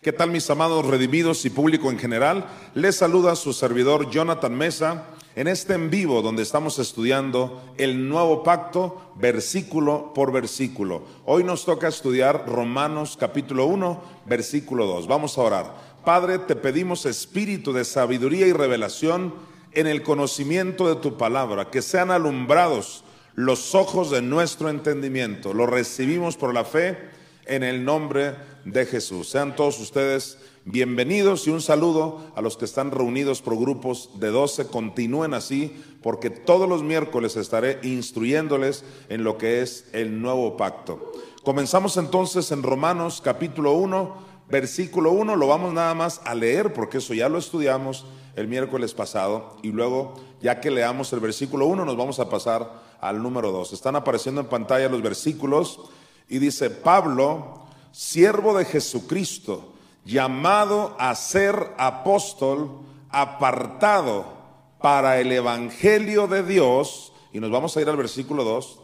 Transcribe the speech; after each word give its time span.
¿Qué 0.00 0.12
tal 0.12 0.30
mis 0.30 0.48
amados 0.48 0.86
redimidos 0.86 1.44
y 1.44 1.50
público 1.50 1.90
en 1.90 1.98
general? 1.98 2.46
Les 2.74 2.94
saluda 2.94 3.34
su 3.34 3.52
servidor 3.52 4.08
Jonathan 4.08 4.54
Mesa 4.54 5.06
en 5.34 5.48
este 5.48 5.74
en 5.74 5.90
vivo 5.90 6.22
donde 6.22 6.44
estamos 6.44 6.78
estudiando 6.78 7.60
el 7.78 8.08
nuevo 8.08 8.44
pacto 8.44 9.12
versículo 9.16 10.12
por 10.14 10.30
versículo. 10.30 11.02
Hoy 11.24 11.42
nos 11.42 11.64
toca 11.64 11.88
estudiar 11.88 12.44
Romanos 12.46 13.16
capítulo 13.18 13.66
1 13.66 14.00
versículo 14.26 14.86
2. 14.86 15.08
Vamos 15.08 15.36
a 15.36 15.40
orar. 15.40 15.74
Padre, 16.04 16.38
te 16.38 16.54
pedimos 16.54 17.04
espíritu 17.04 17.72
de 17.72 17.84
sabiduría 17.84 18.46
y 18.46 18.52
revelación 18.52 19.34
en 19.72 19.88
el 19.88 20.04
conocimiento 20.04 20.88
de 20.88 21.00
tu 21.00 21.16
palabra, 21.16 21.70
que 21.70 21.82
sean 21.82 22.12
alumbrados 22.12 23.02
los 23.34 23.74
ojos 23.74 24.12
de 24.12 24.22
nuestro 24.22 24.70
entendimiento. 24.70 25.52
Lo 25.52 25.66
recibimos 25.66 26.36
por 26.36 26.54
la 26.54 26.64
fe 26.64 27.18
en 27.48 27.64
el 27.64 27.84
nombre 27.84 28.22
de 28.24 28.36
Jesús. 28.72 29.30
Sean 29.30 29.56
todos 29.56 29.80
ustedes 29.80 30.38
bienvenidos 30.64 31.46
y 31.46 31.50
un 31.50 31.60
saludo 31.60 32.20
a 32.36 32.42
los 32.42 32.56
que 32.56 32.66
están 32.66 32.90
reunidos 32.90 33.40
por 33.40 33.58
grupos 33.58 34.10
de 34.20 34.28
12. 34.28 34.66
Continúen 34.66 35.34
así 35.34 35.82
porque 36.02 36.30
todos 36.30 36.68
los 36.68 36.82
miércoles 36.82 37.36
estaré 37.36 37.78
instruyéndoles 37.82 38.84
en 39.08 39.24
lo 39.24 39.38
que 39.38 39.62
es 39.62 39.86
el 39.92 40.20
nuevo 40.20 40.56
pacto. 40.56 41.12
Comenzamos 41.42 41.96
entonces 41.96 42.52
en 42.52 42.62
Romanos 42.62 43.22
capítulo 43.24 43.72
1, 43.72 44.14
versículo 44.50 45.12
1. 45.12 45.36
Lo 45.36 45.46
vamos 45.46 45.72
nada 45.72 45.94
más 45.94 46.20
a 46.24 46.34
leer 46.34 46.74
porque 46.74 46.98
eso 46.98 47.14
ya 47.14 47.28
lo 47.28 47.38
estudiamos 47.38 48.04
el 48.36 48.48
miércoles 48.48 48.92
pasado 48.92 49.56
y 49.62 49.72
luego 49.72 50.14
ya 50.42 50.60
que 50.60 50.70
leamos 50.70 51.12
el 51.12 51.20
versículo 51.20 51.66
1 51.66 51.84
nos 51.84 51.96
vamos 51.96 52.20
a 52.20 52.28
pasar 52.28 52.82
al 53.00 53.22
número 53.22 53.50
2. 53.50 53.72
Están 53.72 53.96
apareciendo 53.96 54.42
en 54.42 54.46
pantalla 54.48 54.88
los 54.88 55.02
versículos 55.02 55.80
y 56.28 56.38
dice, 56.38 56.68
Pablo, 56.68 57.67
siervo 57.92 58.56
de 58.56 58.64
Jesucristo, 58.64 59.74
llamado 60.04 60.96
a 60.98 61.14
ser 61.14 61.74
apóstol, 61.76 62.80
apartado 63.10 64.38
para 64.80 65.20
el 65.20 65.32
Evangelio 65.32 66.26
de 66.26 66.42
Dios, 66.42 67.12
y 67.32 67.40
nos 67.40 67.50
vamos 67.50 67.76
a 67.76 67.80
ir 67.80 67.88
al 67.88 67.96
versículo 67.96 68.44
2, 68.44 68.80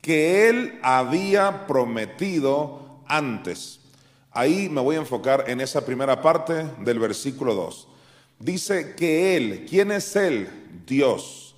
que 0.00 0.48
él 0.48 0.78
había 0.82 1.66
prometido 1.66 3.00
antes. 3.06 3.80
Ahí 4.30 4.68
me 4.68 4.80
voy 4.80 4.96
a 4.96 5.00
enfocar 5.00 5.44
en 5.48 5.60
esa 5.60 5.84
primera 5.84 6.22
parte 6.22 6.64
del 6.80 6.98
versículo 6.98 7.54
2. 7.54 7.88
Dice 8.38 8.94
que 8.94 9.36
él, 9.36 9.66
¿quién 9.68 9.90
es 9.90 10.14
él? 10.14 10.48
Dios. 10.86 11.56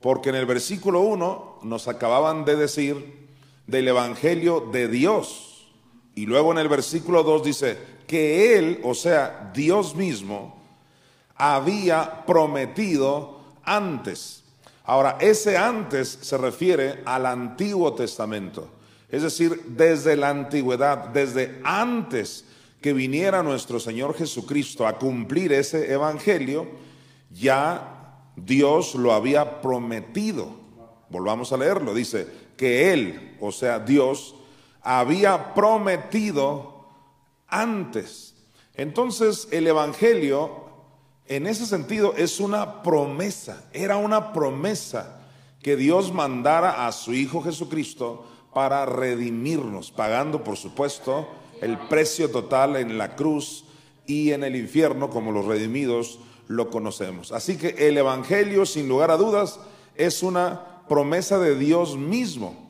Porque 0.00 0.28
en 0.28 0.36
el 0.36 0.46
versículo 0.46 1.00
1 1.00 1.60
nos 1.62 1.88
acababan 1.88 2.44
de 2.44 2.56
decir 2.56 3.28
del 3.66 3.88
Evangelio 3.88 4.60
de 4.72 4.88
Dios. 4.88 5.49
Y 6.20 6.26
luego 6.26 6.52
en 6.52 6.58
el 6.58 6.68
versículo 6.68 7.22
2 7.22 7.42
dice 7.42 7.78
que 8.06 8.58
Él, 8.58 8.80
o 8.82 8.92
sea, 8.92 9.50
Dios 9.54 9.94
mismo, 9.94 10.54
había 11.34 12.26
prometido 12.26 13.40
antes. 13.64 14.44
Ahora, 14.84 15.16
ese 15.18 15.56
antes 15.56 16.18
se 16.20 16.36
refiere 16.36 17.00
al 17.06 17.24
Antiguo 17.24 17.94
Testamento. 17.94 18.68
Es 19.08 19.22
decir, 19.22 19.62
desde 19.68 20.14
la 20.14 20.28
antigüedad, 20.28 21.08
desde 21.08 21.58
antes 21.64 22.44
que 22.82 22.92
viniera 22.92 23.42
nuestro 23.42 23.80
Señor 23.80 24.14
Jesucristo 24.14 24.86
a 24.86 24.98
cumplir 24.98 25.54
ese 25.54 25.90
Evangelio, 25.90 26.68
ya 27.30 28.26
Dios 28.36 28.94
lo 28.94 29.14
había 29.14 29.62
prometido. 29.62 30.50
Volvamos 31.08 31.50
a 31.54 31.56
leerlo. 31.56 31.94
Dice, 31.94 32.28
que 32.58 32.92
Él, 32.92 33.38
o 33.40 33.52
sea, 33.52 33.78
Dios, 33.78 34.34
había 34.82 35.54
prometido 35.54 36.86
antes. 37.48 38.34
Entonces 38.74 39.48
el 39.50 39.66
Evangelio, 39.66 40.64
en 41.26 41.46
ese 41.46 41.66
sentido, 41.66 42.14
es 42.16 42.40
una 42.40 42.82
promesa, 42.82 43.68
era 43.72 43.96
una 43.96 44.32
promesa 44.32 45.20
que 45.62 45.76
Dios 45.76 46.12
mandara 46.12 46.86
a 46.86 46.92
su 46.92 47.12
Hijo 47.12 47.42
Jesucristo 47.42 48.26
para 48.54 48.86
redimirnos, 48.86 49.90
pagando, 49.90 50.42
por 50.42 50.56
supuesto, 50.56 51.28
el 51.60 51.78
precio 51.78 52.30
total 52.30 52.76
en 52.76 52.96
la 52.96 53.14
cruz 53.14 53.64
y 54.06 54.32
en 54.32 54.44
el 54.44 54.56
infierno, 54.56 55.10
como 55.10 55.30
los 55.30 55.44
redimidos 55.44 56.18
lo 56.48 56.70
conocemos. 56.70 57.30
Así 57.32 57.56
que 57.56 57.88
el 57.88 57.98
Evangelio, 57.98 58.66
sin 58.66 58.88
lugar 58.88 59.10
a 59.10 59.16
dudas, 59.16 59.60
es 59.94 60.22
una 60.22 60.82
promesa 60.88 61.38
de 61.38 61.56
Dios 61.56 61.96
mismo. 61.96 62.69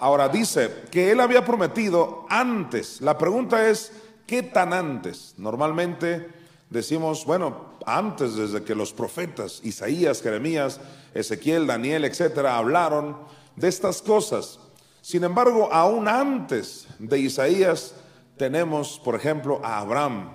Ahora 0.00 0.30
dice 0.30 0.84
que 0.90 1.10
él 1.10 1.20
había 1.20 1.44
prometido 1.44 2.24
antes. 2.30 3.02
La 3.02 3.18
pregunta 3.18 3.68
es, 3.68 3.92
¿qué 4.26 4.42
tan 4.42 4.72
antes? 4.72 5.34
Normalmente 5.36 6.26
decimos, 6.70 7.26
bueno, 7.26 7.74
antes 7.84 8.34
desde 8.34 8.62
que 8.62 8.74
los 8.74 8.94
profetas, 8.94 9.60
Isaías, 9.62 10.22
Jeremías, 10.22 10.80
Ezequiel, 11.12 11.66
Daniel, 11.66 12.06
etcétera, 12.06 12.56
hablaron 12.56 13.18
de 13.56 13.68
estas 13.68 14.00
cosas. 14.00 14.58
Sin 15.02 15.22
embargo, 15.22 15.68
aún 15.70 16.08
antes 16.08 16.86
de 16.98 17.18
Isaías 17.18 17.94
tenemos, 18.38 18.98
por 19.04 19.14
ejemplo, 19.16 19.60
a 19.62 19.80
Abraham. 19.80 20.30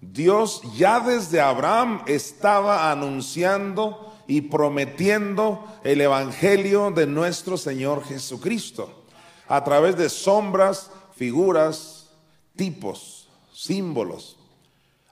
Dios 0.00 0.62
ya 0.74 1.00
desde 1.00 1.38
Abraham 1.38 2.02
estaba 2.06 2.90
anunciando 2.90 4.10
y 4.26 4.40
prometiendo 4.40 5.66
el 5.84 6.00
Evangelio 6.00 6.90
de 6.92 7.06
nuestro 7.06 7.58
Señor 7.58 8.04
Jesucristo 8.04 9.01
a 9.52 9.62
través 9.62 9.98
de 9.98 10.08
sombras, 10.08 10.90
figuras, 11.14 12.08
tipos, 12.56 13.28
símbolos. 13.52 14.38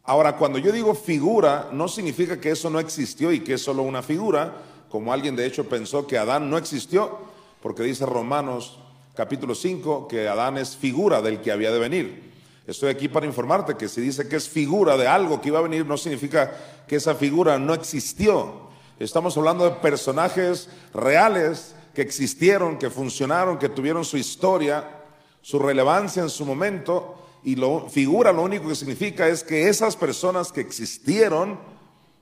Ahora, 0.02 0.38
cuando 0.38 0.58
yo 0.58 0.72
digo 0.72 0.94
figura, 0.94 1.68
no 1.72 1.88
significa 1.88 2.40
que 2.40 2.50
eso 2.50 2.70
no 2.70 2.80
existió 2.80 3.32
y 3.32 3.40
que 3.40 3.52
es 3.52 3.62
solo 3.62 3.82
una 3.82 4.00
figura, 4.00 4.54
como 4.88 5.12
alguien 5.12 5.36
de 5.36 5.44
hecho 5.44 5.68
pensó 5.68 6.06
que 6.06 6.16
Adán 6.16 6.48
no 6.48 6.56
existió, 6.56 7.18
porque 7.60 7.82
dice 7.82 8.06
Romanos 8.06 8.78
capítulo 9.14 9.54
5 9.54 10.08
que 10.08 10.26
Adán 10.26 10.56
es 10.56 10.74
figura 10.74 11.20
del 11.20 11.42
que 11.42 11.52
había 11.52 11.70
de 11.70 11.78
venir. 11.78 12.32
Estoy 12.66 12.88
aquí 12.88 13.08
para 13.08 13.26
informarte 13.26 13.76
que 13.76 13.90
si 13.90 14.00
dice 14.00 14.26
que 14.26 14.36
es 14.36 14.48
figura 14.48 14.96
de 14.96 15.06
algo 15.06 15.42
que 15.42 15.48
iba 15.48 15.58
a 15.58 15.62
venir, 15.62 15.84
no 15.84 15.98
significa 15.98 16.50
que 16.88 16.96
esa 16.96 17.14
figura 17.14 17.58
no 17.58 17.74
existió. 17.74 18.70
Estamos 18.98 19.36
hablando 19.36 19.64
de 19.64 19.72
personajes 19.72 20.70
reales 20.94 21.74
que 22.00 22.06
existieron, 22.06 22.78
que 22.78 22.88
funcionaron, 22.88 23.59
que 23.59 23.69
tuvieron 23.69 24.06
su 24.06 24.16
historia, 24.16 25.03
su 25.43 25.59
relevancia 25.59 26.22
en 26.22 26.31
su 26.31 26.47
momento. 26.47 27.15
Y 27.44 27.56
lo, 27.56 27.91
figura 27.91 28.33
lo 28.33 28.41
único 28.41 28.69
que 28.69 28.75
significa 28.75 29.28
es 29.28 29.44
que 29.44 29.69
esas 29.69 29.97
personas 29.97 30.50
que 30.50 30.62
existieron 30.62 31.59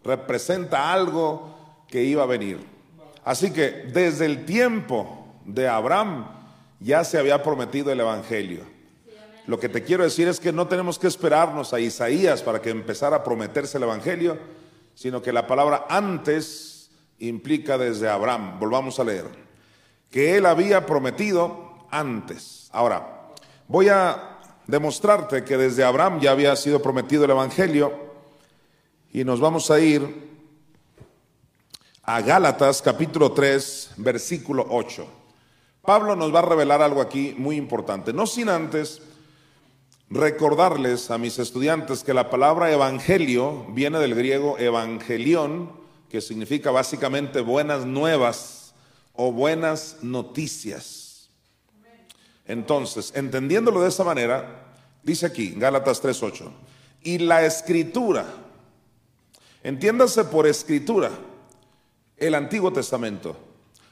representa 0.03 0.93
algo 0.93 1.85
que 1.87 2.03
iba 2.03 2.25
a 2.25 2.27
venir. 2.27 2.59
Así 3.25 3.53
que 3.53 3.71
desde 3.93 4.27
el 4.27 4.45
tiempo 4.45 5.29
de 5.45 5.69
Abraham 5.69 6.27
ya 6.81 7.05
se 7.05 7.17
había 7.17 7.45
prometido 7.45 7.93
el 7.93 8.01
Evangelio. 8.01 8.65
Lo 9.47 9.61
que 9.61 9.69
te 9.69 9.85
quiero 9.85 10.03
decir 10.03 10.27
es 10.27 10.41
que 10.41 10.53
no 10.53 10.67
tenemos 10.67 10.99
que 10.99 11.07
esperarnos 11.07 11.73
a 11.73 11.79
Isaías 11.79 12.43
para 12.43 12.61
que 12.61 12.71
empezara 12.71 13.19
a 13.19 13.23
prometerse 13.23 13.77
el 13.77 13.85
Evangelio, 13.85 14.39
sino 14.97 15.23
que 15.23 15.33
la 15.33 15.47
palabra 15.47 15.87
antes 15.89 16.91
implica 17.21 17.79
desde 17.79 18.09
Abraham. 18.09 18.59
Volvamos 18.59 18.99
a 18.99 19.05
leer. 19.05 19.48
Que 20.11 20.37
él 20.37 20.47
había 20.47 20.87
prometido 20.87 21.87
antes. 21.91 22.69
Ahora, 22.73 23.31
voy 23.67 23.89
a 23.89 24.39
demostrarte 24.67 25.45
que 25.45 25.57
desde 25.57 25.85
Abraham 25.85 26.21
ya 26.21 26.31
había 26.31 26.55
sido 26.57 26.81
prometido 26.81 27.25
el 27.25 27.31
Evangelio 27.31 27.93
y 29.13 29.25
nos 29.25 29.41
vamos 29.41 29.71
a 29.71 29.81
ir 29.81 30.29
a 32.03 32.21
Gálatas 32.21 32.81
capítulo 32.83 33.33
3, 33.33 33.93
versículo 33.97 34.67
8. 34.71 35.07
Pablo 35.83 36.17
nos 36.17 36.35
va 36.35 36.41
a 36.41 36.43
revelar 36.43 36.83
algo 36.83 37.01
aquí 37.01 37.35
muy 37.39 37.57
importante, 37.57 38.13
no 38.13 38.27
sin 38.27 38.49
antes 38.51 39.01
recordarles 40.11 41.11
a 41.11 41.19
mis 41.19 41.39
estudiantes 41.39 42.03
que 42.05 42.15
la 42.15 42.31
palabra 42.31 42.73
evangelio 42.73 43.67
viene 43.71 43.99
del 43.99 44.15
griego 44.15 44.59
evangelión, 44.59 45.71
que 46.11 46.21
significa 46.21 46.71
básicamente 46.71 47.41
buenas 47.41 47.85
nuevas 47.85 48.58
o 49.21 49.33
buenas 49.33 49.97
noticias. 50.01 51.29
Entonces, 52.47 53.13
entendiéndolo 53.17 53.83
de 53.83 53.89
esa 53.89 54.05
manera, 54.05 54.65
dice 55.03 55.27
aquí, 55.27 55.55
Gálatas 55.57 56.01
3:8, 56.01 56.53
y 57.03 57.19
la 57.19 57.45
escritura. 57.45 58.25
Entiéndase 59.65 60.25
por 60.25 60.47
escritura 60.47 61.11
el 62.17 62.37
Antiguo 62.37 62.73
Testamento. 62.73 63.37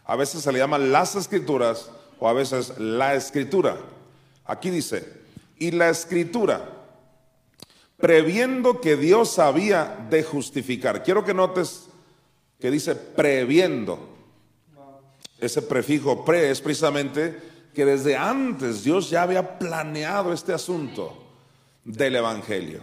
A 0.05 0.15
veces 0.15 0.43
se 0.43 0.53
le 0.53 0.61
llaman 0.61 0.93
las 0.93 1.17
escrituras 1.17 1.91
o 2.21 2.29
a 2.29 2.33
veces 2.33 2.79
la 2.79 3.17
escritura. 3.17 3.79
Aquí 4.45 4.71
dice, 4.71 5.13
y 5.59 5.73
la 5.73 5.89
escritura, 5.89 6.71
previendo 7.97 8.81
que 8.81 8.97
Dios 8.97 9.41
había 9.41 10.07
de 10.09 10.23
justificar. 10.23 11.03
Quiero 11.03 11.25
que 11.25 11.35
notes 11.35 11.89
que 12.61 12.71
dice 12.71 12.95
previendo. 12.95 14.16
Ese 15.39 15.63
prefijo 15.63 16.25
pre 16.25 16.51
es 16.51 16.61
precisamente 16.61 17.39
que 17.75 17.85
desde 17.85 18.17
antes 18.17 18.85
Dios 18.85 19.11
ya 19.11 19.23
había 19.23 19.59
planeado 19.59 20.33
este 20.33 20.55
asunto 20.55 21.15
del 21.85 22.17
Evangelio. 22.17 22.81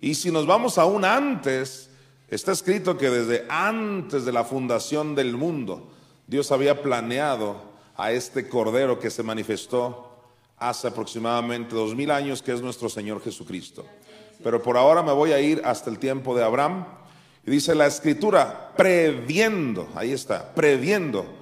Y 0.00 0.14
si 0.14 0.30
nos 0.32 0.44
vamos 0.44 0.76
aún 0.76 1.04
antes, 1.04 1.88
está 2.28 2.52
escrito 2.52 2.98
que 2.98 3.10
desde 3.10 3.46
antes 3.48 4.24
de 4.24 4.32
la 4.32 4.44
fundación 4.44 5.14
del 5.14 5.36
mundo, 5.36 5.92
Dios 6.26 6.50
había 6.50 6.82
planeado 6.82 7.62
a 7.96 8.10
este 8.12 8.48
Cordero 8.48 8.98
que 8.98 9.10
se 9.10 9.22
manifestó 9.22 10.04
hace 10.56 10.88
aproximadamente 10.88 11.76
dos 11.76 11.94
mil 11.94 12.10
años, 12.10 12.42
que 12.42 12.52
es 12.52 12.60
nuestro 12.60 12.88
Señor 12.88 13.22
Jesucristo. 13.22 13.86
Pero 14.42 14.60
por 14.62 14.76
ahora 14.76 15.02
me 15.02 15.12
voy 15.12 15.32
a 15.32 15.40
ir 15.40 15.62
hasta 15.64 15.90
el 15.90 15.98
tiempo 16.00 16.36
de 16.36 16.44
Abraham. 16.44 16.86
Y 17.46 17.50
dice 17.52 17.74
la 17.74 17.86
escritura, 17.86 18.72
previendo, 18.76 19.88
ahí 19.94 20.12
está, 20.12 20.54
previendo 20.54 21.37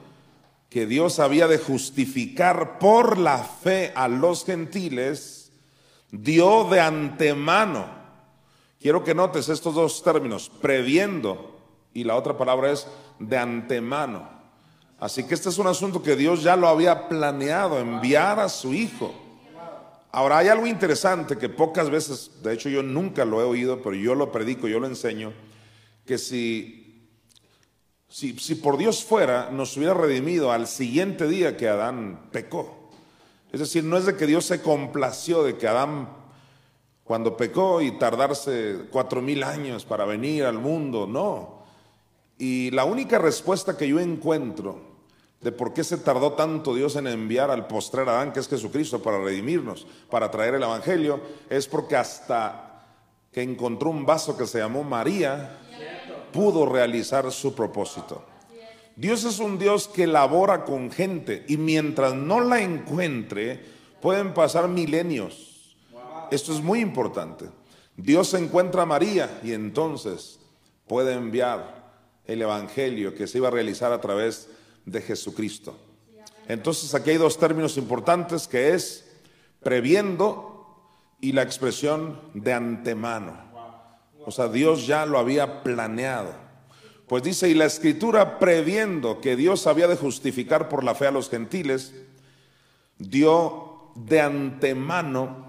que 0.77 0.85
Dios 0.85 1.21
había 1.21 1.49
de 1.49 1.57
justificar 1.57 2.79
por 2.79 3.17
la 3.17 3.39
fe 3.39 3.93
a 3.95 4.09
los 4.09 4.45
gentiles, 4.45 5.51
dio 6.11 6.65
de 6.65 6.81
antemano. 6.81 7.87
Quiero 8.79 9.03
que 9.03 9.15
notes 9.15 9.49
estos 9.49 9.75
dos 9.75 10.03
términos, 10.03 10.53
previendo, 10.61 11.59
y 11.95 12.05
la 12.05 12.15
otra 12.15 12.37
palabra 12.37 12.73
es 12.73 12.87
de 13.19 13.39
antemano. 13.39 14.29
Así 15.01 15.25
que 15.25 15.33
este 15.33 15.49
es 15.49 15.57
un 15.57 15.67
asunto 15.67 16.03
que 16.03 16.15
Dios 16.15 16.43
ya 16.43 16.57
lo 16.57 16.69
había 16.69 17.09
planeado, 17.09 17.79
enviar 17.79 18.39
a 18.39 18.51
su 18.51 18.75
Hijo. 18.75 19.15
Ahora 20.13 20.37
hay 20.37 20.49
algo 20.49 20.67
interesante 20.67 21.39
que 21.39 21.49
pocas 21.49 21.89
veces, 21.89 22.43
de 22.43 22.53
hecho 22.53 22.69
yo 22.69 22.83
nunca 22.83 23.25
lo 23.25 23.41
he 23.41 23.45
oído, 23.45 23.81
pero 23.81 23.95
yo 23.95 24.15
lo 24.15 24.31
predico, 24.31 24.69
yo 24.69 24.79
lo 24.79 24.87
enseño, 24.87 25.33
que 26.05 26.19
si, 26.19 26.86
si, 28.17 28.55
por 28.55 28.79
Dios 28.79 29.05
fuera, 29.05 29.51
nos 29.51 29.77
hubiera 29.77 29.93
redimido 29.93 30.51
al 30.51 30.67
siguiente 30.69 31.29
día 31.29 31.59
que 31.59 31.69
Adán 31.69 32.31
pecó. 32.33 32.89
Es 33.53 33.61
decir, 33.61 33.85
no 33.85 33.99
es 33.99 34.07
de 34.07 34.17
que 34.17 34.27
Dios 34.27 34.47
se 34.47 34.63
complació 34.63 35.43
de 35.43 35.59
que 35.59 35.69
Adán, 35.69 36.09
cuando 37.05 37.37
pecó 37.37 37.83
y 37.83 37.99
tardarse 37.99 38.87
cuatro 38.91 39.21
mil 39.21 39.43
años 39.43 39.85
para 39.85 40.07
venir 40.07 40.47
al 40.47 40.59
mundo, 40.59 41.07
no. 41.07 41.67
Y 42.39 42.71
la 42.71 42.87
única 42.87 43.19
respuesta 43.19 43.77
que 43.77 43.87
yo 43.87 44.01
encuentro 44.01 44.81
de 45.43 45.53
por 45.53 45.75
qué 45.75 45.85
se 45.85 45.99
tardó 45.99 46.33
tanto 46.33 46.75
Dios 46.75 46.97
en 46.97 47.09
enviar 47.09 47.51
al 47.51 47.67
postrer 47.67 48.09
Adán, 48.09 48.33
que 48.33 48.41
es 48.41 48.49
Jesucristo, 48.49 49.03
para 49.03 49.23
redimirnos, 49.23 49.87
para 50.09 50.31
traer 50.31 50.55
el 50.55 50.63
Evangelio, 50.63 51.21
es 51.51 51.69
porque 51.69 51.97
hasta 51.97 52.83
que 53.31 53.43
encontró 53.43 53.91
un 53.91 54.07
vaso 54.07 54.39
que 54.39 54.47
se 54.47 54.59
llamó 54.61 54.83
María, 54.85 55.59
pudo 56.33 56.67
realizar 56.67 57.31
su 57.33 57.55
propósito. 57.55 58.25
Dios 58.97 59.25
es 59.25 59.39
un 59.41 59.59
Dios 59.59 59.89
que 59.89 60.07
labora 60.07 60.65
con 60.65 60.91
gente 60.91 61.45
y 61.49 61.59
mientras 61.59 62.15
no 62.15 62.41
la 62.41 62.63
encuentre, 62.63 63.63
pueden 64.01 64.33
pasar 64.33 64.69
milenios. 64.69 65.77
Esto 66.31 66.53
es 66.53 66.63
muy 66.63 66.81
importante. 66.81 67.47
Dios 67.97 68.33
encuentra 68.35 68.83
a 68.83 68.87
María 68.87 69.41
y 69.43 69.53
entonces 69.53 70.39
puede 70.87 71.13
enviar 71.13 71.77
el 72.27 72.43
Evangelio 72.43 73.15
que 73.15 73.27
se 73.27 73.39
iba 73.39 73.49
a 73.49 73.53
realizar 73.53 73.93
a 73.93 74.01
través 74.01 74.49
de 74.85 75.01
Jesucristo. 75.01 75.77
Entonces 76.49 76.95
aquí 76.95 77.11
hay 77.11 77.17
dos 77.17 77.39
términos 77.39 77.77
importantes 77.77 78.49
que 78.49 78.73
es 78.75 79.05
previendo 79.63 80.57
y 81.21 81.33
la 81.33 81.43
expresión 81.43 82.21
de 82.35 82.53
antemano. 82.53 83.46
O 84.27 84.31
sea, 84.31 84.49
Dios 84.49 84.87
ya 84.87 85.07
lo 85.07 85.19
había 85.19 85.63
planeado. 85.63 86.35
Pues 87.09 87.23
dice, 87.23 87.49
y 87.49 87.55
la 87.55 87.65
escritura 87.65 88.39
previendo 88.39 89.21
que 89.21 89.37
Dios 89.37 89.67
había 89.67 89.89
de 89.89 89.97
justificar 89.97 90.69
por 90.69 90.85
la 90.85 90.95
fe 90.95 91.07
a 91.07 91.13
los 91.13 91.31
gentiles, 91.31 91.95
dio 92.99 93.93
de 93.95 94.21
antemano 94.21 95.47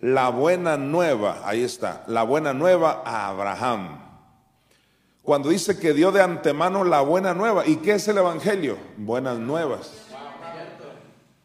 la 0.00 0.30
buena 0.30 0.76
nueva, 0.76 1.42
ahí 1.44 1.62
está, 1.62 2.04
la 2.06 2.22
buena 2.22 2.54
nueva 2.54 3.02
a 3.04 3.28
Abraham 3.28 4.08
cuando 5.28 5.50
dice 5.50 5.78
que 5.78 5.92
dio 5.92 6.10
de 6.10 6.22
antemano 6.22 6.84
la 6.84 7.02
buena 7.02 7.34
nueva. 7.34 7.66
¿Y 7.66 7.76
qué 7.76 7.92
es 7.92 8.08
el 8.08 8.16
Evangelio? 8.16 8.78
Buenas 8.96 9.38
nuevas. 9.38 9.92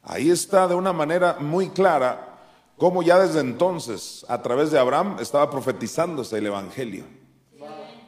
Ahí 0.01 0.29
está 0.29 0.69
de 0.69 0.73
una 0.73 0.93
manera 0.93 1.35
muy 1.41 1.67
clara 1.67 2.32
cómo 2.77 3.03
ya 3.03 3.19
desde 3.19 3.39
entonces, 3.39 4.25
a 4.29 4.41
través 4.41 4.71
de 4.71 4.79
Abraham, 4.79 5.17
estaba 5.19 5.49
profetizándose 5.49 6.37
el 6.37 6.47
Evangelio. 6.47 7.05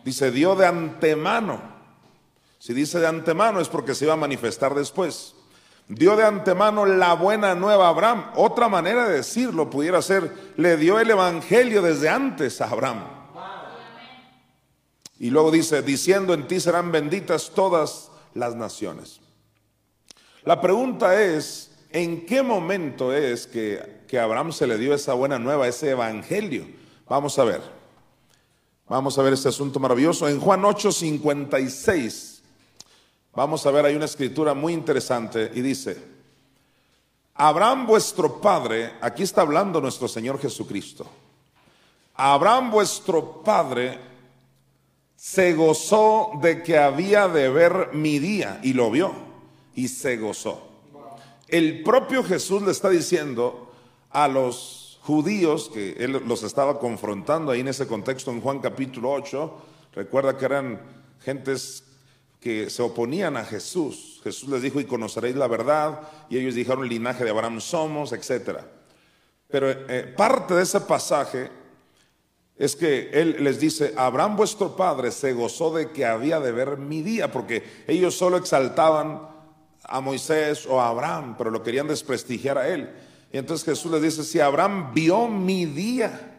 Dice, 0.04 0.32
dio 0.32 0.56
de 0.56 0.68
antemano. 0.68 1.62
Si 2.60 2.74
dice 2.74 3.00
de 3.00 3.08
antemano 3.08 3.60
es 3.60 3.70
porque 3.70 3.96
se 3.96 4.06
iba 4.06 4.14
a 4.14 4.18
manifestar 4.18 4.76
después. 4.76 5.36
Dio 5.88 6.16
de 6.16 6.24
antemano 6.24 6.86
la 6.86 7.14
buena 7.14 7.54
nueva 7.54 7.88
a 7.88 7.90
Abraham. 7.90 8.32
Otra 8.36 8.70
manera 8.70 9.08
de 9.08 9.18
decirlo 9.18 9.70
pudiera 9.70 10.02
ser, 10.02 10.54
le 10.58 10.78
dio 10.78 11.00
el 11.00 11.10
Evangelio 11.10 11.82
desde 11.82 12.10
antes 12.10 12.62
a 12.62 12.70
Abraham. 12.70 13.04
Y 15.20 15.30
luego 15.30 15.52
dice, 15.52 15.82
diciendo 15.82 16.34
en 16.34 16.48
ti 16.48 16.60
serán 16.60 16.92
benditas 16.92 17.52
todas 17.56 18.12
las 18.34 18.56
naciones. 18.56 19.22
La 20.44 20.60
pregunta 20.62 21.22
es, 21.22 21.72
¿en 21.90 22.26
qué 22.26 22.44
momento 22.44 23.14
es 23.14 23.48
que, 23.48 24.05
que 24.16 24.20
Abraham 24.22 24.54
se 24.54 24.66
le 24.66 24.78
dio 24.78 24.94
esa 24.94 25.14
buena 25.14 25.38
nueva, 25.38 25.68
ese 25.68 25.90
evangelio? 25.90 26.66
Vamos 27.10 27.38
a 27.38 27.44
ver. 27.44 27.62
Vamos 28.88 29.18
a 29.18 29.22
ver 29.22 29.34
este 29.34 29.50
asunto 29.50 29.78
maravilloso. 29.78 30.30
En 30.30 30.40
Juan 30.40 30.64
8, 30.64 30.90
56, 30.90 32.42
vamos 33.34 33.66
a 33.66 33.72
ver, 33.72 33.84
hay 33.84 33.94
una 33.94 34.06
escritura 34.06 34.54
muy 34.54 34.72
interesante 34.72 35.52
y 35.54 35.60
dice, 35.60 36.02
Abraham 37.34 37.88
vuestro 37.88 38.40
padre, 38.40 38.94
aquí 39.02 39.24
está 39.24 39.42
hablando 39.42 39.82
nuestro 39.82 40.08
Señor 40.08 40.40
Jesucristo, 40.40 41.06
Abraham 42.14 42.72
vuestro 42.72 43.44
padre 43.44 44.00
se 45.18 45.54
gozó 45.56 46.32
de 46.42 46.64
que 46.64 46.78
había 46.78 47.28
de 47.28 47.50
ver 47.50 47.90
mi 47.92 48.20
día 48.20 48.62
y 48.64 48.72
lo 48.72 48.90
vio 48.90 49.12
y 49.76 49.90
se 49.90 50.16
gozó. 50.16 50.70
El 51.50 51.84
propio 51.84 52.24
Jesús 52.24 52.62
le 52.62 52.72
está 52.72 52.90
diciendo 52.90 53.65
a 54.16 54.30
los 54.30 54.98
judíos 55.02 55.70
que 55.74 55.92
él 56.00 56.24
los 56.26 56.44
estaba 56.44 56.80
confrontando 56.80 57.52
ahí 57.52 57.60
en 57.60 57.68
ese 57.68 57.86
contexto 57.86 58.32
en 58.32 58.40
Juan 58.40 58.60
capítulo 58.60 59.12
8, 59.12 59.54
recuerda 59.94 60.38
que 60.38 60.46
eran 60.46 60.80
gentes 61.20 61.84
que 62.40 62.70
se 62.70 62.82
oponían 62.82 63.36
a 63.36 63.44
Jesús. 63.44 64.22
Jesús 64.24 64.48
les 64.48 64.62
dijo, 64.62 64.80
y 64.80 64.86
conoceréis 64.86 65.36
la 65.36 65.48
verdad, 65.48 66.00
y 66.30 66.38
ellos 66.38 66.56
dijeron, 66.56 66.88
linaje 66.88 67.26
de 67.26 67.32
Abraham 67.32 67.60
somos, 67.60 68.14
etc. 68.14 68.60
Pero 69.50 69.70
eh, 69.70 70.14
parte 70.16 70.54
de 70.54 70.64
ese 70.64 70.80
pasaje 70.80 71.52
es 72.58 72.78
que 72.78 73.10
él 73.12 73.36
les 73.42 73.60
dice, 73.60 73.94
Abraham 73.98 74.38
vuestro 74.38 74.78
padre 74.78 75.12
se 75.12 75.34
gozó 75.34 75.76
de 75.76 75.92
que 75.92 76.06
había 76.06 76.40
de 76.40 76.54
ver 76.54 76.78
mi 76.78 77.02
día, 77.02 77.34
porque 77.34 77.84
ellos 77.86 78.16
solo 78.16 78.38
exaltaban 78.38 79.28
a 79.84 80.00
Moisés 80.00 80.66
o 80.68 80.80
a 80.80 80.88
Abraham, 80.88 81.36
pero 81.38 81.52
lo 81.52 81.62
querían 81.62 81.90
desprestigiar 81.90 82.58
a 82.58 82.70
él. 82.70 82.90
Y 83.36 83.38
entonces 83.38 83.66
Jesús 83.66 83.92
les 83.92 84.02
dice, 84.02 84.24
si 84.24 84.40
Abraham 84.40 84.94
vio 84.94 85.28
mi 85.28 85.66
día, 85.66 86.38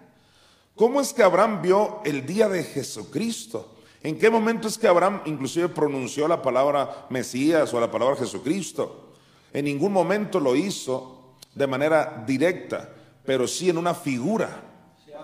¿cómo 0.74 0.98
es 0.98 1.12
que 1.12 1.22
Abraham 1.22 1.60
vio 1.60 2.00
el 2.06 2.24
día 2.24 2.48
de 2.48 2.64
Jesucristo? 2.64 3.74
¿En 4.02 4.18
qué 4.18 4.30
momento 4.30 4.66
es 4.66 4.78
que 4.78 4.88
Abraham 4.88 5.20
inclusive 5.26 5.68
pronunció 5.68 6.26
la 6.26 6.40
palabra 6.40 7.06
Mesías 7.10 7.74
o 7.74 7.80
la 7.80 7.90
palabra 7.90 8.16
Jesucristo? 8.16 9.10
En 9.52 9.66
ningún 9.66 9.92
momento 9.92 10.40
lo 10.40 10.56
hizo 10.56 11.34
de 11.54 11.66
manera 11.66 12.24
directa, 12.26 12.90
pero 13.26 13.46
sí 13.46 13.68
en 13.68 13.76
una 13.76 13.92
figura 13.92 14.62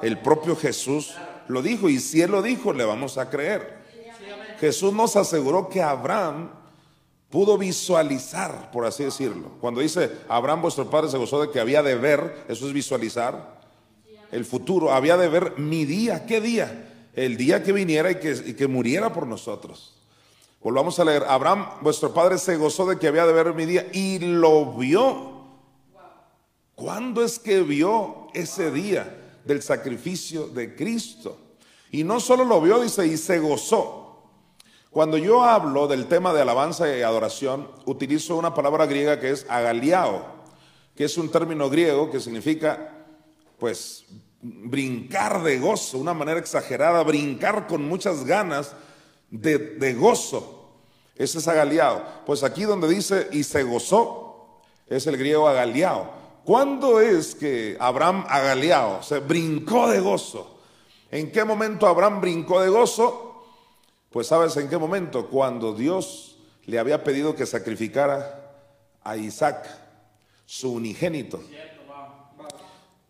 el 0.02 0.18
propio 0.18 0.54
Jesús 0.54 1.14
lo 1.48 1.62
dijo 1.62 1.88
y 1.88 2.00
si 2.00 2.20
Él 2.20 2.32
lo 2.32 2.42
dijo, 2.42 2.74
le 2.74 2.84
vamos 2.84 3.16
a 3.16 3.30
creer. 3.30 3.78
Jesús 4.60 4.92
nos 4.92 5.16
aseguró 5.16 5.70
que 5.70 5.80
Abraham 5.80 6.50
pudo 7.32 7.58
visualizar, 7.58 8.70
por 8.70 8.86
así 8.86 9.02
decirlo. 9.02 9.50
Cuando 9.60 9.80
dice, 9.80 10.08
Abraham 10.28 10.62
vuestro 10.62 10.88
padre 10.88 11.10
se 11.10 11.18
gozó 11.18 11.40
de 11.40 11.50
que 11.50 11.58
había 11.58 11.82
de 11.82 11.96
ver, 11.96 12.44
eso 12.48 12.68
es 12.68 12.72
visualizar 12.72 13.60
el 14.30 14.44
futuro, 14.44 14.92
había 14.92 15.16
de 15.16 15.28
ver 15.28 15.58
mi 15.58 15.84
día, 15.84 16.24
¿qué 16.24 16.40
día? 16.40 17.08
El 17.14 17.36
día 17.36 17.64
que 17.64 17.72
viniera 17.72 18.10
y 18.12 18.20
que, 18.20 18.30
y 18.46 18.54
que 18.54 18.68
muriera 18.68 19.12
por 19.12 19.26
nosotros. 19.26 19.96
Volvamos 20.62 21.00
a 21.00 21.04
leer, 21.04 21.24
Abraham 21.26 21.66
vuestro 21.80 22.14
padre 22.14 22.38
se 22.38 22.56
gozó 22.56 22.86
de 22.86 22.98
que 22.98 23.08
había 23.08 23.26
de 23.26 23.32
ver 23.32 23.52
mi 23.52 23.66
día 23.66 23.88
y 23.92 24.20
lo 24.20 24.76
vio. 24.76 25.32
¿Cuándo 26.76 27.24
es 27.24 27.40
que 27.40 27.62
vio 27.62 28.28
ese 28.32 28.70
día? 28.70 29.18
del 29.44 29.62
sacrificio 29.62 30.48
de 30.48 30.74
Cristo. 30.74 31.38
Y 31.90 32.04
no 32.04 32.20
solo 32.20 32.44
lo 32.44 32.60
vio, 32.60 32.80
dice, 32.80 33.06
y 33.06 33.16
se 33.16 33.38
gozó. 33.38 34.01
Cuando 34.92 35.16
yo 35.16 35.42
hablo 35.42 35.88
del 35.88 36.06
tema 36.06 36.34
de 36.34 36.42
alabanza 36.42 36.94
y 36.94 37.00
adoración, 37.00 37.66
utilizo 37.86 38.36
una 38.36 38.52
palabra 38.52 38.84
griega 38.84 39.18
que 39.18 39.30
es 39.30 39.46
agaliao, 39.48 40.22
que 40.94 41.04
es 41.04 41.16
un 41.16 41.30
término 41.30 41.70
griego 41.70 42.10
que 42.10 42.20
significa, 42.20 42.92
pues, 43.58 44.04
brincar 44.42 45.42
de 45.42 45.58
gozo, 45.58 45.96
una 45.96 46.12
manera 46.12 46.38
exagerada, 46.38 47.02
brincar 47.04 47.66
con 47.66 47.88
muchas 47.88 48.26
ganas 48.26 48.74
de, 49.30 49.96
gozo. 49.98 50.74
Ese 51.16 51.38
es 51.38 51.48
agaliao. 51.48 52.02
Pues 52.26 52.42
aquí 52.42 52.64
donde 52.64 52.86
dice 52.86 53.28
y 53.32 53.44
se 53.44 53.62
gozó, 53.62 54.60
es 54.86 55.06
el 55.06 55.16
griego 55.16 55.48
agaliao. 55.48 56.12
¿Cuándo 56.44 57.00
es 57.00 57.34
que 57.34 57.78
Abraham 57.80 58.26
agaliao, 58.28 59.02
se 59.02 59.20
brincó 59.20 59.88
de 59.88 60.00
gozo? 60.00 60.58
¿En 61.10 61.32
qué 61.32 61.44
momento 61.46 61.86
Abraham 61.86 62.20
brincó 62.20 62.60
de 62.60 62.68
gozo? 62.68 63.31
Pues 64.12 64.26
sabes 64.26 64.56
en 64.58 64.68
qué 64.68 64.76
momento, 64.76 65.28
cuando 65.28 65.72
Dios 65.72 66.36
le 66.66 66.78
había 66.78 67.02
pedido 67.02 67.34
que 67.34 67.46
sacrificara 67.46 68.52
a 69.02 69.16
Isaac, 69.16 69.66
su 70.44 70.72
unigénito. 70.72 71.40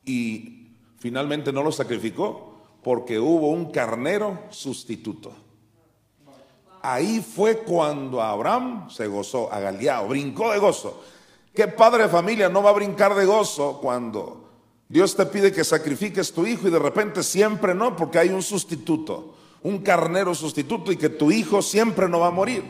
Y 0.04 0.76
finalmente 0.98 1.52
no 1.52 1.62
lo 1.62 1.72
sacrificó 1.72 2.60
porque 2.82 3.18
hubo 3.18 3.50
un 3.50 3.70
carnero 3.72 4.44
sustituto. 4.50 5.32
Ahí 6.82 7.20
fue 7.20 7.58
cuando 7.58 8.20
Abraham 8.20 8.90
se 8.90 9.06
gozó, 9.06 9.52
agaliado, 9.52 10.08
brincó 10.08 10.52
de 10.52 10.58
gozo. 10.58 11.02
¿Qué 11.54 11.68
padre 11.68 12.04
de 12.04 12.08
familia 12.08 12.48
no 12.48 12.62
va 12.62 12.70
a 12.70 12.74
brincar 12.74 13.14
de 13.14 13.24
gozo 13.24 13.78
cuando 13.80 14.48
Dios 14.88 15.14
te 15.14 15.26
pide 15.26 15.52
que 15.52 15.64
sacrifiques 15.64 16.32
tu 16.32 16.46
hijo 16.46 16.68
y 16.68 16.70
de 16.70 16.78
repente 16.78 17.22
siempre 17.22 17.74
no, 17.74 17.94
porque 17.94 18.18
hay 18.18 18.30
un 18.30 18.42
sustituto, 18.42 19.34
un 19.64 19.78
carnero 19.78 20.34
sustituto 20.34 20.90
y 20.92 20.96
que 20.96 21.08
tu 21.08 21.30
hijo 21.30 21.62
siempre 21.62 22.08
no 22.08 22.20
va 22.20 22.28
a 22.28 22.32
morir? 22.32 22.62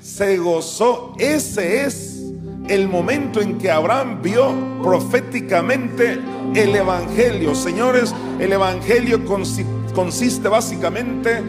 Se 0.00 0.36
gozó, 0.38 1.14
ese 1.18 1.84
es 1.84 2.22
el 2.68 2.88
momento 2.88 3.40
en 3.40 3.58
que 3.58 3.70
Abraham 3.70 4.20
vio 4.22 4.52
proféticamente 4.82 6.18
el 6.54 6.74
Evangelio. 6.74 7.54
Señores, 7.54 8.14
el 8.38 8.52
Evangelio 8.52 9.24
consiste 9.24 10.48
básicamente 10.48 11.42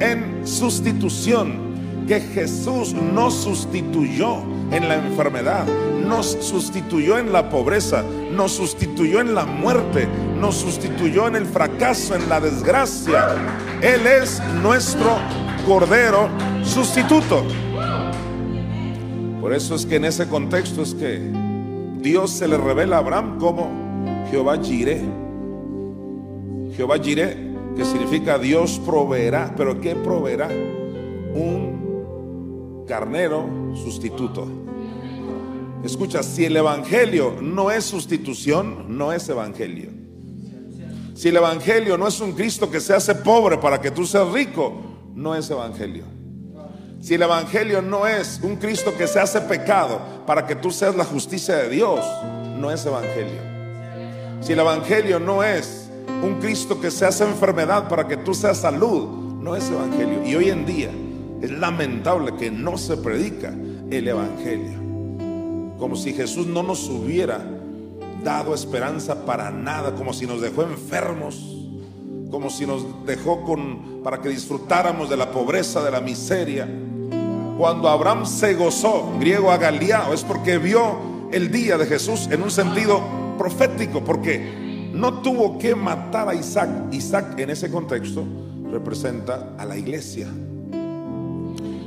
en 0.00 0.46
sustitución, 0.46 1.72
que 2.06 2.20
Jesús 2.20 2.92
nos 2.92 3.34
sustituyó 3.34 4.38
en 4.72 4.88
la 4.88 4.96
enfermedad, 4.96 5.64
nos 6.12 6.26
sustituyó 6.26 7.18
en 7.18 7.32
la 7.32 7.48
pobreza, 7.48 8.04
nos 8.32 8.52
sustituyó 8.52 9.20
en 9.20 9.34
la 9.34 9.46
muerte, 9.46 10.06
nos 10.38 10.56
sustituyó 10.56 11.26
en 11.26 11.36
el 11.36 11.46
fracaso, 11.46 12.14
en 12.14 12.28
la 12.28 12.38
desgracia. 12.38 13.34
Él 13.80 14.06
es 14.06 14.42
nuestro 14.62 15.16
Cordero 15.66 16.28
sustituto. 16.62 17.42
Por 19.40 19.54
eso 19.54 19.74
es 19.74 19.86
que 19.86 19.96
en 19.96 20.04
ese 20.04 20.28
contexto 20.28 20.82
es 20.82 20.94
que 20.94 21.18
Dios 22.00 22.30
se 22.30 22.46
le 22.46 22.58
revela 22.58 22.96
a 22.96 22.98
Abraham 22.98 23.38
como 23.38 23.70
Jehová 24.30 24.58
Jireh. 24.62 25.00
Jehová 26.76 26.98
Jireh 26.98 27.52
que 27.74 27.86
significa 27.86 28.38
Dios 28.38 28.78
proveerá. 28.84 29.54
¿Pero 29.56 29.80
qué 29.80 29.96
proveerá? 29.96 30.48
Un 31.34 32.84
carnero 32.86 33.46
sustituto. 33.74 34.61
Escucha, 35.84 36.22
si 36.22 36.44
el 36.44 36.56
Evangelio 36.56 37.36
no 37.40 37.70
es 37.70 37.84
sustitución, 37.84 38.96
no 38.96 39.12
es 39.12 39.28
Evangelio. 39.28 39.90
Si 41.14 41.28
el 41.28 41.36
Evangelio 41.36 41.98
no 41.98 42.06
es 42.06 42.20
un 42.20 42.32
Cristo 42.32 42.70
que 42.70 42.80
se 42.80 42.94
hace 42.94 43.14
pobre 43.14 43.58
para 43.58 43.80
que 43.80 43.90
tú 43.90 44.06
seas 44.06 44.30
rico, 44.32 44.72
no 45.14 45.34
es 45.34 45.50
Evangelio. 45.50 46.04
Si 47.00 47.14
el 47.14 47.22
Evangelio 47.22 47.82
no 47.82 48.06
es 48.06 48.40
un 48.42 48.56
Cristo 48.56 48.96
que 48.96 49.06
se 49.06 49.18
hace 49.18 49.40
pecado 49.40 50.00
para 50.26 50.46
que 50.46 50.54
tú 50.54 50.70
seas 50.70 50.94
la 50.94 51.04
justicia 51.04 51.56
de 51.56 51.68
Dios, 51.68 52.04
no 52.56 52.70
es 52.70 52.86
Evangelio. 52.86 53.40
Si 54.40 54.52
el 54.52 54.60
Evangelio 54.60 55.18
no 55.18 55.42
es 55.42 55.82
un 56.22 56.40
Cristo 56.40 56.80
que 56.80 56.90
se 56.90 57.04
hace 57.04 57.24
enfermedad 57.24 57.88
para 57.88 58.06
que 58.06 58.16
tú 58.16 58.34
seas 58.34 58.58
salud, 58.58 59.22
no 59.40 59.56
es 59.56 59.68
evangelio. 59.70 60.24
Y 60.24 60.34
hoy 60.36 60.50
en 60.50 60.64
día 60.64 60.90
es 61.40 61.50
lamentable 61.50 62.36
que 62.36 62.50
no 62.50 62.78
se 62.78 62.96
predica 62.96 63.52
el 63.90 64.08
evangelio. 64.08 64.81
Como 65.82 65.96
si 65.96 66.12
Jesús 66.12 66.46
no 66.46 66.62
nos 66.62 66.88
hubiera 66.88 67.44
dado 68.22 68.54
esperanza 68.54 69.26
para 69.26 69.50
nada, 69.50 69.96
como 69.96 70.12
si 70.12 70.28
nos 70.28 70.40
dejó 70.40 70.62
enfermos, 70.62 71.44
como 72.30 72.50
si 72.50 72.66
nos 72.66 73.04
dejó 73.04 73.42
con 73.42 74.00
para 74.04 74.20
que 74.20 74.28
disfrutáramos 74.28 75.10
de 75.10 75.16
la 75.16 75.32
pobreza, 75.32 75.82
de 75.82 75.90
la 75.90 76.00
miseria. 76.00 76.68
Cuando 77.58 77.88
Abraham 77.88 78.26
se 78.26 78.54
gozó, 78.54 79.12
griego 79.18 79.50
agaliao, 79.50 80.14
es 80.14 80.22
porque 80.22 80.58
vio 80.58 81.28
el 81.32 81.50
día 81.50 81.76
de 81.76 81.86
Jesús 81.86 82.28
en 82.30 82.42
un 82.42 82.52
sentido 82.52 83.02
profético, 83.36 84.04
porque 84.04 84.90
no 84.94 85.14
tuvo 85.14 85.58
que 85.58 85.74
matar 85.74 86.28
a 86.28 86.34
Isaac. 86.36 86.92
Isaac 86.92 87.36
en 87.40 87.50
ese 87.50 87.72
contexto 87.72 88.24
representa 88.70 89.56
a 89.58 89.64
la 89.64 89.76
iglesia. 89.76 90.28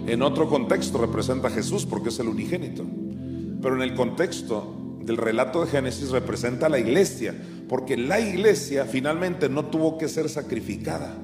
En 0.06 0.22
otro 0.22 0.50
contexto 0.50 0.98
representa 0.98 1.48
a 1.48 1.52
Jesús 1.52 1.86
porque 1.86 2.10
es 2.10 2.20
el 2.20 2.28
unigénito. 2.28 2.84
Pero 3.65 3.77
en 3.77 3.81
el 3.81 3.95
contexto 3.95 4.75
del 5.00 5.17
relato 5.17 5.65
de 5.65 5.72
Génesis 5.72 6.12
representa 6.12 6.67
a 6.67 6.69
la 6.69 6.77
iglesia 6.77 7.34
porque 7.67 7.98
la 7.98 8.19
iglesia 8.19 8.86
finalmente 8.86 9.50
no 9.50 9.65
tuvo 9.65 9.98
que 9.98 10.07
ser 10.07 10.29
sacrificada. 10.29 11.15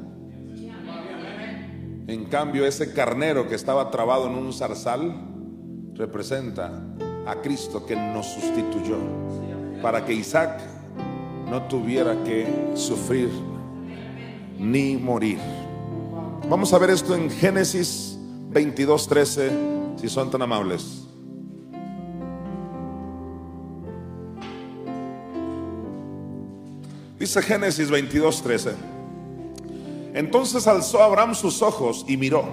En 2.07 2.25
cambio, 2.25 2.65
ese 2.65 2.93
carnero 2.93 3.48
que 3.48 3.53
estaba 3.53 3.91
trabado 3.91 4.25
en 4.25 4.33
un 4.33 4.53
zarzal 4.53 5.24
representa 5.93 6.83
a 7.27 7.36
Cristo 7.43 7.86
que 7.86 7.95
nos 7.95 8.25
sustituyó 8.25 8.98
para 9.83 10.03
que 10.03 10.13
Isaac 10.13 10.62
no 11.48 11.67
tuviera 11.67 12.24
que 12.24 12.71
sufrir 12.74 13.29
ni 14.57 14.98
morir. 14.98 15.38
Vamos 16.50 16.74
a 16.74 16.79
ver 16.79 16.89
esto 16.89 17.13
en 17.13 17.29
Génesis 17.29 18.17
22, 18.50 19.07
13, 19.07 19.51
si 19.98 20.10
son 20.10 20.31
tan 20.31 20.41
amables. 20.41 21.00
Dice 27.31 27.43
Génesis 27.43 27.89
22, 27.89 28.43
13. 28.43 28.71
Entonces 30.15 30.67
alzó 30.67 31.01
Abraham 31.01 31.33
sus 31.33 31.61
ojos 31.61 32.03
y 32.05 32.17
miró. 32.17 32.43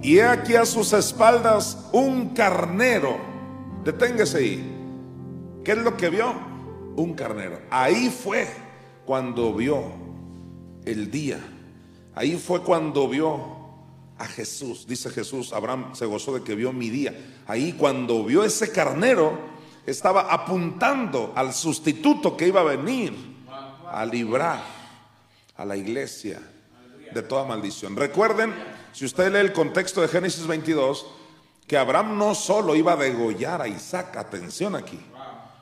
Y 0.00 0.18
he 0.18 0.22
aquí 0.22 0.54
a 0.54 0.64
sus 0.64 0.92
espaldas 0.92 1.88
un 1.90 2.28
carnero. 2.34 3.16
Deténgase 3.82 4.38
ahí. 4.38 4.76
¿Qué 5.64 5.72
es 5.72 5.78
lo 5.78 5.96
que 5.96 6.08
vio? 6.08 6.32
un 6.94 7.14
carnero. 7.14 7.62
Ahí 7.68 8.10
fue 8.10 8.46
cuando 9.04 9.52
vio 9.52 9.82
el 10.84 11.10
día. 11.10 11.40
Ahí 12.14 12.36
fue 12.36 12.62
cuando 12.62 13.08
vio 13.08 13.40
a 14.18 14.26
Jesús. 14.26 14.86
Dice 14.86 15.10
Jesús, 15.10 15.52
Abraham 15.52 15.96
se 15.96 16.06
gozó 16.06 16.32
de 16.32 16.44
que 16.44 16.54
vio 16.54 16.72
mi 16.72 16.90
día. 16.90 17.42
Ahí 17.48 17.72
cuando 17.72 18.22
vio 18.22 18.44
ese 18.44 18.70
carnero, 18.70 19.36
estaba 19.84 20.32
apuntando 20.32 21.32
al 21.34 21.52
sustituto 21.52 22.36
que 22.36 22.46
iba 22.46 22.60
a 22.60 22.76
venir 22.76 23.33
a 23.94 24.04
librar 24.04 24.62
a 25.56 25.64
la 25.64 25.76
iglesia 25.76 26.40
de 27.12 27.22
toda 27.22 27.44
maldición. 27.44 27.96
Recuerden, 27.96 28.52
si 28.92 29.04
usted 29.04 29.32
lee 29.32 29.38
el 29.38 29.52
contexto 29.52 30.00
de 30.00 30.08
Génesis 30.08 30.46
22, 30.46 31.06
que 31.66 31.78
Abraham 31.78 32.18
no 32.18 32.34
solo 32.34 32.74
iba 32.74 32.92
a 32.92 32.96
degollar 32.96 33.62
a 33.62 33.68
Isaac, 33.68 34.16
atención 34.16 34.74
aquí, 34.74 35.00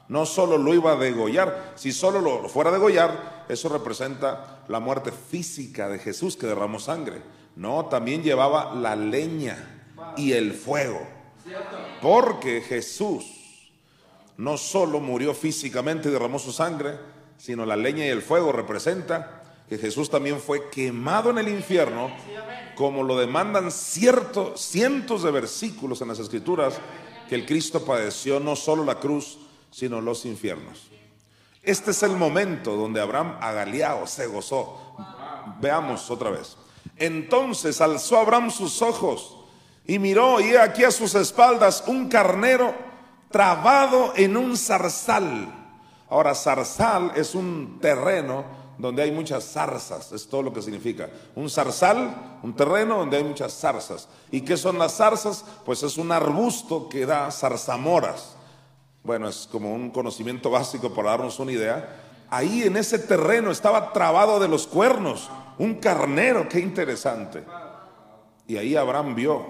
no 0.08 0.26
solo 0.26 0.58
lo 0.58 0.74
iba 0.74 0.92
a 0.92 0.96
degollar, 0.96 1.72
si 1.76 1.92
solo 1.92 2.20
lo 2.20 2.48
fuera 2.48 2.70
a 2.70 2.74
degollar, 2.74 3.44
eso 3.48 3.68
representa 3.68 4.64
la 4.68 4.80
muerte 4.80 5.12
física 5.12 5.88
de 5.88 5.98
Jesús 5.98 6.36
que 6.36 6.46
derramó 6.46 6.78
sangre. 6.78 7.22
No, 7.56 7.86
también 7.86 8.22
llevaba 8.22 8.74
la 8.74 8.96
leña 8.96 9.84
y 10.16 10.32
el 10.32 10.52
fuego. 10.54 11.00
Porque 12.00 12.60
Jesús 12.62 13.24
no 14.36 14.56
solo 14.56 15.00
murió 15.00 15.34
físicamente 15.34 16.08
y 16.08 16.12
derramó 16.12 16.38
su 16.38 16.52
sangre, 16.52 16.98
sino 17.42 17.66
la 17.66 17.74
leña 17.74 18.06
y 18.06 18.08
el 18.08 18.22
fuego 18.22 18.52
representa 18.52 19.42
que 19.68 19.76
Jesús 19.76 20.08
también 20.08 20.38
fue 20.38 20.70
quemado 20.70 21.28
en 21.30 21.38
el 21.38 21.48
infierno, 21.48 22.12
como 22.76 23.02
lo 23.02 23.18
demandan 23.18 23.72
ciertos 23.72 24.60
cientos 24.60 25.24
de 25.24 25.32
versículos 25.32 26.00
en 26.00 26.08
las 26.08 26.20
escrituras, 26.20 26.78
que 27.28 27.34
el 27.34 27.44
Cristo 27.44 27.84
padeció 27.84 28.38
no 28.38 28.54
solo 28.54 28.84
la 28.84 29.00
cruz, 29.00 29.38
sino 29.72 30.00
los 30.00 30.24
infiernos. 30.24 30.88
Este 31.64 31.90
es 31.90 32.04
el 32.04 32.12
momento 32.12 32.76
donde 32.76 33.00
Abraham 33.00 33.36
agaliao 33.40 34.06
se 34.06 34.28
gozó. 34.28 34.94
Veamos 35.60 36.12
otra 36.12 36.30
vez. 36.30 36.56
Entonces 36.96 37.80
alzó 37.80 38.20
Abraham 38.20 38.52
sus 38.52 38.80
ojos 38.82 39.36
y 39.84 39.98
miró 39.98 40.40
y 40.40 40.54
aquí 40.54 40.84
a 40.84 40.92
sus 40.92 41.16
espaldas 41.16 41.82
un 41.88 42.08
carnero 42.08 42.72
trabado 43.32 44.12
en 44.14 44.36
un 44.36 44.56
zarzal. 44.56 45.61
Ahora, 46.12 46.34
zarzal 46.34 47.12
es 47.16 47.34
un 47.34 47.78
terreno 47.80 48.44
donde 48.76 49.02
hay 49.02 49.10
muchas 49.10 49.44
zarzas, 49.44 50.12
es 50.12 50.28
todo 50.28 50.42
lo 50.42 50.52
que 50.52 50.60
significa. 50.60 51.08
Un 51.34 51.48
zarzal, 51.48 52.38
un 52.42 52.54
terreno 52.54 52.98
donde 52.98 53.16
hay 53.16 53.24
muchas 53.24 53.54
zarzas. 53.54 54.10
¿Y 54.30 54.42
qué 54.42 54.58
son 54.58 54.78
las 54.78 54.98
zarzas? 54.98 55.42
Pues 55.64 55.82
es 55.82 55.96
un 55.96 56.12
arbusto 56.12 56.86
que 56.86 57.06
da 57.06 57.30
zarzamoras. 57.30 58.36
Bueno, 59.02 59.26
es 59.26 59.48
como 59.50 59.72
un 59.72 59.88
conocimiento 59.88 60.50
básico 60.50 60.92
para 60.92 61.12
darnos 61.12 61.38
una 61.38 61.52
idea. 61.52 62.26
Ahí 62.28 62.64
en 62.64 62.76
ese 62.76 62.98
terreno 62.98 63.50
estaba 63.50 63.94
trabado 63.94 64.38
de 64.38 64.48
los 64.48 64.66
cuernos 64.66 65.30
un 65.58 65.76
carnero, 65.76 66.46
qué 66.46 66.60
interesante. 66.60 67.42
Y 68.46 68.58
ahí 68.58 68.76
Abraham 68.76 69.14
vio 69.14 69.46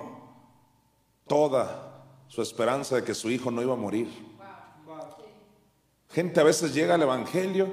toda 1.27 2.05
su 2.29 2.41
esperanza 2.41 2.95
de 2.95 3.03
que 3.03 3.15
su 3.15 3.31
hijo 3.31 3.51
no 3.51 3.63
iba 3.63 3.73
a 3.73 3.77
morir. 3.77 4.32
Gente 6.13 6.41
a 6.41 6.45
veces 6.45 6.75
llega 6.75 6.95
al 6.95 7.03
Evangelio, 7.03 7.69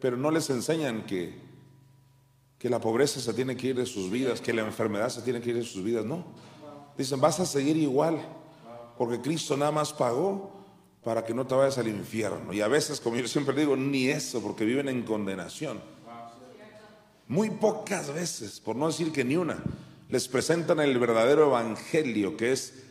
pero 0.00 0.16
no 0.16 0.30
les 0.30 0.50
enseñan 0.50 1.06
que, 1.06 1.34
que 2.58 2.68
la 2.68 2.80
pobreza 2.80 3.20
se 3.20 3.32
tiene 3.32 3.56
que 3.56 3.68
ir 3.68 3.76
de 3.76 3.86
sus 3.86 4.10
vidas, 4.10 4.40
que 4.40 4.52
la 4.52 4.62
enfermedad 4.62 5.08
se 5.08 5.22
tiene 5.22 5.40
que 5.40 5.50
ir 5.50 5.56
de 5.56 5.62
sus 5.62 5.84
vidas. 5.84 6.04
No. 6.04 6.24
Dicen, 6.98 7.20
vas 7.20 7.38
a 7.38 7.46
seguir 7.46 7.76
igual, 7.76 8.20
porque 8.98 9.20
Cristo 9.20 9.56
nada 9.56 9.70
más 9.70 9.92
pagó 9.92 10.52
para 11.04 11.24
que 11.24 11.32
no 11.32 11.46
te 11.46 11.54
vayas 11.54 11.78
al 11.78 11.86
infierno. 11.86 12.52
Y 12.52 12.60
a 12.60 12.68
veces, 12.68 13.00
como 13.00 13.16
yo 13.16 13.28
siempre 13.28 13.54
digo, 13.54 13.76
ni 13.76 14.08
eso, 14.08 14.42
porque 14.42 14.64
viven 14.64 14.88
en 14.88 15.02
condenación. 15.02 15.80
Muy 17.28 17.50
pocas 17.50 18.12
veces, 18.12 18.58
por 18.58 18.74
no 18.74 18.88
decir 18.88 19.12
que 19.12 19.24
ni 19.24 19.36
una, 19.36 19.62
les 20.08 20.26
presentan 20.28 20.80
el 20.80 20.98
verdadero 20.98 21.46
evangelio, 21.46 22.36
que 22.36 22.52
es 22.52 22.82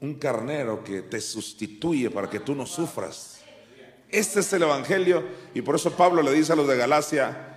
un 0.00 0.14
carnero 0.14 0.82
que 0.82 1.02
te 1.02 1.20
sustituye 1.20 2.10
para 2.10 2.30
que 2.30 2.40
tú 2.40 2.54
no 2.54 2.64
sufras. 2.64 3.37
Este 4.10 4.40
es 4.40 4.52
el 4.52 4.62
evangelio 4.62 5.24
y 5.54 5.62
por 5.62 5.74
eso 5.74 5.92
Pablo 5.92 6.22
le 6.22 6.32
dice 6.32 6.52
a 6.52 6.56
los 6.56 6.66
de 6.66 6.76
Galacia, 6.76 7.56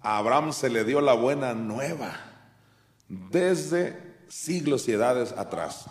a 0.00 0.18
Abraham 0.18 0.52
se 0.52 0.68
le 0.68 0.84
dio 0.84 1.00
la 1.00 1.14
buena 1.14 1.54
nueva 1.54 2.12
desde 3.08 4.18
siglos 4.28 4.86
y 4.88 4.92
edades 4.92 5.32
atrás. 5.32 5.86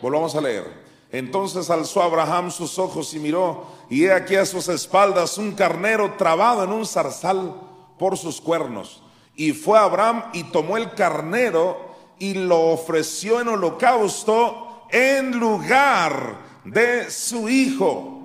Volvamos 0.00 0.34
a 0.34 0.40
leer. 0.40 0.88
Entonces 1.10 1.70
alzó 1.70 2.02
Abraham 2.02 2.50
sus 2.50 2.78
ojos 2.78 3.14
y 3.14 3.18
miró, 3.18 3.66
y 3.88 4.04
he 4.04 4.12
aquí 4.12 4.36
a 4.36 4.44
sus 4.44 4.68
espaldas 4.68 5.38
un 5.38 5.52
carnero 5.52 6.14
trabado 6.18 6.62
en 6.64 6.70
un 6.70 6.86
zarzal 6.86 7.54
por 7.98 8.18
sus 8.18 8.40
cuernos. 8.40 9.02
Y 9.34 9.52
fue 9.52 9.78
Abraham 9.78 10.24
y 10.32 10.44
tomó 10.44 10.76
el 10.76 10.92
carnero 10.92 11.88
y 12.18 12.34
lo 12.34 12.72
ofreció 12.72 13.40
en 13.40 13.48
holocausto 13.48 14.86
en 14.90 15.38
lugar 15.38 16.38
de 16.64 17.10
su 17.10 17.48
hijo. 17.48 18.17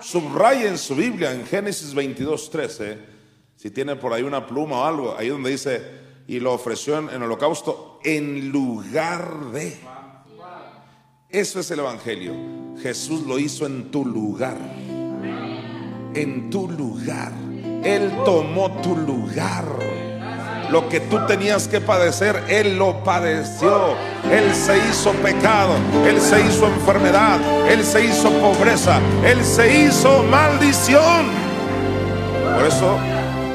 Subraya 0.00 0.68
en 0.68 0.78
su 0.78 0.94
Biblia, 0.94 1.32
en 1.32 1.46
Génesis 1.46 1.94
22, 1.94 2.50
13, 2.50 2.98
si 3.56 3.70
tiene 3.70 3.96
por 3.96 4.12
ahí 4.12 4.22
una 4.22 4.46
pluma 4.46 4.80
o 4.80 4.84
algo, 4.84 5.16
ahí 5.16 5.28
donde 5.28 5.50
dice, 5.50 5.82
y 6.26 6.40
lo 6.40 6.52
ofreció 6.52 6.98
en 6.98 7.22
holocausto 7.22 8.00
en 8.04 8.50
lugar 8.50 9.52
de. 9.52 9.76
Eso 11.28 11.60
es 11.60 11.70
el 11.70 11.80
Evangelio. 11.80 12.34
Jesús 12.82 13.26
lo 13.26 13.38
hizo 13.38 13.66
en 13.66 13.90
tu 13.90 14.04
lugar. 14.04 14.58
En 16.14 16.50
tu 16.50 16.70
lugar. 16.70 17.32
Él 17.84 18.12
tomó 18.24 18.80
tu 18.80 18.96
lugar. 18.96 19.64
Lo 20.70 20.88
que 20.88 21.00
tú 21.00 21.18
tenías 21.26 21.68
que 21.68 21.80
padecer, 21.80 22.42
Él 22.48 22.76
lo 22.76 23.02
padeció. 23.04 23.94
Él 24.30 24.52
se 24.54 24.76
hizo 24.78 25.12
pecado, 25.12 25.74
Él 26.06 26.20
se 26.20 26.40
hizo 26.40 26.66
enfermedad, 26.66 27.38
Él 27.70 27.84
se 27.84 28.04
hizo 28.04 28.30
pobreza, 28.30 28.98
Él 29.24 29.44
se 29.44 29.84
hizo 29.84 30.22
maldición. 30.24 31.26
Por 32.54 32.66
eso 32.66 32.96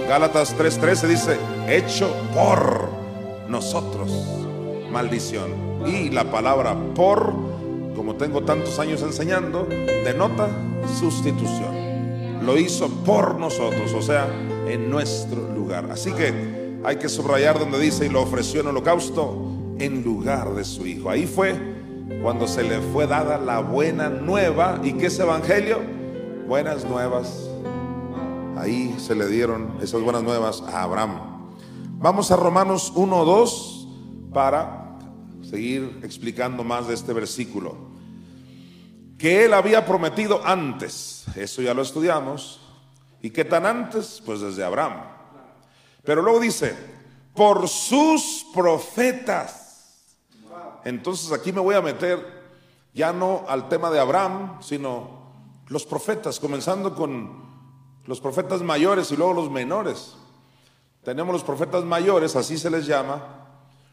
Gálatas 0.07 0.55
3:13 0.57 1.07
dice, 1.07 1.37
hecho 1.67 2.15
por 2.33 2.89
nosotros 3.47 4.11
maldición. 4.91 5.71
Y 5.85 6.09
la 6.09 6.25
palabra 6.25 6.75
por, 6.95 7.33
como 7.95 8.15
tengo 8.15 8.43
tantos 8.43 8.77
años 8.79 9.01
enseñando, 9.01 9.67
denota 10.05 10.49
sustitución 10.99 11.81
lo 12.41 12.57
hizo 12.57 12.89
por 12.89 13.39
nosotros, 13.39 13.93
o 13.93 14.01
sea, 14.01 14.27
en 14.67 14.89
nuestro 14.89 15.53
lugar. 15.53 15.89
Así 15.91 16.11
que 16.11 16.60
hay 16.83 16.97
que 16.97 17.09
subrayar 17.09 17.59
donde 17.59 17.79
dice 17.79 18.05
y 18.05 18.09
lo 18.09 18.21
ofreció 18.21 18.61
en 18.61 18.67
holocausto 18.67 19.75
en 19.79 20.03
lugar 20.03 20.53
de 20.53 20.63
su 20.63 20.85
hijo. 20.85 21.09
Ahí 21.09 21.27
fue 21.27 21.55
cuando 22.21 22.47
se 22.47 22.63
le 22.63 22.79
fue 22.79 23.07
dada 23.07 23.37
la 23.37 23.59
buena 23.59 24.09
nueva. 24.09 24.79
¿Y 24.83 24.93
qué 24.93 25.07
es 25.07 25.19
evangelio? 25.19 25.79
Buenas 26.47 26.85
nuevas. 26.85 27.49
Ahí 28.57 28.95
se 28.99 29.15
le 29.15 29.27
dieron 29.27 29.77
esas 29.81 30.01
buenas 30.01 30.23
nuevas 30.23 30.61
a 30.61 30.83
Abraham. 30.83 31.49
Vamos 31.97 32.31
a 32.31 32.35
Romanos 32.35 32.91
1, 32.95 33.25
2 33.25 33.87
para 34.33 34.97
seguir 35.41 35.99
explicando 36.03 36.63
más 36.63 36.87
de 36.87 36.93
este 36.93 37.13
versículo 37.13 37.91
que 39.17 39.45
él 39.45 39.53
había 39.53 39.85
prometido 39.85 40.41
antes. 40.43 41.25
Eso 41.35 41.61
ya 41.61 41.75
lo 41.75 41.83
estudiamos. 41.83 42.59
¿Y 43.21 43.29
qué 43.29 43.45
tan 43.45 43.67
antes? 43.67 44.21
Pues 44.25 44.41
desde 44.41 44.63
Abraham. 44.63 45.20
Pero 46.03 46.21
luego 46.21 46.39
dice, 46.39 46.75
por 47.35 47.67
sus 47.67 48.45
profetas. 48.53 50.17
Entonces 50.83 51.31
aquí 51.31 51.51
me 51.51 51.61
voy 51.61 51.75
a 51.75 51.81
meter 51.81 52.41
ya 52.93 53.13
no 53.13 53.45
al 53.47 53.69
tema 53.69 53.89
de 53.89 53.99
Abraham, 53.99 54.59
sino 54.61 55.21
los 55.67 55.85
profetas, 55.85 56.39
comenzando 56.39 56.95
con 56.95 57.49
los 58.05 58.19
profetas 58.19 58.61
mayores 58.61 59.11
y 59.11 59.15
luego 59.15 59.33
los 59.33 59.51
menores. 59.51 60.15
Tenemos 61.03 61.33
los 61.33 61.43
profetas 61.43 61.83
mayores, 61.83 62.35
así 62.35 62.57
se 62.57 62.69
les 62.69 62.85
llama, 62.85 63.47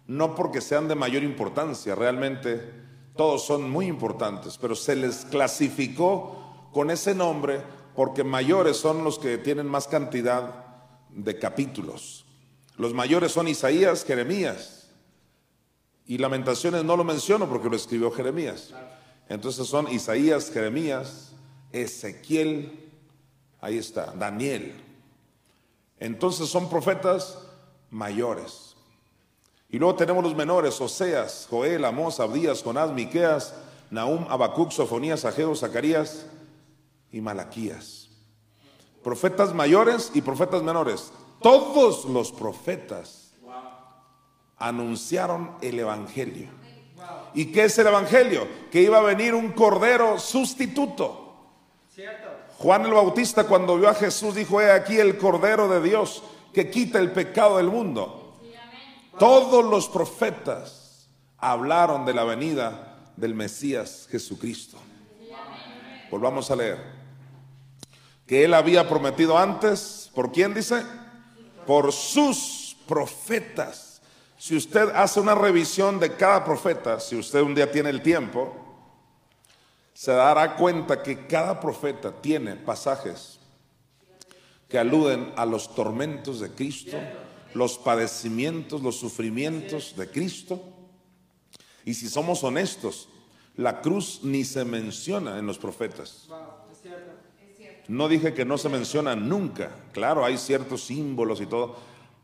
no 0.06 0.34
porque 0.34 0.60
sean 0.60 0.88
de 0.88 0.94
mayor 0.94 1.22
importancia, 1.22 1.94
realmente 1.94 2.86
todos 3.16 3.44
son 3.44 3.70
muy 3.70 3.86
importantes, 3.86 4.58
pero 4.58 4.74
se 4.74 4.96
les 4.96 5.24
clasificó 5.26 6.68
con 6.72 6.90
ese 6.90 7.14
nombre 7.14 7.62
porque 7.94 8.24
mayores 8.24 8.76
son 8.76 9.04
los 9.04 9.18
que 9.18 9.38
tienen 9.38 9.66
más 9.66 9.88
cantidad 9.88 10.67
de 11.10 11.38
capítulos. 11.38 12.24
Los 12.76 12.94
mayores 12.94 13.32
son 13.32 13.48
Isaías, 13.48 14.04
Jeremías. 14.04 14.88
Y 16.06 16.18
Lamentaciones 16.18 16.84
no 16.84 16.96
lo 16.96 17.04
menciono 17.04 17.48
porque 17.48 17.68
lo 17.68 17.76
escribió 17.76 18.10
Jeremías. 18.10 18.72
Entonces 19.28 19.66
son 19.66 19.92
Isaías, 19.92 20.50
Jeremías, 20.50 21.32
Ezequiel, 21.72 22.90
ahí 23.60 23.76
está, 23.76 24.14
Daniel. 24.16 24.74
Entonces 25.98 26.48
son 26.48 26.70
profetas 26.70 27.38
mayores. 27.90 28.76
Y 29.68 29.78
luego 29.78 29.96
tenemos 29.96 30.24
los 30.24 30.34
menores, 30.34 30.80
Oseas, 30.80 31.46
Joel, 31.50 31.84
Amós, 31.84 32.20
Abdías, 32.20 32.62
Jonás, 32.62 32.90
Miqueas, 32.92 33.54
Nahum, 33.90 34.24
Habacuc, 34.30 34.70
Sofonías, 34.70 35.26
Ageo, 35.26 35.54
Zacarías 35.54 36.24
y 37.12 37.20
Malaquías. 37.20 38.07
Profetas 39.02 39.54
mayores 39.54 40.10
y 40.14 40.22
profetas 40.22 40.62
menores. 40.62 41.12
Todos 41.40 42.04
los 42.04 42.32
profetas 42.32 43.34
anunciaron 44.58 45.56
el 45.60 45.78
Evangelio. 45.78 46.48
¿Y 47.34 47.46
qué 47.46 47.64
es 47.64 47.78
el 47.78 47.86
Evangelio? 47.86 48.46
Que 48.70 48.82
iba 48.82 48.98
a 48.98 49.02
venir 49.02 49.34
un 49.34 49.52
cordero 49.52 50.18
sustituto. 50.18 51.26
Juan 52.58 52.84
el 52.84 52.92
Bautista 52.92 53.44
cuando 53.44 53.76
vio 53.76 53.88
a 53.88 53.94
Jesús 53.94 54.34
dijo, 54.34 54.60
he 54.60 54.70
aquí 54.72 54.98
el 54.98 55.16
cordero 55.16 55.68
de 55.68 55.80
Dios 55.80 56.24
que 56.52 56.70
quita 56.70 56.98
el 56.98 57.12
pecado 57.12 57.58
del 57.58 57.68
mundo. 57.68 58.36
Todos 59.18 59.64
los 59.64 59.88
profetas 59.88 61.08
hablaron 61.38 62.04
de 62.04 62.14
la 62.14 62.24
venida 62.24 63.12
del 63.16 63.34
Mesías 63.34 64.08
Jesucristo. 64.10 64.76
Volvamos 66.10 66.50
a 66.50 66.56
leer. 66.56 66.97
Que 68.28 68.44
él 68.44 68.54
había 68.54 68.88
prometido 68.88 69.36
antes, 69.36 70.10
¿por 70.14 70.30
quién 70.30 70.54
dice? 70.54 70.84
Por 71.66 71.92
sus 71.92 72.76
profetas. 72.86 74.00
Si 74.38 74.56
usted 74.56 74.90
hace 74.94 75.18
una 75.18 75.34
revisión 75.34 75.98
de 75.98 76.14
cada 76.14 76.44
profeta, 76.44 77.00
si 77.00 77.16
usted 77.16 77.40
un 77.40 77.56
día 77.56 77.72
tiene 77.72 77.90
el 77.90 78.02
tiempo, 78.02 78.54
se 79.92 80.12
dará 80.12 80.54
cuenta 80.54 81.02
que 81.02 81.26
cada 81.26 81.58
profeta 81.58 82.12
tiene 82.12 82.54
pasajes 82.54 83.40
que 84.68 84.78
aluden 84.78 85.32
a 85.34 85.44
los 85.44 85.74
tormentos 85.74 86.38
de 86.38 86.50
Cristo 86.50 86.96
los 87.54 87.78
padecimientos, 87.78 88.82
los 88.82 88.96
sufrimientos 88.96 89.94
de 89.96 90.08
Cristo. 90.08 90.62
Y 91.84 91.94
si 91.94 92.08
somos 92.08 92.44
honestos, 92.44 93.08
la 93.56 93.80
cruz 93.80 94.20
ni 94.22 94.44
se 94.44 94.64
menciona 94.64 95.38
en 95.38 95.46
los 95.46 95.58
profetas. 95.58 96.28
No 97.88 98.08
dije 98.08 98.34
que 98.34 98.44
no 98.44 98.58
se 98.58 98.68
menciona 98.68 99.16
nunca. 99.16 99.70
Claro, 99.92 100.24
hay 100.24 100.36
ciertos 100.36 100.84
símbolos 100.84 101.40
y 101.40 101.46
todo. 101.46 101.76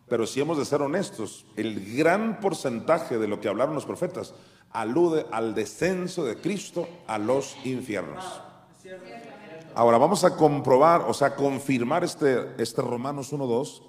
Pero 0.09 0.27
si 0.27 0.40
hemos 0.40 0.59
de 0.59 0.66
ser 0.66 0.83
honestos, 0.83 1.46
el 1.57 1.96
gran 1.96 2.38
porcentaje 2.40 3.18
de 3.18 3.27
lo 3.27 3.40
que 3.40 3.48
hablaron 3.48 3.74
los 3.74 3.87
profetas 3.87 4.35
alude 4.70 5.24
al 5.31 5.55
descenso 5.55 6.24
de 6.24 6.37
Cristo 6.37 6.87
a 7.07 7.16
los 7.16 7.57
infiernos. 7.64 8.24
Ahora 9.74 9.98
vamos 9.98 10.22
a 10.24 10.37
comprobar, 10.37 11.03
o 11.09 11.14
sea, 11.14 11.35
confirmar 11.35 12.05
este, 12.05 12.55
este 12.59 12.83
Romanos 12.83 13.33
1.2 13.33 13.83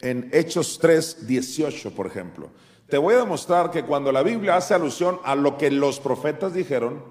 en 0.00 0.28
Hechos 0.32 0.80
3.18, 0.80 1.92
por 1.92 2.06
ejemplo. 2.06 2.50
Te 2.88 2.98
voy 2.98 3.14
a 3.14 3.18
demostrar 3.18 3.70
que 3.70 3.84
cuando 3.84 4.12
la 4.12 4.22
Biblia 4.22 4.56
hace 4.56 4.74
alusión 4.74 5.18
a 5.24 5.34
lo 5.34 5.56
que 5.56 5.70
los 5.70 6.00
profetas 6.00 6.52
dijeron, 6.54 7.02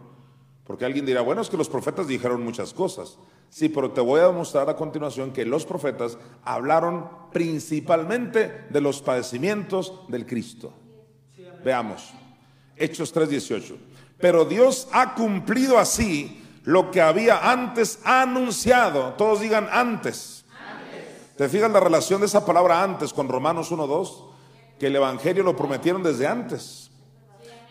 porque 0.63 0.85
alguien 0.85 1.05
dirá, 1.05 1.21
bueno, 1.21 1.41
es 1.41 1.49
que 1.49 1.57
los 1.57 1.69
profetas 1.69 2.07
dijeron 2.07 2.43
muchas 2.43 2.73
cosas. 2.73 3.17
Sí, 3.49 3.69
pero 3.69 3.91
te 3.91 4.01
voy 4.01 4.19
a 4.19 4.27
demostrar 4.27 4.69
a 4.69 4.75
continuación 4.75 5.31
que 5.31 5.45
los 5.45 5.65
profetas 5.65 6.17
hablaron 6.43 7.09
principalmente 7.31 8.65
de 8.69 8.81
los 8.81 9.01
padecimientos 9.01 9.93
del 10.07 10.25
Cristo. 10.25 10.73
Veamos, 11.63 12.11
Hechos 12.75 13.13
3:18. 13.13 13.77
Pero 14.19 14.45
Dios 14.45 14.87
ha 14.91 15.13
cumplido 15.13 15.77
así 15.77 16.43
lo 16.63 16.91
que 16.91 17.01
había 17.01 17.49
antes 17.49 17.99
anunciado. 18.03 19.13
Todos 19.13 19.41
digan 19.41 19.67
antes. 19.71 20.45
¿Te 21.37 21.47
fijas 21.49 21.71
la 21.71 21.79
relación 21.79 22.19
de 22.19 22.25
esa 22.25 22.45
palabra 22.45 22.83
antes 22.83 23.13
con 23.13 23.29
Romanos 23.29 23.71
1:2? 23.71 24.33
Que 24.79 24.87
el 24.87 24.95
Evangelio 24.95 25.43
lo 25.43 25.55
prometieron 25.55 26.03
desde 26.03 26.27
antes. 26.27 26.91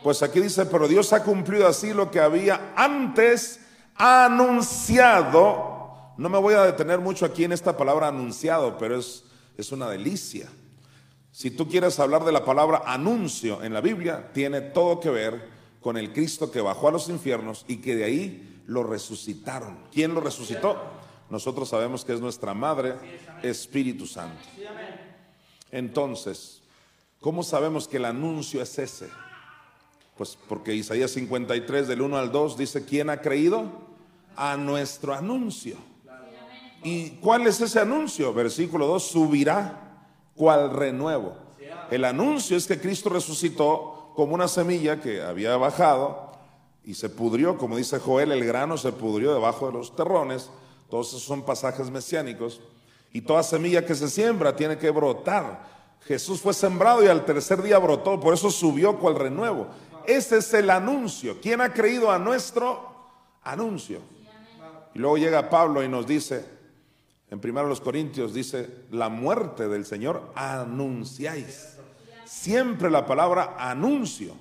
Pues 0.02 0.22
aquí 0.22 0.40
dice, 0.40 0.66
pero 0.66 0.86
Dios 0.86 1.12
ha 1.12 1.24
cumplido 1.24 1.66
así 1.66 1.92
lo 1.92 2.10
que 2.10 2.20
había 2.20 2.72
antes 2.76 3.60
anunciado. 3.98 5.74
No 6.16 6.28
me 6.28 6.38
voy 6.38 6.54
a 6.54 6.62
detener 6.62 7.00
mucho 7.00 7.26
aquí 7.26 7.44
en 7.44 7.52
esta 7.52 7.76
palabra 7.76 8.08
anunciado, 8.08 8.78
pero 8.78 8.98
es, 8.98 9.24
es 9.56 9.72
una 9.72 9.88
delicia. 9.88 10.48
Si 11.30 11.50
tú 11.50 11.68
quieres 11.68 12.00
hablar 12.00 12.24
de 12.24 12.32
la 12.32 12.44
palabra 12.44 12.82
anuncio 12.86 13.62
en 13.62 13.74
la 13.74 13.82
Biblia, 13.82 14.30
tiene 14.32 14.60
todo 14.62 15.00
que 15.00 15.10
ver 15.10 15.48
con 15.80 15.96
el 15.96 16.12
Cristo 16.12 16.50
que 16.50 16.60
bajó 16.60 16.88
a 16.88 16.92
los 16.92 17.08
infiernos 17.08 17.64
y 17.68 17.76
que 17.76 17.94
de 17.94 18.04
ahí 18.04 18.62
lo 18.66 18.82
resucitaron. 18.82 19.78
¿Quién 19.92 20.14
lo 20.14 20.20
resucitó? 20.20 20.76
Nosotros 21.28 21.68
sabemos 21.68 22.04
que 22.04 22.14
es 22.14 22.20
nuestra 22.20 22.54
Madre, 22.54 22.94
Espíritu 23.42 24.06
Santo. 24.06 24.42
Entonces, 25.70 26.62
¿cómo 27.20 27.42
sabemos 27.42 27.86
que 27.86 27.98
el 27.98 28.06
anuncio 28.06 28.62
es 28.62 28.78
ese? 28.78 29.10
Pues 30.16 30.38
porque 30.48 30.74
Isaías 30.74 31.10
53 31.10 31.88
del 31.88 32.00
1 32.00 32.16
al 32.16 32.32
2 32.32 32.56
dice, 32.56 32.84
¿quién 32.84 33.10
ha 33.10 33.20
creído? 33.20 33.70
A 34.34 34.56
nuestro 34.56 35.14
anuncio. 35.14 35.76
¿Y 36.82 37.10
cuál 37.20 37.46
es 37.46 37.60
ese 37.60 37.80
anuncio? 37.80 38.32
Versículo 38.32 38.86
2, 38.86 39.02
subirá 39.02 40.04
cual 40.34 40.70
renuevo. 40.70 41.34
El 41.90 42.04
anuncio 42.04 42.56
es 42.56 42.66
que 42.66 42.80
Cristo 42.80 43.10
resucitó 43.10 44.12
como 44.14 44.34
una 44.34 44.48
semilla 44.48 45.00
que 45.00 45.22
había 45.22 45.56
bajado 45.56 46.32
y 46.84 46.94
se 46.94 47.08
pudrió, 47.08 47.58
como 47.58 47.76
dice 47.76 47.98
Joel, 47.98 48.32
el 48.32 48.44
grano 48.44 48.78
se 48.78 48.92
pudrió 48.92 49.34
debajo 49.34 49.66
de 49.66 49.72
los 49.72 49.94
terrones. 49.96 50.50
Todos 50.88 51.08
esos 51.08 51.22
son 51.22 51.42
pasajes 51.42 51.90
mesiánicos. 51.90 52.60
Y 53.12 53.22
toda 53.22 53.42
semilla 53.42 53.84
que 53.84 53.94
se 53.94 54.08
siembra 54.08 54.54
tiene 54.54 54.78
que 54.78 54.90
brotar. 54.90 55.66
Jesús 56.02 56.40
fue 56.40 56.54
sembrado 56.54 57.04
y 57.04 57.08
al 57.08 57.24
tercer 57.24 57.60
día 57.62 57.78
brotó, 57.78 58.20
por 58.20 58.32
eso 58.34 58.50
subió 58.50 58.98
cual 58.98 59.16
renuevo. 59.16 59.66
Ese 60.06 60.38
es 60.38 60.54
el 60.54 60.70
anuncio. 60.70 61.38
¿Quién 61.40 61.60
ha 61.60 61.72
creído 61.72 62.10
a 62.10 62.18
nuestro 62.18 62.94
anuncio? 63.42 64.00
Y 64.94 64.98
luego 64.98 65.18
llega 65.18 65.50
Pablo 65.50 65.82
y 65.82 65.88
nos 65.88 66.06
dice, 66.06 66.44
en 67.30 67.40
primero 67.40 67.68
los 67.68 67.80
Corintios 67.80 68.32
dice, 68.32 68.84
la 68.90 69.08
muerte 69.08 69.68
del 69.68 69.84
Señor 69.84 70.32
anunciáis. 70.34 71.76
Siempre 72.24 72.90
la 72.90 73.06
palabra 73.06 73.56
anuncio 73.58 74.34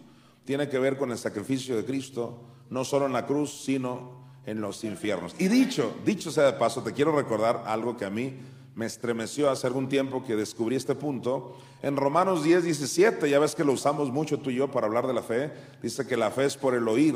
tiene 0.45 0.69
que 0.69 0.80
ver 0.80 0.97
con 0.97 1.12
el 1.12 1.17
sacrificio 1.17 1.75
de 1.75 1.86
Cristo, 1.86 2.39
no 2.69 2.86
solo 2.86 3.06
en 3.06 3.13
la 3.13 3.25
cruz, 3.25 3.63
sino 3.63 4.23
en 4.45 4.62
los 4.62 4.84
infiernos. 4.84 5.36
Y 5.39 5.47
dicho, 5.47 5.95
dicho 6.06 6.32
sea 6.32 6.45
de 6.45 6.54
paso, 6.54 6.84
te 6.84 6.93
quiero 6.93 7.15
recordar 7.15 7.63
algo 7.65 7.97
que 7.97 8.06
a 8.06 8.10
mí 8.10 8.39
me 8.76 8.86
estremeció 8.86 9.50
hace 9.50 9.68
algún 9.68 9.88
tiempo 9.88 10.24
que 10.26 10.36
descubrí 10.36 10.76
este 10.76 10.96
punto. 10.96 11.58
En 11.82 11.96
Romanos 11.96 12.44
10, 12.44 12.66
17, 12.66 13.30
ya 13.30 13.40
ves 13.40 13.56
que 13.56 13.64
lo 13.64 13.72
usamos 13.72 14.12
mucho 14.12 14.40
tú 14.40 14.50
y 14.50 14.56
yo 14.56 14.70
para 14.70 14.86
hablar 14.86 15.08
de 15.08 15.14
la 15.14 15.24
fe, 15.24 15.52
dice 15.82 16.06
que 16.06 16.18
la 16.18 16.30
fe 16.30 16.46
es 16.46 16.58
por 16.58 16.76
el 16.76 16.86
oír 16.88 17.16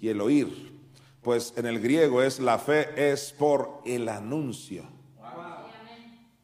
y 0.00 0.08
el 0.08 0.20
oír. 0.20 0.74
Pues 1.22 1.52
en 1.56 1.66
el 1.66 1.80
griego 1.80 2.22
es 2.22 2.38
la 2.38 2.58
fe 2.58 3.10
es 3.12 3.34
por 3.36 3.82
el 3.84 4.08
anuncio. 4.08 4.84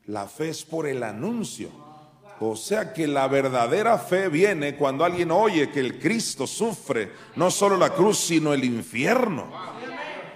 La 0.07 0.27
fe 0.27 0.49
es 0.49 0.65
por 0.65 0.89
el 0.89 1.05
anuncio. 1.05 1.71
O 2.41 2.57
sea 2.57 2.93
que 2.93 3.07
la 3.07 3.29
verdadera 3.29 3.97
fe 3.97 4.29
viene 4.29 4.75
cuando 4.75 5.05
alguien 5.05 5.31
oye 5.31 5.71
que 5.71 5.79
el 5.79 6.01
Cristo 6.01 6.49
sufre 6.49 7.13
no 7.37 7.53
solo 7.53 7.77
la 7.77 7.91
cruz, 7.91 8.19
sino 8.19 8.53
el 8.53 8.65
infierno. 8.65 9.47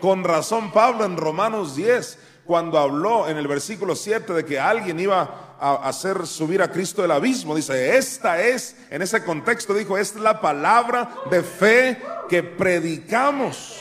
Con 0.00 0.22
razón 0.22 0.70
Pablo 0.70 1.04
en 1.04 1.16
Romanos 1.16 1.74
10 1.74 2.18
cuando 2.46 2.78
habló 2.78 3.28
en 3.28 3.36
el 3.36 3.48
versículo 3.48 3.96
7 3.96 4.32
de 4.32 4.44
que 4.44 4.58
alguien 4.58 4.98
iba 5.00 5.56
a 5.58 5.88
hacer 5.88 6.26
subir 6.26 6.62
a 6.62 6.70
Cristo 6.70 7.02
del 7.02 7.10
abismo. 7.10 7.54
Dice, 7.54 7.96
esta 7.96 8.40
es, 8.40 8.76
en 8.90 9.02
ese 9.02 9.24
contexto 9.24 9.74
dijo, 9.74 9.98
es 9.98 10.14
la 10.14 10.40
palabra 10.40 11.10
de 11.30 11.42
fe 11.42 11.98
que 12.28 12.42
predicamos. 12.42 13.80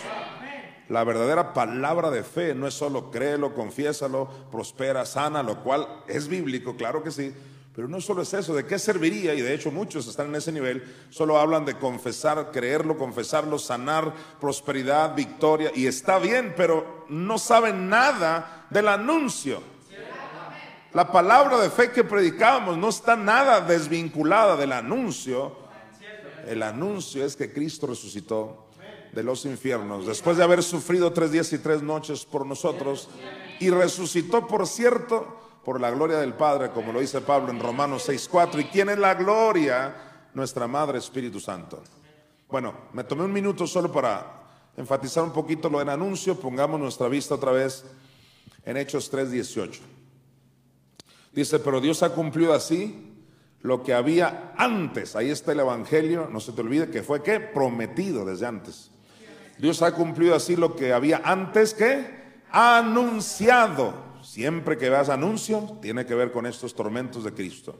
La 0.89 1.03
verdadera 1.03 1.53
palabra 1.53 2.11
de 2.11 2.23
fe 2.23 2.53
no 2.53 2.67
es 2.67 2.75
solo 2.75 3.09
créelo, 3.09 3.55
confiésalo, 3.55 4.29
prospera, 4.51 5.05
sana, 5.05 5.41
lo 5.41 5.63
cual 5.63 5.87
es 6.07 6.27
bíblico, 6.27 6.75
claro 6.75 7.03
que 7.03 7.09
sí, 7.09 7.33
pero 7.75 7.89
no 7.89 7.99
solo 7.99 8.21
es 8.21 8.33
eso, 8.33 8.55
¿de 8.55 8.65
qué 8.65 8.79
serviría? 8.79 9.33
Y 9.33 9.41
de 9.41 9.53
hecho 9.53 9.69
muchos 9.69 10.07
están 10.07 10.27
en 10.27 10.35
ese 10.35 10.51
nivel, 10.53 10.81
solo 11.09 11.37
hablan 11.37 11.65
de 11.65 11.77
confesar, 11.77 12.51
creerlo, 12.51 12.97
confesarlo, 12.97 13.59
sanar, 13.59 14.13
prosperidad, 14.39 15.13
victoria, 15.13 15.71
y 15.75 15.85
está 15.85 16.17
bien, 16.17 16.53
pero 16.55 17.05
no 17.09 17.37
saben 17.37 17.89
nada 17.89 18.65
del 18.69 18.87
anuncio. 18.87 19.61
La 20.93 21.11
palabra 21.11 21.59
de 21.59 21.69
fe 21.69 21.91
que 21.91 22.05
predicamos 22.05 22.77
no 22.77 22.87
está 22.87 23.17
nada 23.17 23.59
desvinculada 23.59 24.55
del 24.55 24.71
anuncio. 24.71 25.57
El 26.47 26.63
anuncio 26.63 27.25
es 27.25 27.35
que 27.35 27.51
Cristo 27.51 27.87
resucitó 27.87 28.67
de 29.11 29.21
los 29.21 29.43
infiernos, 29.43 30.05
después 30.05 30.37
de 30.37 30.43
haber 30.43 30.63
sufrido 30.63 31.11
tres 31.11 31.33
días 31.33 31.51
y 31.51 31.57
tres 31.57 31.81
noches 31.81 32.23
por 32.23 32.45
nosotros, 32.45 33.09
y 33.59 33.69
resucitó, 33.69 34.47
por 34.47 34.65
cierto, 34.65 35.44
por 35.65 35.81
la 35.81 35.89
gloria 35.89 36.19
del 36.19 36.35
Padre, 36.35 36.69
como 36.69 36.93
lo 36.93 36.99
dice 36.99 37.21
Pablo 37.21 37.49
en 37.49 37.59
Romanos 37.59 38.07
6.4. 38.07 38.61
¿Y 38.61 38.65
quién 38.65 38.89
es 38.89 38.99
la 38.99 39.15
gloria? 39.15 39.95
Nuestra 40.35 40.67
Madre 40.67 40.99
Espíritu 40.99 41.39
Santo. 41.39 41.81
Bueno, 42.47 42.73
me 42.93 43.03
tomé 43.03 43.23
un 43.23 43.33
minuto 43.33 43.65
solo 43.65 43.91
para 43.91 44.43
enfatizar 44.77 45.23
un 45.23 45.33
poquito 45.33 45.67
lo 45.67 45.79
del 45.79 45.89
anuncio. 45.89 46.39
Pongamos 46.39 46.79
nuestra 46.79 47.07
vista 47.07 47.33
otra 47.33 47.51
vez 47.51 47.83
en 48.63 48.77
Hechos 48.77 49.11
3.18. 49.11 49.79
Dice, 51.33 51.57
pero 51.57 51.81
Dios 51.81 52.03
ha 52.03 52.13
cumplido 52.13 52.53
así 52.53 53.25
lo 53.61 53.81
que 53.81 53.95
había 53.95 54.53
antes. 54.57 55.15
Ahí 55.15 55.31
está 55.31 55.53
el 55.53 55.61
Evangelio, 55.61 56.29
no 56.31 56.39
se 56.39 56.51
te 56.51 56.61
olvide 56.61 56.91
que 56.91 57.01
fue 57.01 57.23
que 57.23 57.39
prometido 57.39 58.23
desde 58.23 58.45
antes. 58.45 58.91
Dios 59.57 59.81
ha 59.81 59.95
cumplido 59.95 60.35
así 60.35 60.55
lo 60.55 60.75
que 60.75 60.93
había 60.93 61.21
antes 61.25 61.73
que 61.73 62.23
anunciado 62.51 64.04
Siempre 64.25 64.75
que 64.77 64.89
veas 64.89 65.09
anuncio, 65.09 65.77
tiene 65.81 66.05
que 66.05 66.15
ver 66.15 66.31
con 66.31 66.47
estos 66.47 66.73
tormentos 66.73 67.23
de 67.23 67.33
Cristo. 67.33 67.79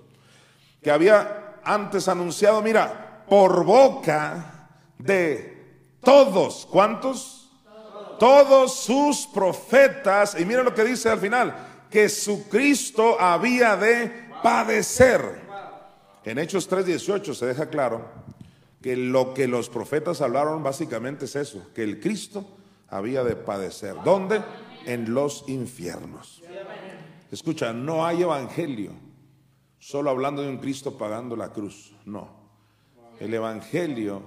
Que 0.82 0.92
había 0.92 1.56
antes 1.64 2.08
anunciado, 2.08 2.62
mira, 2.62 3.26
por 3.28 3.66
boca 3.66 4.70
de 5.00 5.82
todos. 6.02 6.68
¿Cuántos? 6.70 7.52
Todos 8.20 8.76
sus 8.76 9.26
profetas. 9.28 10.40
Y 10.40 10.46
mira 10.46 10.62
lo 10.62 10.74
que 10.74 10.84
dice 10.84 11.10
al 11.10 11.20
final, 11.20 11.56
que 11.90 12.08
su 12.10 12.48
Cristo 12.48 13.20
había 13.20 13.76
de 13.76 14.30
padecer. 14.44 15.42
En 16.24 16.38
Hechos 16.38 16.70
3:18 16.70 17.34
se 17.34 17.46
deja 17.48 17.70
claro 17.70 18.06
que 18.84 18.96
lo 18.96 19.34
que 19.34 19.48
los 19.48 19.68
profetas 19.68 20.22
hablaron 20.22 20.62
básicamente 20.62 21.26
es 21.26 21.36
eso, 21.36 21.72
que 21.74 21.82
el 21.82 22.00
Cristo 22.00 22.46
había 22.88 23.24
de 23.24 23.36
padecer. 23.36 23.96
¿Dónde? 24.04 24.44
En 24.86 25.14
los 25.14 25.46
infiernos. 25.48 26.42
Escucha, 27.32 27.74
no 27.74 28.06
hay 28.06 28.22
evangelio 28.22 28.92
solo 29.86 30.10
hablando 30.10 30.42
de 30.42 30.50
un 30.50 30.58
Cristo 30.58 30.98
pagando 30.98 31.36
la 31.36 31.52
cruz. 31.54 31.94
No. 32.06 32.28
El 33.20 33.34
evangelio 33.34 34.24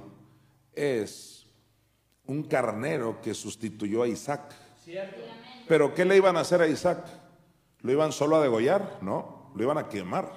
es 0.72 1.46
un 2.26 2.44
carnero 2.44 3.20
que 3.20 3.34
sustituyó 3.34 4.04
a 4.04 4.08
Isaac. 4.08 4.54
Pero 5.66 5.94
¿qué 5.94 6.04
le 6.04 6.16
iban 6.16 6.36
a 6.36 6.40
hacer 6.40 6.62
a 6.62 6.68
Isaac? 6.68 7.04
¿Lo 7.80 7.90
iban 7.90 8.12
solo 8.12 8.36
a 8.36 8.42
degollar? 8.42 8.98
No, 9.00 9.50
lo 9.54 9.62
iban 9.62 9.78
a 9.78 9.88
quemar. 9.88 10.30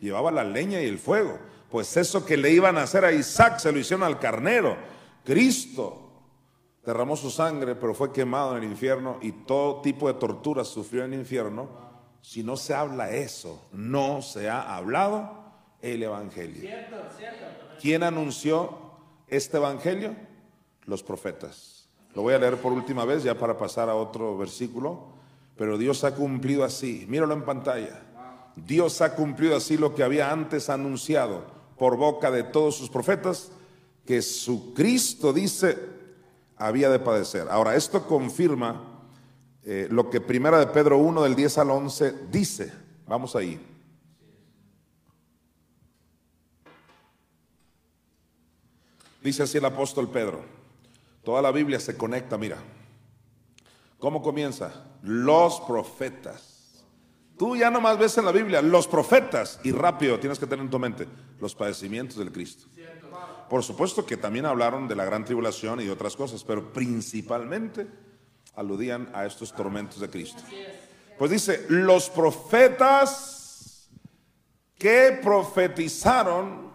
Llevaba 0.00 0.30
la 0.30 0.44
leña 0.44 0.82
y 0.82 0.86
el 0.86 0.98
fuego. 0.98 1.38
Pues 1.70 1.96
eso 1.96 2.26
que 2.26 2.36
le 2.36 2.50
iban 2.50 2.76
a 2.76 2.82
hacer 2.82 3.06
a 3.06 3.12
Isaac 3.12 3.58
se 3.58 3.72
lo 3.72 3.78
hicieron 3.78 4.04
al 4.04 4.18
carnero. 4.18 4.76
Cristo 5.24 6.09
derramó 6.84 7.16
su 7.16 7.30
sangre, 7.30 7.74
pero 7.74 7.94
fue 7.94 8.12
quemado 8.12 8.56
en 8.56 8.64
el 8.64 8.70
infierno 8.70 9.18
y 9.20 9.32
todo 9.32 9.80
tipo 9.82 10.08
de 10.08 10.14
torturas 10.14 10.68
sufrió 10.68 11.04
en 11.04 11.12
el 11.12 11.20
infierno. 11.20 11.68
Si 12.22 12.42
no 12.42 12.56
se 12.56 12.74
habla 12.74 13.10
eso, 13.10 13.62
no 13.72 14.22
se 14.22 14.48
ha 14.48 14.76
hablado 14.76 15.40
el 15.80 16.02
Evangelio. 16.02 16.70
¿Quién 17.80 18.02
anunció 18.02 18.78
este 19.26 19.56
Evangelio? 19.56 20.14
Los 20.84 21.02
profetas. 21.02 21.88
Lo 22.14 22.22
voy 22.22 22.34
a 22.34 22.38
leer 22.38 22.56
por 22.56 22.72
última 22.72 23.04
vez 23.04 23.22
ya 23.22 23.38
para 23.38 23.56
pasar 23.56 23.88
a 23.88 23.94
otro 23.94 24.36
versículo. 24.36 25.20
Pero 25.56 25.78
Dios 25.78 26.04
ha 26.04 26.14
cumplido 26.14 26.64
así. 26.64 27.04
Míralo 27.08 27.34
en 27.34 27.44
pantalla. 27.44 28.02
Dios 28.56 29.00
ha 29.00 29.14
cumplido 29.14 29.56
así 29.56 29.76
lo 29.76 29.94
que 29.94 30.02
había 30.02 30.30
antes 30.30 30.68
anunciado 30.68 31.44
por 31.78 31.96
boca 31.96 32.30
de 32.30 32.42
todos 32.42 32.76
sus 32.76 32.90
profetas, 32.90 33.52
que 34.04 34.20
su 34.22 34.74
Cristo 34.74 35.32
dice 35.32 35.78
había 36.60 36.90
de 36.90 36.98
padecer. 36.98 37.48
Ahora, 37.50 37.74
esto 37.74 38.06
confirma 38.06 38.84
eh, 39.64 39.88
lo 39.90 40.10
que 40.10 40.20
primera 40.20 40.58
de 40.58 40.66
Pedro 40.66 40.98
1 40.98 41.22
del 41.22 41.34
10 41.34 41.58
al 41.58 41.70
11 41.70 42.14
dice. 42.30 42.72
Vamos 43.06 43.34
ahí. 43.34 43.58
Dice 49.22 49.42
así 49.42 49.58
el 49.58 49.64
apóstol 49.64 50.08
Pedro. 50.10 50.44
Toda 51.24 51.42
la 51.42 51.50
Biblia 51.50 51.80
se 51.80 51.96
conecta, 51.96 52.38
mira. 52.38 52.58
¿Cómo 53.98 54.22
comienza? 54.22 54.86
Los 55.02 55.60
profetas. 55.60 56.84
Tú 57.38 57.56
ya 57.56 57.70
nomás 57.70 57.98
ves 57.98 58.18
en 58.18 58.26
la 58.26 58.32
Biblia 58.32 58.60
los 58.60 58.86
profetas 58.86 59.60
y 59.64 59.72
rápido 59.72 60.18
tienes 60.20 60.38
que 60.38 60.46
tener 60.46 60.64
en 60.64 60.70
tu 60.70 60.78
mente 60.78 61.06
los 61.40 61.54
padecimientos 61.54 62.18
del 62.18 62.30
Cristo. 62.30 62.66
Por 63.50 63.64
supuesto 63.64 64.06
que 64.06 64.16
también 64.16 64.46
hablaron 64.46 64.86
de 64.86 64.94
la 64.94 65.04
gran 65.04 65.24
tribulación 65.24 65.80
y 65.80 65.84
de 65.84 65.90
otras 65.90 66.14
cosas, 66.14 66.44
pero 66.44 66.72
principalmente 66.72 67.84
aludían 68.54 69.10
a 69.12 69.26
estos 69.26 69.52
tormentos 69.52 69.98
de 69.98 70.08
Cristo. 70.08 70.40
Pues 71.18 71.32
dice, 71.32 71.66
los 71.68 72.08
profetas 72.10 73.90
que 74.78 75.18
profetizaron, 75.20 76.70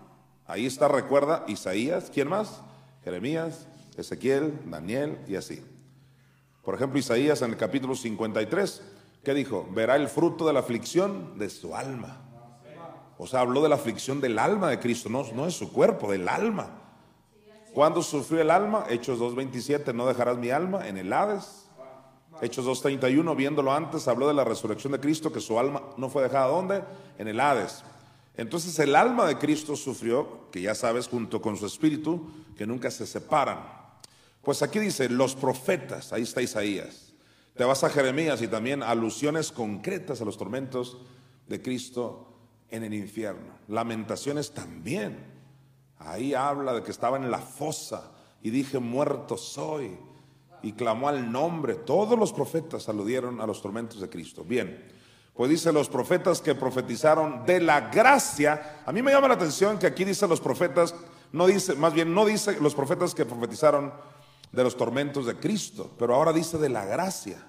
ahí 0.46 0.66
está, 0.66 0.90
recuerda, 0.90 1.46
Isaías, 1.48 2.12
¿quién 2.14 2.28
más? 2.28 2.60
Jeremías, 3.06 3.68
Ezequiel, 3.96 4.60
Daniel 4.66 5.18
y 5.30 5.38
así. 5.38 5.64
Por 6.62 6.76
ejemplo, 6.76 7.00
Isaías 7.00 7.42
en 7.42 7.52
el 7.52 7.58
capítulo 7.58 7.96
53, 7.96 8.82
¿qué 9.24 9.34
dijo? 9.34 9.66
Verá 9.72 9.96
el 9.96 10.10
fruto 10.10 10.46
de 10.46 10.52
la 10.52 10.60
aflicción 10.60 11.40
de 11.40 11.50
su 11.50 11.74
alma. 11.74 12.25
O 13.18 13.28
sea, 13.28 13.42
habló 13.42 13.62
de 13.62 13.70
la 13.70 13.76
aflicción 13.76 14.20
del 14.20 14.38
alma 14.40 14.70
de 14.70 14.80
Cristo, 14.80 15.10
no, 15.10 15.24
no 15.34 15.46
de 15.46 15.52
su 15.52 15.72
cuerpo, 15.72 16.12
del 16.12 16.28
alma. 16.28 16.82
¿Cuándo 17.74 18.02
sufrió 18.02 18.42
el 18.42 18.52
alma? 18.52 18.86
Hechos 18.90 19.20
2.27, 19.20 19.94
no 19.94 20.06
dejarás 20.08 20.38
mi 20.38 20.50
alma 20.50 20.88
en 20.88 20.98
el 20.98 21.12
Hades. 21.12 21.66
Hechos 22.42 22.66
2.31, 22.66 23.36
viéndolo 23.36 23.72
antes, 23.74 24.08
habló 24.08 24.28
de 24.28 24.34
la 24.34 24.44
resurrección 24.44 24.92
de 24.94 25.00
Cristo, 25.00 25.32
que 25.32 25.40
su 25.40 25.58
alma 25.58 25.82
no 25.98 26.10
fue 26.10 26.24
dejada 26.24 26.48
¿dónde? 26.48 26.84
En 27.18 27.28
el 27.28 27.40
Hades. 27.40 27.84
Entonces 28.38 28.78
el 28.80 28.96
alma 28.96 29.26
de 29.26 29.38
Cristo 29.38 29.78
sufrió, 29.78 30.50
que 30.52 30.62
ya 30.62 30.76
sabes, 30.76 31.08
junto 31.08 31.42
con 31.42 31.56
su 31.56 31.66
espíritu, 31.66 32.30
que 32.58 32.68
nunca 32.68 32.92
se 32.92 33.08
separan. 33.08 33.60
Pues 34.42 34.62
aquí 34.62 34.80
dice, 34.80 35.10
los 35.10 35.36
profetas, 35.36 36.12
ahí 36.12 36.24
está 36.24 36.42
Isaías. 36.42 37.14
Te 37.56 37.64
vas 37.64 37.84
a 37.86 37.90
Jeremías 37.90 38.42
y 38.42 38.48
también 38.48 38.84
alusiones 38.84 39.52
concretas 39.52 40.22
a 40.22 40.26
los 40.26 40.38
tormentos 40.38 40.98
de 41.48 41.62
Cristo 41.62 42.35
en 42.70 42.84
el 42.84 42.94
infierno. 42.94 43.54
Lamentaciones 43.68 44.52
también. 44.52 45.18
Ahí 46.00 46.34
habla 46.34 46.74
de 46.74 46.84
que 46.84 46.92
estaba 46.92 47.18
en 47.18 47.32
la 47.32 47.40
fosa 47.40 48.12
y 48.42 48.50
dije, 48.50 48.80
muerto 48.80 49.38
soy. 49.38 49.98
Y 50.62 50.74
clamó 50.74 51.10
al 51.10 51.32
nombre. 51.32 51.76
Todos 51.76 52.18
los 52.18 52.34
profetas 52.34 52.90
aludieron 52.90 53.40
a 53.40 53.46
los 53.46 53.62
tormentos 53.62 54.02
de 54.02 54.10
Cristo. 54.10 54.44
Bien, 54.44 54.84
pues 55.36 55.50
dice 55.50 55.74
los 55.74 55.90
profetas 55.90 56.42
que 56.42 56.56
profetizaron 56.56 57.46
de 57.46 57.60
la 57.60 57.90
gracia. 57.90 58.82
A 58.86 58.92
mí 58.92 59.02
me 59.02 59.12
llama 59.12 59.28
la 59.28 59.34
atención 59.36 59.78
que 59.78 59.88
aquí 59.88 60.06
dice 60.06 60.28
los 60.28 60.40
profetas, 60.40 60.96
no 61.32 61.46
dice, 61.46 61.76
más 61.76 61.94
bien 61.94 62.14
no 62.14 62.26
dice 62.26 62.60
los 62.62 62.74
profetas 62.74 63.14
que 63.14 63.26
profetizaron 63.26 63.94
de 64.52 64.64
los 64.64 64.78
tormentos 64.78 65.26
de 65.26 65.36
Cristo, 65.36 65.92
pero 66.00 66.16
ahora 66.16 66.32
dice 66.32 66.58
de 66.58 66.70
la 66.70 66.86
gracia. 66.86 67.46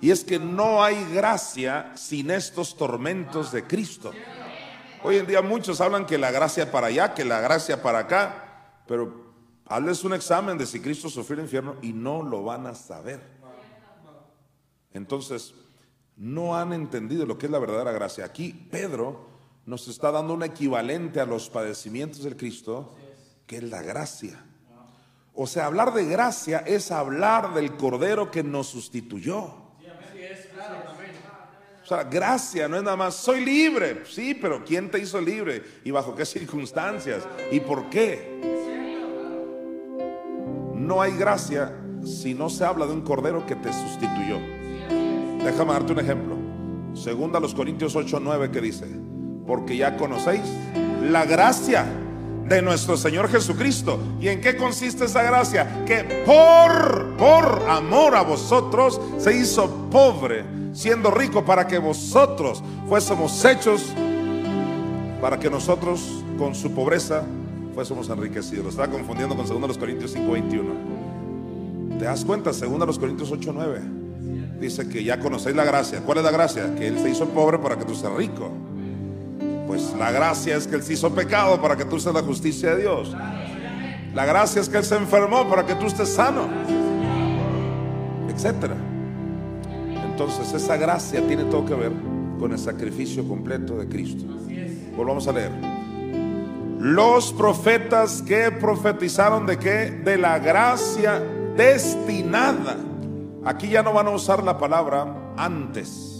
Y 0.00 0.10
es 0.10 0.24
que 0.24 0.38
no 0.38 0.84
hay 0.84 1.04
gracia 1.12 1.92
sin 1.96 2.30
estos 2.30 2.76
tormentos 2.76 3.50
de 3.50 3.64
Cristo. 3.64 4.12
Hoy 5.06 5.18
en 5.18 5.26
día 5.28 5.40
muchos 5.40 5.80
hablan 5.80 6.04
que 6.04 6.18
la 6.18 6.32
gracia 6.32 6.72
para 6.72 6.88
allá, 6.88 7.14
que 7.14 7.24
la 7.24 7.40
gracia 7.40 7.80
para 7.80 8.00
acá, 8.00 8.80
pero 8.88 9.34
hazles 9.64 10.02
un 10.02 10.14
examen 10.14 10.58
de 10.58 10.66
si 10.66 10.80
Cristo 10.80 11.08
sufrió 11.08 11.38
el 11.38 11.44
infierno 11.44 11.76
y 11.80 11.92
no 11.92 12.24
lo 12.24 12.42
van 12.42 12.66
a 12.66 12.74
saber. 12.74 13.20
Entonces, 14.92 15.54
no 16.16 16.56
han 16.56 16.72
entendido 16.72 17.24
lo 17.24 17.38
que 17.38 17.46
es 17.46 17.52
la 17.52 17.60
verdadera 17.60 17.92
gracia. 17.92 18.24
Aquí 18.24 18.52
Pedro 18.52 19.28
nos 19.64 19.86
está 19.86 20.10
dando 20.10 20.34
un 20.34 20.42
equivalente 20.42 21.20
a 21.20 21.24
los 21.24 21.50
padecimientos 21.50 22.24
del 22.24 22.36
Cristo, 22.36 22.92
que 23.46 23.58
es 23.58 23.62
la 23.62 23.82
gracia. 23.82 24.44
O 25.34 25.46
sea, 25.46 25.66
hablar 25.66 25.94
de 25.94 26.04
gracia 26.04 26.64
es 26.66 26.90
hablar 26.90 27.54
del 27.54 27.76
Cordero 27.76 28.32
que 28.32 28.42
nos 28.42 28.66
sustituyó. 28.66 29.65
O 31.86 31.88
sea, 31.88 32.02
gracia 32.02 32.66
no 32.66 32.76
es 32.76 32.82
nada 32.82 32.96
más, 32.96 33.14
soy 33.14 33.44
libre. 33.44 34.02
Sí, 34.06 34.34
pero 34.34 34.64
¿quién 34.64 34.90
te 34.90 34.98
hizo 34.98 35.20
libre? 35.20 35.62
¿Y 35.84 35.92
bajo 35.92 36.16
qué 36.16 36.26
circunstancias? 36.26 37.22
¿Y 37.52 37.60
por 37.60 37.88
qué? 37.90 38.40
No 40.74 41.00
hay 41.00 41.16
gracia 41.16 41.72
si 42.04 42.34
no 42.34 42.50
se 42.50 42.64
habla 42.64 42.86
de 42.86 42.92
un 42.92 43.02
cordero 43.02 43.46
que 43.46 43.54
te 43.54 43.72
sustituyó. 43.72 44.40
Déjame 45.44 45.74
darte 45.74 45.92
un 45.92 46.00
ejemplo. 46.00 46.36
Segunda 46.94 47.38
los 47.38 47.54
Corintios 47.54 47.94
8, 47.94 48.18
9 48.20 48.50
que 48.50 48.60
dice, 48.60 48.86
porque 49.46 49.76
ya 49.76 49.96
conocéis 49.96 50.42
la 51.02 51.24
gracia 51.24 51.86
de 52.48 52.62
nuestro 52.62 52.96
Señor 52.96 53.28
Jesucristo. 53.28 53.98
¿Y 54.20 54.28
en 54.28 54.40
qué 54.40 54.56
consiste 54.56 55.06
esa 55.06 55.22
gracia? 55.22 55.84
Que 55.84 56.04
por, 56.24 57.16
por 57.16 57.68
amor 57.68 58.14
a 58.14 58.22
vosotros 58.22 59.00
se 59.18 59.36
hizo 59.36 59.88
pobre 59.90 60.44
siendo 60.72 61.10
rico 61.10 61.44
para 61.44 61.66
que 61.66 61.78
vosotros 61.78 62.62
fuésemos 62.88 63.44
hechos, 63.44 63.92
para 65.20 65.38
que 65.38 65.50
nosotros 65.50 66.22
con 66.38 66.54
su 66.54 66.72
pobreza 66.72 67.24
fuésemos 67.74 68.08
enriquecidos. 68.08 68.64
Lo 68.64 68.70
estaba 68.70 68.88
confundiendo 68.88 69.34
con 69.36 69.46
2 69.46 69.78
Corintios 69.78 70.14
5:21. 70.14 71.98
¿Te 71.98 72.04
das 72.04 72.24
cuenta? 72.24 72.52
2 72.52 72.98
Corintios 72.98 73.32
8:9. 73.32 73.80
Dice 74.60 74.88
que 74.88 75.02
ya 75.02 75.18
conocéis 75.18 75.56
la 75.56 75.64
gracia. 75.64 76.00
¿Cuál 76.00 76.18
es 76.18 76.24
la 76.24 76.30
gracia? 76.30 76.74
Que 76.74 76.86
Él 76.88 76.98
se 76.98 77.10
hizo 77.10 77.26
pobre 77.28 77.58
para 77.58 77.76
que 77.76 77.84
tú 77.84 77.94
seas 77.94 78.12
rico. 78.14 78.50
Pues 79.76 79.92
la 79.98 80.10
gracia 80.10 80.56
es 80.56 80.66
que 80.66 80.76
Él 80.76 80.82
se 80.82 80.94
hizo 80.94 81.14
pecado 81.14 81.60
para 81.60 81.76
que 81.76 81.84
tú 81.84 82.00
seas 82.00 82.14
la 82.14 82.22
justicia 82.22 82.74
de 82.74 82.80
Dios. 82.80 83.14
La 84.14 84.24
gracia 84.24 84.62
es 84.62 84.70
que 84.70 84.78
Él 84.78 84.84
se 84.84 84.96
enfermó 84.96 85.46
para 85.50 85.66
que 85.66 85.74
tú 85.74 85.84
estés 85.84 86.08
sano. 86.08 86.48
Etcétera. 88.26 88.74
Entonces 90.02 90.50
esa 90.54 90.78
gracia 90.78 91.20
tiene 91.26 91.44
todo 91.44 91.66
que 91.66 91.74
ver 91.74 91.92
con 92.38 92.52
el 92.52 92.58
sacrificio 92.58 93.28
completo 93.28 93.76
de 93.76 93.86
Cristo. 93.86 94.24
Volvamos 94.96 95.28
a 95.28 95.32
leer. 95.32 95.50
Los 96.80 97.34
profetas 97.34 98.22
que 98.22 98.50
profetizaron 98.52 99.44
de 99.44 99.58
qué? 99.58 99.90
De 99.90 100.16
la 100.16 100.38
gracia 100.38 101.20
destinada. 101.54 102.78
Aquí 103.44 103.68
ya 103.68 103.82
no 103.82 103.92
van 103.92 104.06
a 104.06 104.10
usar 104.10 104.42
la 104.42 104.56
palabra 104.56 105.34
antes. 105.36 106.15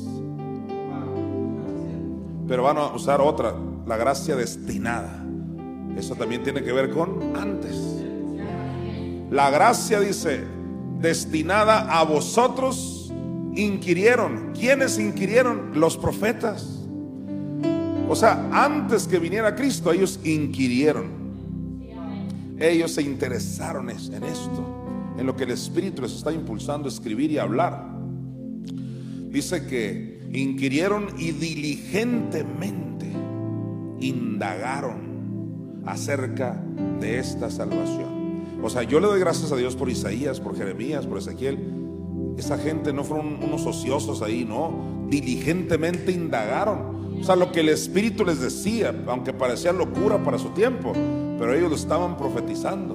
Pero 2.48 2.62
van 2.62 2.78
a 2.78 2.94
usar 2.94 3.20
otra, 3.20 3.54
la 3.86 3.96
gracia 3.96 4.36
destinada. 4.36 5.24
Eso 5.96 6.14
también 6.14 6.42
tiene 6.42 6.62
que 6.62 6.72
ver 6.72 6.90
con 6.90 7.36
antes. 7.36 7.74
La 9.30 9.50
gracia 9.50 10.00
dice, 10.00 10.44
destinada 11.00 11.98
a 11.98 12.04
vosotros 12.04 13.12
inquirieron. 13.54 14.52
¿Quiénes 14.54 14.98
inquirieron? 14.98 15.72
Los 15.74 15.96
profetas. 15.96 16.82
O 18.08 18.14
sea, 18.14 18.48
antes 18.52 19.08
que 19.08 19.18
viniera 19.18 19.54
Cristo, 19.56 19.92
ellos 19.92 20.20
inquirieron. 20.24 21.26
Ellos 22.58 22.92
se 22.92 23.02
interesaron 23.02 23.90
en 23.90 24.24
esto, 24.24 25.14
en 25.18 25.26
lo 25.26 25.36
que 25.36 25.44
el 25.44 25.50
Espíritu 25.50 26.02
les 26.02 26.12
está 26.12 26.32
impulsando 26.32 26.88
a 26.88 26.92
escribir 26.92 27.30
y 27.32 27.38
hablar. 27.38 27.84
Dice 29.28 29.66
que 29.66 30.15
inquirieron 30.32 31.08
y 31.18 31.32
diligentemente 31.32 33.06
indagaron 34.00 35.82
acerca 35.86 36.62
de 37.00 37.18
esta 37.18 37.50
salvación. 37.50 38.16
O 38.62 38.70
sea, 38.70 38.82
yo 38.82 39.00
le 39.00 39.06
doy 39.06 39.20
gracias 39.20 39.52
a 39.52 39.56
Dios 39.56 39.76
por 39.76 39.88
Isaías, 39.88 40.40
por 40.40 40.56
Jeremías, 40.56 41.06
por 41.06 41.18
Ezequiel, 41.18 41.58
esa 42.36 42.58
gente 42.58 42.92
no 42.92 43.02
fueron 43.02 43.42
unos 43.42 43.64
ociosos 43.66 44.22
ahí, 44.22 44.44
no. 44.44 45.06
Diligentemente 45.08 46.12
indagaron. 46.12 47.18
O 47.20 47.24
sea, 47.24 47.34
lo 47.34 47.50
que 47.50 47.60
el 47.60 47.70
Espíritu 47.70 48.24
les 48.24 48.40
decía, 48.40 48.94
aunque 49.06 49.32
parecía 49.32 49.72
locura 49.72 50.22
para 50.22 50.38
su 50.38 50.50
tiempo, 50.50 50.92
pero 51.38 51.54
ellos 51.54 51.70
lo 51.70 51.76
estaban 51.76 52.16
profetizando. 52.16 52.94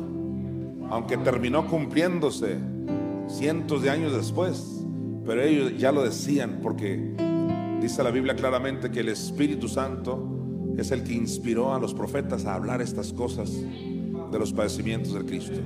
Aunque 0.90 1.18
terminó 1.18 1.68
cumpliéndose 1.68 2.58
cientos 3.28 3.82
de 3.82 3.90
años 3.90 4.14
después, 4.14 4.81
pero 5.26 5.42
ellos 5.42 5.78
ya 5.78 5.92
lo 5.92 6.04
decían 6.04 6.60
porque 6.62 7.16
dice 7.82 8.04
la 8.04 8.12
Biblia 8.12 8.36
claramente 8.36 8.92
que 8.92 9.02
el 9.02 9.10
Espíritu 9.10 9.68
Santo 9.68 10.76
es 10.78 10.92
el 10.92 11.04
que 11.04 11.14
inspiró 11.14 11.74
a 11.74 11.80
los 11.80 11.94
profetas 11.94 12.46
a 12.46 12.56
hablar 12.56 12.82
estas 12.82 13.14
cosas 13.14 13.52
de 13.52 14.40
los 14.40 14.54
padecimientos 14.54 15.14
del 15.14 15.26
Cristo. 15.26 15.60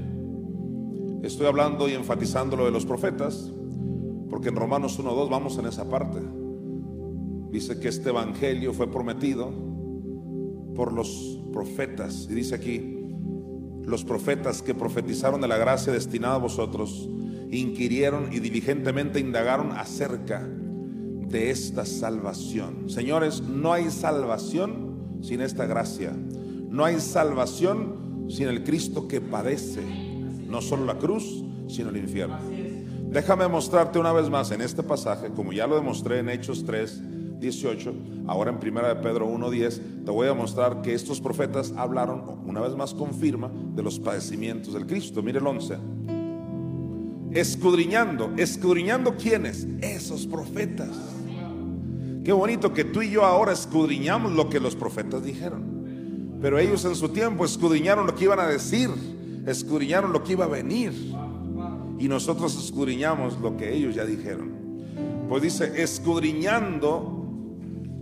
Estoy 1.23 1.47
hablando 1.47 1.87
y 1.87 1.93
enfatizando 1.93 2.55
lo 2.55 2.65
de 2.65 2.71
los 2.71 2.85
profetas, 2.85 3.51
porque 4.29 4.49
en 4.49 4.55
Romanos 4.55 4.99
1.2 4.99 5.29
vamos 5.29 5.57
en 5.57 5.65
esa 5.65 5.89
parte. 5.89 6.19
Dice 7.51 7.79
que 7.79 7.87
este 7.87 8.09
evangelio 8.09 8.73
fue 8.73 8.91
prometido 8.91 9.51
por 10.75 10.91
los 10.91 11.39
profetas. 11.51 12.27
Y 12.29 12.33
dice 12.33 12.55
aquí, 12.55 12.99
los 13.85 14.03
profetas 14.03 14.61
que 14.61 14.75
profetizaron 14.75 15.41
de 15.41 15.47
la 15.47 15.57
gracia 15.57 15.93
destinada 15.93 16.35
a 16.35 16.39
vosotros, 16.39 17.09
inquirieron 17.51 18.31
y 18.31 18.39
diligentemente 18.39 19.19
indagaron 19.19 19.71
acerca 19.71 20.47
de 21.29 21.49
esta 21.49 21.85
salvación. 21.85 22.89
Señores, 22.89 23.41
no 23.41 23.73
hay 23.73 23.89
salvación 23.89 25.19
sin 25.21 25.41
esta 25.41 25.65
gracia. 25.65 26.13
No 26.69 26.85
hay 26.85 26.99
salvación 26.99 28.27
sin 28.29 28.47
el 28.47 28.63
Cristo 28.63 29.07
que 29.07 29.21
padece, 29.21 29.81
no 30.47 30.61
solo 30.61 30.85
la 30.85 30.97
cruz, 30.97 31.43
sino 31.67 31.89
el 31.89 31.97
infierno. 31.97 32.37
Déjame 33.09 33.47
mostrarte 33.47 33.99
una 33.99 34.11
vez 34.11 34.29
más 34.29 34.51
en 34.51 34.61
este 34.61 34.83
pasaje, 34.83 35.29
como 35.29 35.53
ya 35.53 35.67
lo 35.67 35.75
demostré 35.75 36.19
en 36.19 36.29
Hechos 36.29 36.65
3, 36.65 37.39
18, 37.39 37.93
ahora 38.27 38.51
en 38.51 38.59
Primera 38.59 38.89
de 38.89 38.95
Pedro 38.95 39.29
1.10, 39.29 40.03
te 40.05 40.11
voy 40.11 40.27
a 40.27 40.33
mostrar 40.33 40.81
que 40.81 40.93
estos 40.93 41.21
profetas 41.21 41.73
hablaron, 41.77 42.23
una 42.45 42.61
vez 42.61 42.75
más 42.75 42.93
confirma, 42.93 43.51
de 43.75 43.83
los 43.83 43.99
padecimientos 43.99 44.73
del 44.73 44.85
Cristo. 44.85 45.21
Mire 45.21 45.39
el 45.39 45.47
11. 45.47 46.14
Escudriñando, 47.35 48.31
escudriñando 48.37 49.17
quiénes? 49.17 49.67
Esos 49.81 50.25
profetas. 50.25 50.89
Qué 52.23 52.31
bonito 52.31 52.73
que 52.73 52.85
tú 52.85 53.01
y 53.01 53.11
yo 53.11 53.25
ahora 53.25 53.51
escudriñamos 53.51 54.31
lo 54.31 54.49
que 54.49 54.61
los 54.61 54.73
profetas 54.73 55.21
dijeron. 55.21 56.37
Pero 56.41 56.57
ellos 56.57 56.85
en 56.85 56.95
su 56.95 57.09
tiempo 57.09 57.43
escudriñaron 57.43 58.07
lo 58.07 58.15
que 58.15 58.23
iban 58.23 58.39
a 58.39 58.47
decir, 58.47 58.89
escudriñaron 59.45 60.13
lo 60.13 60.23
que 60.23 60.31
iba 60.31 60.45
a 60.45 60.47
venir. 60.47 60.93
Y 61.99 62.07
nosotros 62.07 62.57
escudriñamos 62.57 63.37
lo 63.41 63.57
que 63.57 63.73
ellos 63.75 63.95
ya 63.95 64.05
dijeron. 64.05 64.53
Pues 65.27 65.43
dice, 65.43 65.83
escudriñando 65.83 67.27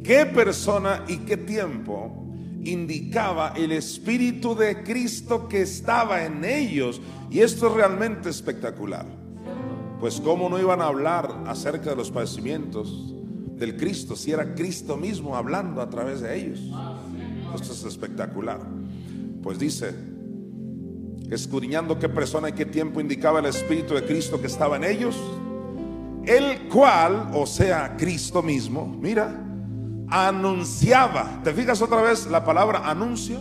qué 0.04 0.28
persona 0.28 1.06
y 1.08 1.18
qué 1.18 1.38
tiempo 1.38 2.24
indicaba 2.64 3.54
el 3.56 3.72
Espíritu 3.72 4.54
de 4.54 4.84
Cristo 4.84 5.48
que 5.48 5.64
estaba 5.64 6.24
en 6.24 6.46
ellos. 6.46 7.02
Y 7.32 7.40
esto 7.40 7.68
es 7.68 7.74
realmente 7.74 8.30
espectacular. 8.30 9.23
Pues 10.04 10.20
cómo 10.20 10.50
no 10.50 10.60
iban 10.60 10.82
a 10.82 10.88
hablar 10.88 11.46
acerca 11.48 11.92
de 11.92 11.96
los 11.96 12.12
padecimientos 12.12 13.14
del 13.56 13.78
Cristo 13.78 14.18
si 14.18 14.34
era 14.34 14.54
Cristo 14.54 14.98
mismo 14.98 15.34
hablando 15.34 15.80
a 15.80 15.90
través 15.90 16.20
de 16.20 16.38
ellos. 16.38 16.60
Esto 17.56 17.72
es 17.72 17.86
espectacular. 17.86 18.60
Pues 19.42 19.58
dice, 19.58 19.96
escudriñando 21.32 21.98
qué 22.00 22.10
persona 22.10 22.50
y 22.50 22.52
qué 22.52 22.66
tiempo 22.66 23.00
indicaba 23.00 23.40
el 23.40 23.46
Espíritu 23.46 23.94
de 23.94 24.04
Cristo 24.04 24.42
que 24.42 24.48
estaba 24.48 24.76
en 24.76 24.84
ellos, 24.84 25.16
el 26.26 26.68
cual, 26.68 27.30
o 27.34 27.46
sea, 27.46 27.96
Cristo 27.96 28.44
mismo, 28.44 28.86
mira, 28.86 29.42
anunciaba. 30.10 31.40
¿Te 31.46 31.54
fijas 31.54 31.82
otra 31.82 32.02
vez 32.02 32.28
la 32.28 32.44
palabra 32.44 32.90
anuncio? 32.90 33.40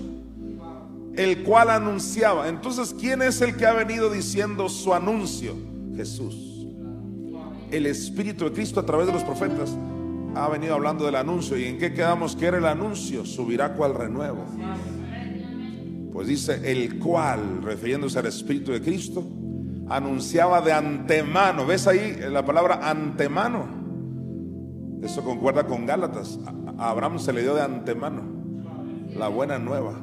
El 1.17 1.43
cual 1.43 1.71
anunciaba. 1.71 2.49
Entonces, 2.49 2.95
¿quién 2.97 3.21
es 3.21 3.41
el 3.41 3.57
que 3.57 3.67
ha 3.67 3.73
venido 3.73 4.09
diciendo 4.11 4.69
su 4.69 4.95
anuncio? 4.95 5.57
Jesús. 5.97 6.52
El 7.73 7.87
Espíritu 7.87 8.45
de 8.45 8.53
Cristo 8.53 8.81
a 8.81 8.87
través 8.87 9.07
de 9.07 9.15
los 9.15 9.25
profetas 9.25 9.75
ha 10.35 10.49
venido 10.49 10.75
hablando 10.75 11.07
del 11.07 11.17
anuncio. 11.17 11.59
¿Y 11.59 11.65
en 11.65 11.79
qué 11.79 11.95
quedamos? 11.95 12.37
Que 12.37 12.47
era 12.47 12.59
el 12.59 12.67
anuncio? 12.67 13.25
Subirá 13.25 13.73
cual 13.73 13.95
renuevo. 13.95 14.45
Pues 16.13 16.29
dice, 16.29 16.71
el 16.71 16.99
cual, 16.99 17.63
refiriéndose 17.63 18.19
al 18.19 18.27
Espíritu 18.27 18.73
de 18.73 18.83
Cristo, 18.83 19.27
anunciaba 19.89 20.61
de 20.61 20.73
antemano. 20.73 21.65
¿Ves 21.65 21.87
ahí 21.87 22.19
la 22.31 22.45
palabra 22.45 22.89
antemano? 22.89 23.67
Eso 25.03 25.25
concuerda 25.25 25.65
con 25.65 25.87
Gálatas. 25.87 26.39
A 26.77 26.91
Abraham 26.91 27.19
se 27.19 27.33
le 27.33 27.41
dio 27.41 27.55
de 27.55 27.63
antemano 27.63 28.23
la 29.17 29.29
buena 29.29 29.59
nueva. 29.59 29.95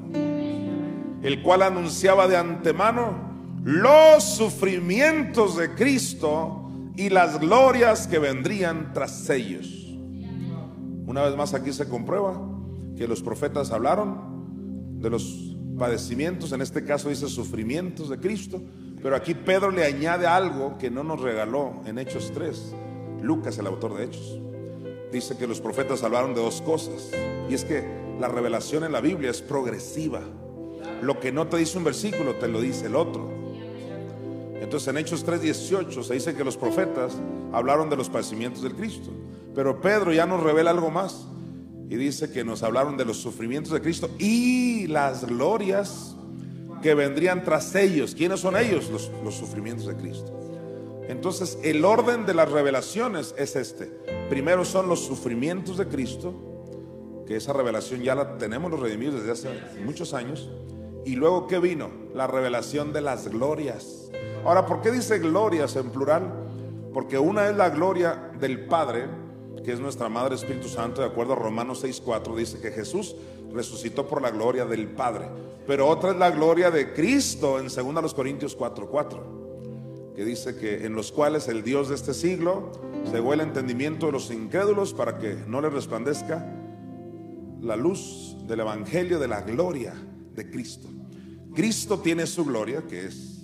El 1.21 1.41
cual 1.43 1.61
anunciaba 1.61 2.27
de 2.27 2.37
antemano 2.37 3.29
los 3.63 4.23
sufrimientos 4.23 5.57
de 5.57 5.75
Cristo 5.75 6.58
y 6.99 7.09
las 7.09 7.39
glorias 7.39 8.07
que 8.07 8.19
vendrían 8.19 8.91
tras 8.91 9.29
ellos. 9.29 9.87
Una 11.07 11.23
vez 11.23 11.33
más 11.37 11.53
aquí 11.53 11.71
se 11.71 11.87
comprueba 11.87 12.37
que 12.97 13.07
los 13.07 13.23
profetas 13.23 13.71
hablaron 13.71 14.99
de 14.99 15.09
los 15.09 15.55
padecimientos, 15.77 16.51
en 16.51 16.61
este 16.61 16.83
caso 16.83 17.07
dice 17.07 17.29
sufrimientos 17.29 18.09
de 18.09 18.19
Cristo, 18.19 18.61
pero 19.01 19.15
aquí 19.15 19.33
Pedro 19.33 19.71
le 19.71 19.85
añade 19.85 20.27
algo 20.27 20.77
que 20.77 20.91
no 20.91 21.05
nos 21.05 21.21
regaló 21.21 21.81
en 21.85 21.99
Hechos 21.99 22.33
3. 22.33 22.75
Lucas, 23.21 23.57
el 23.59 23.67
autor 23.67 23.95
de 23.95 24.03
Hechos, 24.03 24.41
dice 25.09 25.37
que 25.37 25.47
los 25.47 25.61
profetas 25.61 26.03
hablaron 26.03 26.33
de 26.33 26.41
dos 26.41 26.61
cosas. 26.61 27.11
Y 27.49 27.53
es 27.53 27.63
que 27.63 27.87
la 28.19 28.27
revelación 28.27 28.83
en 28.83 28.91
la 28.91 28.99
Biblia 28.99 29.31
es 29.31 29.41
progresiva. 29.41 30.19
Lo 31.01 31.21
que 31.21 31.31
no 31.31 31.47
te 31.47 31.55
dice 31.55 31.77
un 31.77 31.85
versículo, 31.85 32.35
te 32.35 32.49
lo 32.49 32.59
dice 32.59 32.87
el 32.87 32.97
otro. 32.97 33.38
Entonces 34.61 34.87
en 34.87 34.97
Hechos 34.97 35.25
3:18 35.25 36.03
se 36.03 36.13
dice 36.13 36.35
que 36.35 36.43
los 36.43 36.57
profetas 36.57 37.13
hablaron 37.51 37.89
de 37.89 37.95
los 37.95 38.09
padecimientos 38.09 38.61
del 38.61 38.75
Cristo. 38.75 39.11
Pero 39.55 39.81
Pedro 39.81 40.11
ya 40.13 40.25
nos 40.25 40.41
revela 40.41 40.71
algo 40.71 40.91
más. 40.91 41.27
Y 41.89 41.95
dice 41.95 42.31
que 42.31 42.43
nos 42.43 42.61
hablaron 42.61 42.97
de 42.97 43.05
los 43.05 43.17
sufrimientos 43.17 43.73
de 43.73 43.81
Cristo 43.81 44.11
y 44.19 44.85
las 44.87 45.25
glorias 45.25 46.15
que 46.81 46.93
vendrían 46.93 47.43
tras 47.43 47.73
ellos. 47.75 48.13
¿Quiénes 48.15 48.39
son 48.41 48.55
ellos? 48.57 48.89
Los, 48.89 49.35
sufrimientos 49.35 49.87
de 49.87 49.95
Cristo. 49.95 50.35
Entonces, 51.07 51.57
el 51.63 51.83
orden 51.83 52.27
de 52.27 52.35
las 52.35 52.51
revelaciones 52.51 53.33
es 53.37 53.55
este. 53.55 53.85
Primero 54.29 54.63
son 54.65 54.87
los 54.87 54.99
sufrimientos 54.99 55.77
de 55.77 55.87
Cristo, 55.87 57.23
que 57.25 57.35
esa 57.35 57.53
revelación 57.53 58.01
ya 58.01 58.13
la 58.13 58.37
tenemos 58.37 58.69
los 58.69 58.79
redimidos 58.79 59.15
desde 59.15 59.31
hace 59.31 59.49
muchos 59.83 60.13
años. 60.13 60.49
Y 61.05 61.15
luego, 61.15 61.47
¿qué 61.47 61.57
vino? 61.57 61.89
La 62.13 62.27
revelación 62.27 62.93
de 62.93 63.01
las 63.01 63.27
glorias. 63.27 64.11
Ahora, 64.45 64.65
¿por 64.65 64.81
qué 64.81 64.91
dice 64.91 65.19
glorias 65.19 65.75
en 65.75 65.89
plural? 65.89 66.31
Porque 66.93 67.19
una 67.19 67.49
es 67.49 67.55
la 67.55 67.69
gloria 67.69 68.31
del 68.39 68.65
Padre, 68.65 69.05
que 69.63 69.73
es 69.73 69.79
nuestra 69.79 70.07
Madre 70.09 70.35
Espíritu 70.35 70.69
Santo, 70.69 71.01
de 71.01 71.07
acuerdo 71.07 71.33
a 71.33 71.35
Romanos 71.35 71.83
6.4, 71.83 72.35
dice 72.35 72.59
que 72.59 72.71
Jesús 72.71 73.15
resucitó 73.53 74.07
por 74.07 74.21
la 74.21 74.31
gloria 74.31 74.65
del 74.65 74.87
Padre. 74.87 75.27
Pero 75.67 75.87
otra 75.87 76.11
es 76.11 76.17
la 76.17 76.31
gloria 76.31 76.71
de 76.71 76.93
Cristo 76.93 77.59
en 77.59 77.67
2 77.67 78.13
Corintios 78.13 78.57
4.4, 78.57 80.15
que 80.15 80.25
dice 80.25 80.55
que 80.55 80.85
en 80.85 80.95
los 80.95 81.11
cuales 81.11 81.47
el 81.47 81.61
Dios 81.61 81.89
de 81.89 81.95
este 81.95 82.13
siglo 82.13 82.71
cegó 83.11 83.33
el 83.33 83.41
entendimiento 83.41 84.05
de 84.07 84.13
los 84.13 84.31
incrédulos 84.31 84.93
para 84.93 85.17
que 85.17 85.35
no 85.47 85.61
le 85.61 85.69
resplandezca 85.69 86.45
la 87.61 87.75
luz 87.75 88.37
del 88.47 88.61
Evangelio 88.61 89.19
de 89.19 89.27
la 89.27 89.41
gloria 89.41 89.93
de 90.33 90.49
Cristo. 90.49 90.87
Cristo 91.53 91.99
tiene 91.99 92.25
su 92.25 92.45
gloria, 92.45 92.83
que 92.87 93.05
es 93.05 93.38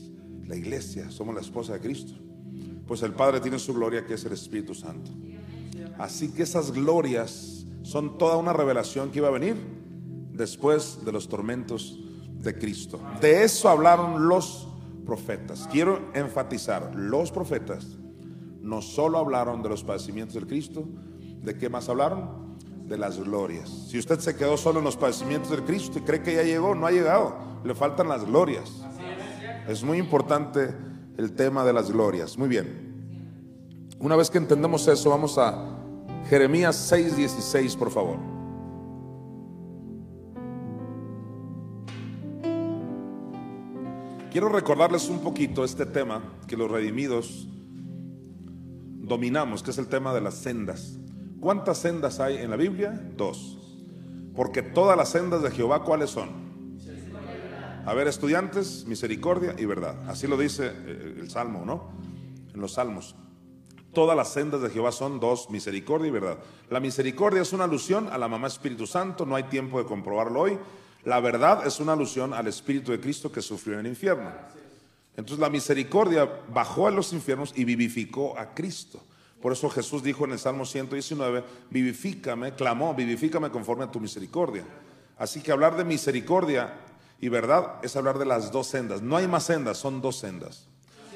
la 0.47 0.55
iglesia, 0.55 1.09
somos 1.11 1.33
la 1.35 1.41
esposa 1.41 1.73
de 1.73 1.79
Cristo. 1.79 2.13
Pues 2.87 3.01
el 3.01 3.13
Padre 3.13 3.39
tiene 3.39 3.59
su 3.59 3.73
gloria, 3.73 4.05
que 4.05 4.13
es 4.13 4.25
el 4.25 4.33
Espíritu 4.33 4.75
Santo. 4.75 5.11
Así 5.97 6.31
que 6.31 6.43
esas 6.43 6.71
glorias 6.71 7.65
son 7.83 8.17
toda 8.17 8.37
una 8.37 8.53
revelación 8.53 9.11
que 9.11 9.19
iba 9.19 9.27
a 9.27 9.31
venir 9.31 9.55
después 10.31 10.99
de 11.05 11.11
los 11.11 11.27
tormentos 11.27 11.99
de 12.39 12.57
Cristo. 12.57 12.99
De 13.21 13.43
eso 13.43 13.69
hablaron 13.69 14.27
los 14.27 14.67
profetas. 15.05 15.67
Quiero 15.71 16.11
enfatizar, 16.13 16.93
los 16.95 17.31
profetas 17.31 17.97
no 18.61 18.81
solo 18.81 19.19
hablaron 19.19 19.61
de 19.61 19.69
los 19.69 19.83
padecimientos 19.83 20.35
del 20.35 20.47
Cristo, 20.47 20.87
¿de 21.41 21.57
qué 21.57 21.69
más 21.69 21.87
hablaron? 21.87 22.55
De 22.87 22.97
las 22.97 23.19
glorias. 23.19 23.69
Si 23.69 23.97
usted 23.97 24.19
se 24.19 24.35
quedó 24.35 24.57
solo 24.57 24.79
en 24.79 24.85
los 24.85 24.97
padecimientos 24.97 25.51
del 25.51 25.63
Cristo 25.63 25.99
y 25.99 26.01
cree 26.01 26.21
que 26.21 26.35
ya 26.35 26.43
llegó, 26.43 26.75
no 26.75 26.87
ha 26.87 26.91
llegado, 26.91 27.35
le 27.63 27.75
faltan 27.75 28.09
las 28.09 28.25
glorias. 28.25 28.83
Es 29.67 29.83
muy 29.83 29.97
importante 29.97 30.75
el 31.17 31.33
tema 31.33 31.65
de 31.65 31.73
las 31.73 31.91
glorias. 31.91 32.37
Muy 32.37 32.47
bien. 32.47 32.85
Una 33.99 34.15
vez 34.15 34.29
que 34.29 34.37
entendemos 34.37 34.87
eso, 34.87 35.09
vamos 35.09 35.39
a 35.39 35.79
Jeremías 36.29 36.91
6:16, 36.91 37.75
por 37.75 37.89
favor. 37.89 38.17
Quiero 44.31 44.49
recordarles 44.49 45.09
un 45.09 45.19
poquito 45.19 45.63
este 45.63 45.85
tema 45.85 46.21
que 46.45 46.57
los 46.57 46.69
redimidos 46.69 47.47
dominamos, 48.99 49.63
que 49.63 49.71
es 49.71 49.77
el 49.79 49.87
tema 49.87 50.13
de 50.13 50.21
las 50.21 50.35
sendas. 50.35 50.99
¿Cuántas 51.39 51.79
sendas 51.79 52.19
hay 52.19 52.37
en 52.37 52.51
la 52.51 52.55
Biblia? 52.55 53.01
Dos. 53.15 53.57
Porque 54.35 54.61
todas 54.61 54.95
las 54.97 55.09
sendas 55.09 55.41
de 55.41 55.49
Jehová, 55.49 55.83
¿cuáles 55.83 56.09
son? 56.11 56.44
A 57.85 57.93
ver, 57.93 58.07
estudiantes, 58.07 58.85
misericordia 58.87 59.53
y 59.59 59.65
verdad. 59.65 60.09
Así 60.09 60.25
lo 60.25 60.37
dice 60.37 60.71
eh, 60.73 61.17
el 61.19 61.29
Salmo, 61.29 61.63
¿no? 61.65 61.91
En 62.51 62.59
los 62.59 62.73
Salmos. 62.73 63.15
Todas 63.93 64.17
las 64.17 64.33
sendas 64.33 64.61
de 64.63 64.71
Jehová 64.71 64.91
son 64.91 65.19
dos, 65.19 65.51
misericordia 65.51 66.07
y 66.07 66.11
verdad. 66.11 66.39
La 66.71 66.79
misericordia 66.79 67.43
es 67.43 67.53
una 67.53 67.65
alusión 67.65 68.09
a 68.11 68.17
la 68.17 68.27
mamá 68.27 68.47
Espíritu 68.47 68.87
Santo, 68.87 69.27
no 69.27 69.35
hay 69.35 69.43
tiempo 69.43 69.77
de 69.77 69.85
comprobarlo 69.85 70.41
hoy. 70.41 70.57
La 71.03 71.19
verdad 71.19 71.65
es 71.67 71.79
una 71.79 71.93
alusión 71.93 72.33
al 72.33 72.47
Espíritu 72.47 72.91
de 72.91 72.99
Cristo 72.99 73.31
que 73.31 73.43
sufrió 73.43 73.75
en 73.75 73.81
el 73.81 73.91
infierno. 73.91 74.31
Entonces 75.15 75.37
la 75.37 75.51
misericordia 75.51 76.27
bajó 76.51 76.87
a 76.87 76.91
los 76.91 77.13
infiernos 77.13 77.53
y 77.55 77.65
vivificó 77.65 78.37
a 78.37 78.55
Cristo. 78.55 78.99
Por 79.39 79.53
eso 79.53 79.69
Jesús 79.69 80.01
dijo 80.01 80.25
en 80.25 80.31
el 80.31 80.39
Salmo 80.39 80.65
119, 80.65 81.43
vivifícame, 81.69 82.55
clamó, 82.55 82.95
vivifícame 82.95 83.51
conforme 83.51 83.83
a 83.83 83.91
tu 83.91 83.99
misericordia. 83.99 84.65
Así 85.19 85.41
que 85.41 85.51
hablar 85.51 85.77
de 85.77 85.85
misericordia 85.85 86.73
y 87.19 87.29
verdad 87.29 87.75
es 87.81 87.95
hablar 87.95 88.17
de 88.17 88.25
las 88.25 88.51
dos 88.51 88.67
sendas. 88.67 89.01
No 89.01 89.17
hay 89.17 89.27
más 89.27 89.43
sendas, 89.43 89.77
son 89.77 90.01
dos 90.01 90.17
sendas. 90.17 90.67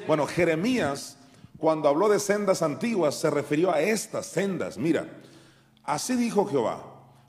Bueno, 0.08 0.26
Jeremías, 0.28 1.18
cuando 1.58 1.90
habló 1.90 2.10
de 2.10 2.20
sendas 2.20 2.62
antiguas, 2.62 3.16
se 3.16 3.30
refirió 3.30 3.72
a 3.72 3.82
estas 3.82 4.26
sendas. 4.26 4.78
Mira, 4.78 5.08
así 5.84 6.16
dijo 6.16 6.46
Jehová, 6.46 6.84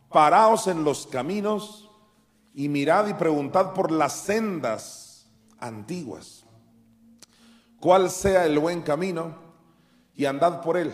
paraos 0.08 0.66
en 0.66 0.84
los 0.84 1.06
caminos 1.06 1.90
y 2.54 2.68
mirad 2.68 3.08
y 3.08 3.14
preguntad 3.14 3.74
por 3.74 3.90
las 3.90 4.12
sendas 4.12 5.26
antiguas 5.58 6.44
cuál 7.80 8.10
sea 8.10 8.44
el 8.44 8.58
buen 8.58 8.82
camino 8.82 9.34
y 10.14 10.26
andad 10.26 10.60
por 10.60 10.76
él 10.76 10.92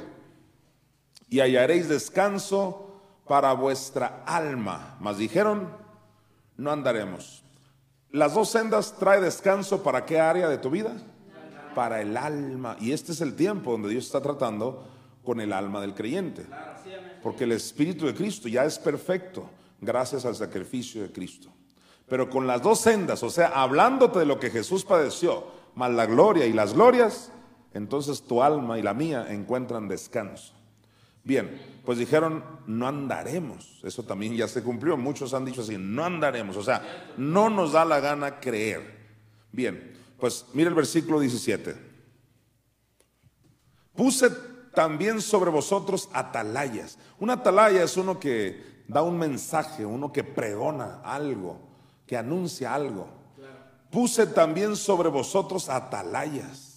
y 1.28 1.40
hallaréis 1.40 1.88
descanso 1.88 3.00
para 3.26 3.52
vuestra 3.52 4.22
alma. 4.24 4.96
Mas 5.00 5.18
dijeron, 5.18 5.68
no 6.56 6.70
andaremos. 6.70 7.42
Las 8.10 8.34
dos 8.34 8.48
sendas 8.48 8.96
trae 8.98 9.20
descanso 9.20 9.82
para 9.82 10.04
qué 10.04 10.20
área 10.20 10.48
de 10.48 10.58
tu 10.58 10.70
vida? 10.70 10.96
Para 11.74 12.00
el 12.00 12.16
alma. 12.16 12.76
Y 12.80 12.92
este 12.92 13.12
es 13.12 13.20
el 13.20 13.34
tiempo 13.34 13.72
donde 13.72 13.88
Dios 13.88 14.06
está 14.06 14.20
tratando 14.20 14.86
con 15.24 15.40
el 15.40 15.52
alma 15.52 15.80
del 15.80 15.94
creyente. 15.94 16.46
Porque 17.22 17.44
el 17.44 17.52
Espíritu 17.52 18.06
de 18.06 18.14
Cristo 18.14 18.48
ya 18.48 18.64
es 18.64 18.78
perfecto 18.78 19.50
gracias 19.80 20.24
al 20.24 20.34
sacrificio 20.34 21.02
de 21.02 21.12
Cristo. 21.12 21.48
Pero 22.08 22.30
con 22.30 22.46
las 22.46 22.62
dos 22.62 22.80
sendas, 22.80 23.22
o 23.22 23.30
sea, 23.30 23.48
hablándote 23.48 24.20
de 24.20 24.26
lo 24.26 24.38
que 24.38 24.50
Jesús 24.50 24.84
padeció, 24.84 25.44
más 25.74 25.90
la 25.90 26.06
gloria 26.06 26.46
y 26.46 26.52
las 26.52 26.72
glorias, 26.72 27.32
entonces 27.74 28.22
tu 28.22 28.42
alma 28.42 28.78
y 28.78 28.82
la 28.82 28.94
mía 28.94 29.26
encuentran 29.28 29.88
descanso. 29.88 30.55
Bien, 31.26 31.80
pues 31.84 31.98
dijeron, 31.98 32.42
no 32.66 32.88
andaremos. 32.88 33.80
Eso 33.84 34.02
también 34.02 34.34
ya 34.34 34.48
se 34.48 34.62
cumplió. 34.62 34.96
Muchos 34.96 35.34
han 35.34 35.44
dicho 35.44 35.60
así, 35.60 35.76
no 35.78 36.04
andaremos. 36.04 36.56
O 36.56 36.62
sea, 36.62 37.12
no 37.18 37.50
nos 37.50 37.72
da 37.72 37.84
la 37.84 38.00
gana 38.00 38.40
creer. 38.40 38.96
Bien, 39.52 39.92
pues 40.18 40.46
mira 40.54 40.70
el 40.70 40.74
versículo 40.74 41.20
17. 41.20 41.76
Puse 43.94 44.30
también 44.72 45.20
sobre 45.20 45.50
vosotros 45.50 46.08
atalayas. 46.14 46.98
Una 47.18 47.34
atalaya 47.34 47.82
es 47.82 47.96
uno 47.98 48.18
que 48.18 48.84
da 48.88 49.02
un 49.02 49.18
mensaje, 49.18 49.84
uno 49.84 50.12
que 50.12 50.24
pregona 50.24 51.00
algo, 51.02 51.60
que 52.06 52.16
anuncia 52.16 52.74
algo 52.74 53.16
puse 53.96 54.26
también 54.26 54.76
sobre 54.76 55.08
vosotros 55.08 55.70
atalayas. 55.70 56.75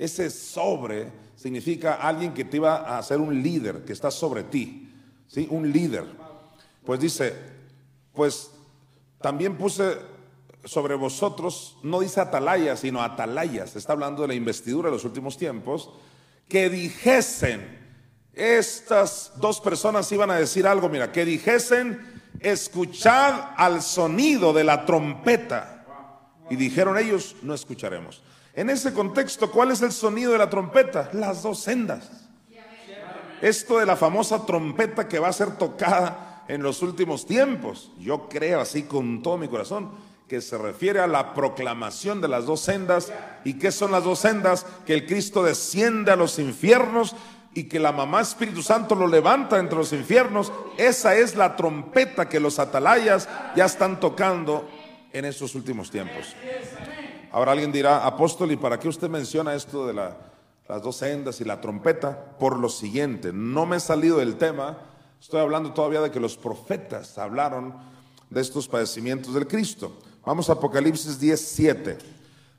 Ese 0.00 0.30
sobre 0.30 1.12
significa 1.36 1.96
alguien 1.96 2.32
que 2.32 2.46
te 2.46 2.56
iba 2.56 2.76
a 2.76 2.96
hacer 2.96 3.18
un 3.20 3.42
líder, 3.42 3.84
que 3.84 3.92
está 3.92 4.10
sobre 4.10 4.44
ti, 4.44 4.90
¿sí? 5.26 5.46
Un 5.50 5.70
líder. 5.70 6.06
Pues 6.86 7.00
dice, 7.00 7.34
pues 8.14 8.50
también 9.20 9.58
puse 9.58 9.98
sobre 10.64 10.94
vosotros, 10.94 11.76
no 11.82 12.00
dice 12.00 12.22
atalayas, 12.22 12.80
sino 12.80 13.02
atalayas, 13.02 13.76
está 13.76 13.92
hablando 13.92 14.22
de 14.22 14.28
la 14.28 14.34
investidura 14.34 14.88
de 14.88 14.96
los 14.96 15.04
últimos 15.04 15.36
tiempos, 15.36 15.90
que 16.48 16.70
dijesen, 16.70 17.60
estas 18.32 19.32
dos 19.36 19.60
personas 19.60 20.10
iban 20.12 20.30
a 20.30 20.36
decir 20.36 20.66
algo, 20.66 20.88
mira, 20.88 21.12
que 21.12 21.26
dijesen, 21.26 22.22
escuchad 22.40 23.50
al 23.54 23.82
sonido 23.82 24.54
de 24.54 24.64
la 24.64 24.86
trompeta. 24.86 25.84
Y 26.48 26.56
dijeron 26.56 26.96
ellos, 26.96 27.36
no 27.42 27.52
escucharemos. 27.52 28.22
En 28.54 28.68
ese 28.70 28.92
contexto, 28.92 29.50
¿cuál 29.50 29.70
es 29.70 29.82
el 29.82 29.92
sonido 29.92 30.32
de 30.32 30.38
la 30.38 30.50
trompeta? 30.50 31.10
Las 31.12 31.42
dos 31.42 31.60
sendas. 31.60 32.10
Esto 33.40 33.78
de 33.78 33.86
la 33.86 33.96
famosa 33.96 34.44
trompeta 34.44 35.08
que 35.08 35.18
va 35.18 35.28
a 35.28 35.32
ser 35.32 35.56
tocada 35.56 36.44
en 36.48 36.62
los 36.62 36.82
últimos 36.82 37.26
tiempos. 37.26 37.90
Yo 37.98 38.28
creo 38.28 38.60
así 38.60 38.82
con 38.82 39.22
todo 39.22 39.38
mi 39.38 39.48
corazón 39.48 39.90
que 40.28 40.40
se 40.40 40.58
refiere 40.58 41.00
a 41.00 41.06
la 41.06 41.34
proclamación 41.34 42.20
de 42.20 42.28
las 42.28 42.46
dos 42.46 42.60
sendas. 42.60 43.12
¿Y 43.44 43.54
qué 43.54 43.72
son 43.72 43.92
las 43.92 44.04
dos 44.04 44.20
sendas? 44.20 44.66
Que 44.86 44.94
el 44.94 45.06
Cristo 45.06 45.42
desciende 45.42 46.12
a 46.12 46.16
los 46.16 46.38
infiernos 46.38 47.16
y 47.52 47.64
que 47.64 47.80
la 47.80 47.92
mamá 47.92 48.20
Espíritu 48.20 48.62
Santo 48.62 48.94
lo 48.94 49.08
levanta 49.08 49.58
entre 49.58 49.78
los 49.78 49.92
infiernos. 49.92 50.52
Esa 50.76 51.16
es 51.16 51.34
la 51.34 51.56
trompeta 51.56 52.28
que 52.28 52.38
los 52.38 52.58
atalayas 52.58 53.28
ya 53.56 53.64
están 53.64 53.98
tocando 53.98 54.68
en 55.12 55.24
estos 55.24 55.54
últimos 55.54 55.90
tiempos. 55.90 56.36
Ahora 57.32 57.52
alguien 57.52 57.70
dirá, 57.70 58.04
apóstol, 58.06 58.50
¿y 58.50 58.56
para 58.56 58.80
qué 58.80 58.88
usted 58.88 59.08
menciona 59.08 59.54
esto 59.54 59.86
de 59.86 59.94
las 59.94 60.82
dos 60.82 60.96
sendas 60.96 61.40
y 61.40 61.44
la 61.44 61.60
trompeta? 61.60 62.36
Por 62.38 62.58
lo 62.58 62.68
siguiente, 62.68 63.32
no 63.32 63.66
me 63.66 63.76
he 63.76 63.80
salido 63.80 64.18
del 64.18 64.36
tema, 64.36 64.78
estoy 65.20 65.40
hablando 65.40 65.72
todavía 65.72 66.00
de 66.00 66.10
que 66.10 66.18
los 66.18 66.36
profetas 66.36 67.18
hablaron 67.18 67.74
de 68.30 68.40
estos 68.40 68.66
padecimientos 68.66 69.32
del 69.32 69.46
Cristo. 69.46 69.96
Vamos 70.26 70.50
a 70.50 70.54
Apocalipsis 70.54 71.20
17. 71.20 71.98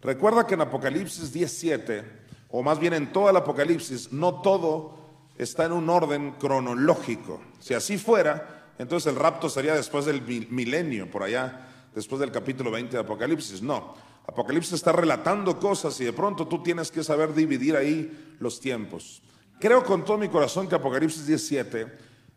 Recuerda 0.01 0.47
que 0.47 0.53
en 0.53 0.61
Apocalipsis 0.61 1.33
17, 1.33 2.03
o 2.49 2.63
más 2.63 2.79
bien 2.79 2.93
en 2.93 3.11
todo 3.11 3.29
el 3.29 3.35
Apocalipsis, 3.35 4.13
no 4.13 4.41
todo 4.41 4.95
está 5.37 5.65
en 5.65 5.73
un 5.73 5.89
orden 5.89 6.31
cronológico. 6.39 7.41
Si 7.59 7.73
así 7.73 7.97
fuera, 7.97 8.73
entonces 8.79 9.11
el 9.11 9.19
rapto 9.19 9.49
sería 9.49 9.75
después 9.75 10.05
del 10.05 10.21
milenio, 10.49 11.11
por 11.11 11.23
allá 11.23 11.67
después 11.93 12.21
del 12.21 12.31
capítulo 12.31 12.71
20 12.71 12.95
de 12.95 13.03
Apocalipsis. 13.03 13.61
No, 13.61 13.93
Apocalipsis 14.27 14.73
está 14.73 14.91
relatando 14.91 15.59
cosas 15.59 15.99
y 15.99 16.05
de 16.05 16.13
pronto 16.13 16.47
tú 16.47 16.61
tienes 16.63 16.91
que 16.91 17.03
saber 17.03 17.33
dividir 17.33 17.75
ahí 17.75 18.35
los 18.39 18.59
tiempos. 18.59 19.21
Creo 19.59 19.83
con 19.83 20.05
todo 20.05 20.17
mi 20.17 20.29
corazón 20.29 20.67
que 20.67 20.75
Apocalipsis 20.75 21.27
17 21.27 21.87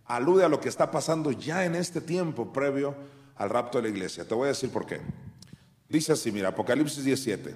alude 0.06 0.44
a 0.44 0.48
lo 0.48 0.60
que 0.60 0.68
está 0.68 0.90
pasando 0.90 1.32
ya 1.32 1.64
en 1.64 1.74
este 1.74 2.00
tiempo 2.00 2.52
previo 2.52 2.94
al 3.36 3.50
rapto 3.50 3.78
de 3.78 3.84
la 3.84 3.88
iglesia. 3.96 4.26
Te 4.26 4.34
voy 4.34 4.46
a 4.46 4.48
decir 4.48 4.70
por 4.70 4.86
qué. 4.86 5.00
Dice 5.88 6.12
así, 6.12 6.32
mira, 6.32 6.48
Apocalipsis 6.50 7.04
17. 7.04 7.54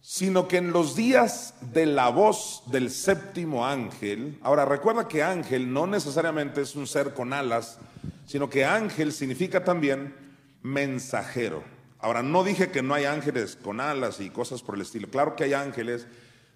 Sino 0.00 0.48
que 0.48 0.56
en 0.56 0.72
los 0.72 0.96
días 0.96 1.54
de 1.60 1.86
la 1.86 2.08
voz 2.08 2.62
del 2.66 2.90
séptimo 2.90 3.66
ángel, 3.66 4.38
ahora 4.42 4.64
recuerda 4.64 5.06
que 5.06 5.22
ángel 5.22 5.72
no 5.72 5.86
necesariamente 5.86 6.62
es 6.62 6.76
un 6.76 6.86
ser 6.86 7.12
con 7.12 7.32
alas, 7.32 7.78
sino 8.26 8.48
que 8.48 8.64
ángel 8.64 9.12
significa 9.12 9.64
también 9.64 10.14
mensajero. 10.62 11.62
Ahora, 12.00 12.22
no 12.22 12.44
dije 12.44 12.70
que 12.70 12.82
no 12.82 12.94
hay 12.94 13.04
ángeles 13.04 13.56
con 13.60 13.80
alas 13.80 14.20
y 14.20 14.30
cosas 14.30 14.62
por 14.62 14.76
el 14.76 14.82
estilo. 14.82 15.08
Claro 15.08 15.34
que 15.34 15.44
hay 15.44 15.54
ángeles, 15.54 16.06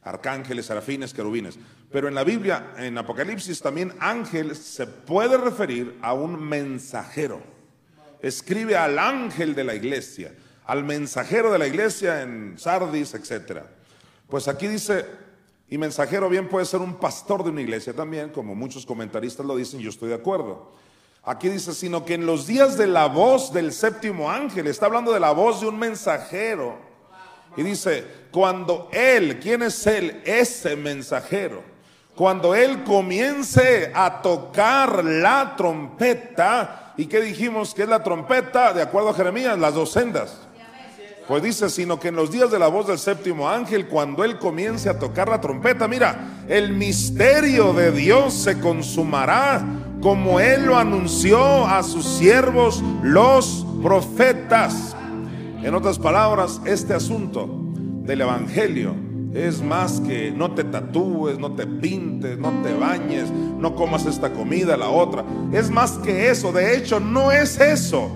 arcángeles, 0.03 0.67
serafines, 0.67 1.13
querubines. 1.13 1.59
Pero 1.91 2.09
en 2.09 2.15
la 2.15 2.25
Biblia, 2.25 2.73
en 2.79 2.97
Apocalipsis, 2.97 3.61
también 3.61 3.93
ángel 3.99 4.55
se 4.55 4.87
puede 4.87 5.37
referir 5.37 5.99
a 6.01 6.15
un 6.15 6.41
mensajero. 6.41 7.43
Escribe 8.21 8.77
al 8.77 8.99
ángel 8.99 9.55
de 9.55 9.65
la 9.65 9.75
iglesia, 9.75 10.33
al 10.65 10.85
mensajero 10.85 11.51
de 11.51 11.59
la 11.59 11.67
iglesia 11.67 12.23
en 12.23 12.57
Sardis, 12.57 13.15
etc. 13.15 13.63
Pues 14.29 14.47
aquí 14.47 14.69
dice, 14.69 15.05
y 15.69 15.77
mensajero 15.77 16.29
bien 16.29 16.49
puede 16.49 16.67
ser 16.67 16.81
un 16.81 16.95
pastor 16.95 17.43
de 17.43 17.51
una 17.51 17.63
iglesia 17.63 17.93
también, 17.95 18.31
como 18.31 18.55
muchos 18.55 18.87
comentaristas 18.87 19.45
lo 19.45 19.57
dicen, 19.57 19.81
yo 19.81 19.91
estoy 19.91 20.11
de 20.11 20.15
acuerdo. 20.15 20.73
Aquí 21.25 21.49
dice, 21.49 21.73
sino 21.73 22.05
que 22.05 22.15
en 22.15 22.27
los 22.27 22.49
días 22.49 22.77
de 22.77 22.89
la 22.89 23.07
voz 23.07 23.53
del 23.53 23.73
séptimo 23.73 24.29
ángel, 24.29 24.67
está 24.67 24.87
hablando 24.87 25.13
de 25.13 25.21
la 25.21 25.31
voz 25.31 25.61
de 25.61 25.69
un 25.69 25.79
mensajero. 25.79 26.77
Y 27.57 27.63
dice, 27.63 28.05
cuando 28.33 28.89
él, 28.93 29.39
¿quién 29.41 29.63
es 29.63 29.87
él? 29.87 30.21
Ese 30.25 30.75
mensajero. 30.75 31.63
Cuando 32.17 32.57
él 32.57 32.83
comience 32.83 33.93
a 33.95 34.21
tocar 34.21 35.05
la 35.05 35.55
trompeta, 35.57 36.93
¿y 36.97 37.07
qué 37.07 37.21
dijimos 37.21 37.73
que 37.73 37.83
es 37.83 37.89
la 37.89 38.03
trompeta? 38.03 38.73
De 38.73 38.83
acuerdo 38.83 39.11
a 39.11 39.15
Jeremías, 39.15 39.57
las 39.59 39.75
dos 39.75 39.93
sendas. 39.93 40.41
Pues 41.29 41.41
dice, 41.41 41.71
sino 41.71 42.01
que 42.01 42.09
en 42.09 42.17
los 42.17 42.33
días 42.33 42.51
de 42.51 42.59
la 42.59 42.67
voz 42.67 42.89
del 42.89 42.99
séptimo 42.99 43.49
ángel, 43.49 43.87
cuando 43.87 44.25
él 44.25 44.41
comience 44.41 44.89
a 44.89 44.99
tocar 44.99 45.29
la 45.29 45.41
trompeta, 45.41 45.87
mira, 45.87 46.43
el 46.49 46.73
misterio 46.73 47.73
de 47.73 47.93
Dios 47.93 48.35
se 48.35 48.59
consumará 48.59 49.65
como 50.03 50.41
Él 50.41 50.67
lo 50.67 50.77
anunció 50.77 51.67
a 51.67 51.83
sus 51.83 52.05
siervos 52.05 52.83
los 53.03 53.65
profetas. 53.83 54.97
En 55.63 55.75
otras 55.75 55.99
palabras, 55.99 56.61
este 56.67 56.93
asunto 56.93 57.49
del 58.05 58.21
Evangelio 58.21 58.97
es 59.33 59.63
más 59.63 60.01
que 60.01 60.33
no 60.33 60.51
te 60.51 60.65
tatúes, 60.65 61.39
no 61.39 61.53
te 61.53 61.67
pintes, 61.67 62.37
no 62.37 62.51
te 62.63 62.75
bañes, 62.75 63.31
no 63.31 63.75
comas 63.77 64.05
esta 64.05 64.33
comida, 64.33 64.77
la 64.77 64.89
otra. 64.89 65.25
Es 65.53 65.71
más 65.71 65.93
que 65.93 66.29
eso, 66.29 66.53
de 66.53 66.77
hecho 66.77 66.99
no 66.99 67.31
es 67.31 67.61
eso. 67.61 68.11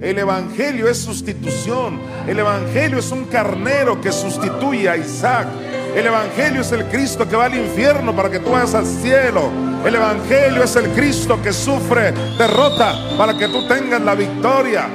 El 0.00 0.18
Evangelio 0.18 0.88
es 0.88 0.98
sustitución. 0.98 1.98
El 2.26 2.38
Evangelio 2.38 2.98
es 2.98 3.10
un 3.10 3.24
carnero 3.24 4.00
que 4.00 4.12
sustituye 4.12 4.88
a 4.88 4.96
Isaac. 4.96 5.48
El 5.94 6.06
Evangelio 6.06 6.62
es 6.62 6.72
el 6.72 6.86
Cristo 6.86 7.28
que 7.28 7.36
va 7.36 7.44
al 7.44 7.54
infierno 7.54 8.16
para 8.16 8.30
que 8.30 8.38
tú 8.38 8.50
vayas 8.50 8.74
al 8.74 8.86
cielo. 8.86 9.50
El 9.84 9.94
Evangelio 9.94 10.62
es 10.62 10.74
el 10.76 10.88
Cristo 10.92 11.38
que 11.42 11.52
sufre 11.52 12.12
derrota 12.38 12.94
para 13.18 13.36
que 13.36 13.46
tú 13.48 13.68
tengas 13.68 14.00
la 14.00 14.14
victoria. 14.14 14.86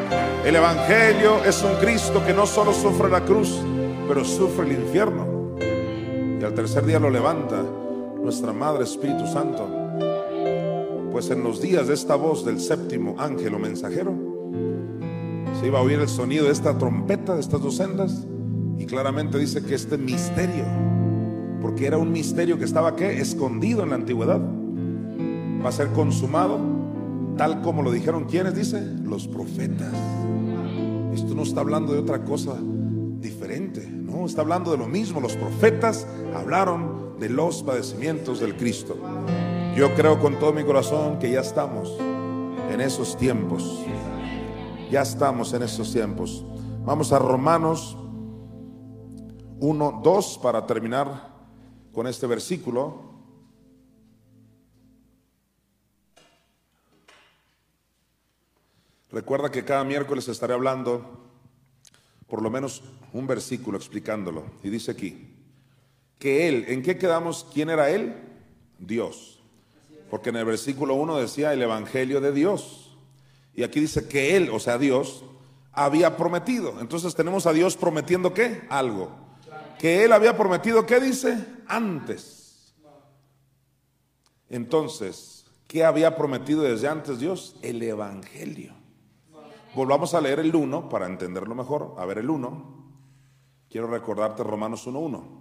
El 0.44 0.56
Evangelio 0.56 1.44
es 1.46 1.62
un 1.62 1.76
Cristo 1.76 2.26
que 2.26 2.34
no 2.34 2.48
solo 2.48 2.74
sufre 2.74 3.10
la 3.10 3.22
cruz, 3.22 3.60
pero 4.08 4.26
sufre 4.26 4.66
el 4.66 4.72
infierno. 4.72 5.56
Y 6.42 6.44
al 6.44 6.56
tercer 6.56 6.84
día 6.84 7.00
lo 7.00 7.12
levanta 7.12 7.62
nuestra 8.20 8.52
Madre 8.52 8.84
Espíritu 8.84 9.28
Santo. 9.28 9.70
Pues 11.12 11.30
en 11.30 11.44
los 11.44 11.62
días 11.62 11.88
de 11.88 11.94
esta 11.94 12.16
voz 12.16 12.44
del 12.44 12.60
séptimo 12.60 13.16
ángel 13.20 13.54
o 13.54 13.60
mensajero, 13.60 14.14
se 15.60 15.68
iba 15.68 15.78
a 15.78 15.84
oír 15.84 16.00
el 16.00 16.10
sonido 16.10 16.46
de 16.46 16.52
esta 16.52 16.76
trompeta, 16.76 17.36
de 17.36 17.42
estas 17.42 17.62
dos 17.62 17.76
sendas, 17.76 18.26
y 18.78 18.86
claramente 18.86 19.38
dice 19.38 19.64
que 19.64 19.76
este 19.76 19.98
misterio, 19.98 20.66
porque 21.62 21.88
era 21.88 21.98
un 21.98 22.12
misterio 22.12 22.58
que 22.58 22.66
estaba 22.66 22.96
¿qué? 22.96 23.20
escondido 23.20 23.84
en 23.84 23.90
la 23.90 23.96
antigüedad, 23.96 24.42
va 25.64 25.70
a 25.70 25.72
ser 25.72 25.88
consumado, 25.90 26.60
tal 27.38 27.62
como 27.62 27.82
lo 27.82 27.92
dijeron 27.92 28.26
quienes, 28.26 28.56
dice, 28.56 28.82
los 29.04 29.28
profetas. 29.28 29.94
Esto 31.14 31.34
no 31.34 31.44
está 31.44 31.62
hablando 31.62 31.94
de 31.94 32.00
otra 32.00 32.24
cosa 32.24 32.56
diferente, 33.20 33.88
no, 33.90 34.26
está 34.26 34.42
hablando 34.42 34.72
de 34.72 34.78
lo 34.78 34.88
mismo. 34.88 35.20
Los 35.20 35.36
profetas 35.36 36.08
hablaron 36.36 37.18
de 37.20 37.30
los 37.30 37.64
padecimientos 37.64 38.40
del 38.40 38.56
Cristo. 38.56 38.96
Yo 39.76 39.94
creo 39.96 40.20
con 40.20 40.40
todo 40.40 40.54
mi 40.54 40.64
corazón 40.64 41.20
que 41.20 41.32
ya 41.32 41.42
estamos 41.42 41.98
en 42.72 42.82
esos 42.82 43.18
tiempos. 43.18 43.84
Ya 44.92 45.02
estamos 45.02 45.54
en 45.54 45.64
esos 45.64 45.92
tiempos. 45.92 46.46
Vamos 46.86 47.12
a 47.12 47.20
Romanos 47.20 47.98
1, 49.60 50.02
2 50.04 50.40
para 50.42 50.66
terminar 50.66 51.30
con 51.94 52.08
este 52.08 52.28
versículo. 52.28 53.08
Recuerda 59.12 59.52
que 59.52 59.66
cada 59.66 59.84
miércoles 59.84 60.28
estaré 60.28 60.54
hablando 60.54 61.26
por 62.28 62.42
lo 62.42 62.50
menos 62.50 62.84
un 63.14 63.26
versículo 63.26 63.78
explicándolo. 63.78 64.44
Y 64.64 64.70
dice 64.70 64.92
aquí, 64.92 65.34
que 66.20 66.48
Él, 66.48 66.66
¿en 66.68 66.84
qué 66.84 66.98
quedamos? 66.98 67.46
¿Quién 67.54 67.70
era 67.70 67.90
Él? 67.90 68.16
Dios. 68.80 69.40
Porque 70.10 70.30
en 70.30 70.38
el 70.38 70.46
versículo 70.46 70.96
1 70.96 71.18
decía 71.18 71.54
el 71.54 71.62
Evangelio 71.62 72.22
de 72.22 72.32
Dios. 72.32 72.96
Y 73.56 73.64
aquí 73.64 73.80
dice 73.80 74.08
que 74.08 74.36
Él, 74.36 74.50
o 74.52 74.60
sea 74.60 74.78
Dios, 74.78 75.24
había 75.72 76.18
prometido. 76.18 76.80
Entonces 76.80 77.16
tenemos 77.16 77.46
a 77.46 77.54
Dios 77.54 77.76
prometiendo 77.76 78.34
qué? 78.34 78.62
Algo. 78.70 79.27
Que 79.80 80.04
Él 80.04 80.12
había 80.12 80.36
prometido, 80.36 80.86
¿qué 80.86 81.00
dice? 81.00 81.46
Antes. 81.68 82.74
Entonces, 84.50 85.46
¿qué 85.68 85.84
había 85.84 86.16
prometido 86.16 86.64
desde 86.64 86.88
antes 86.88 87.20
Dios? 87.20 87.56
El 87.62 87.82
Evangelio. 87.84 88.74
Volvamos 89.76 90.14
a 90.14 90.22
leer 90.22 90.40
el 90.40 90.56
1 90.56 90.90
para 90.90 91.06
entenderlo 91.06 91.54
mejor. 91.54 91.96
A 91.98 92.06
ver 92.06 92.20
el 92.20 92.30
1. 92.30 92.78
Quiero 93.70 93.88
recordarte 93.88 94.44
Romanos 94.44 94.88
1.1. 94.88 95.38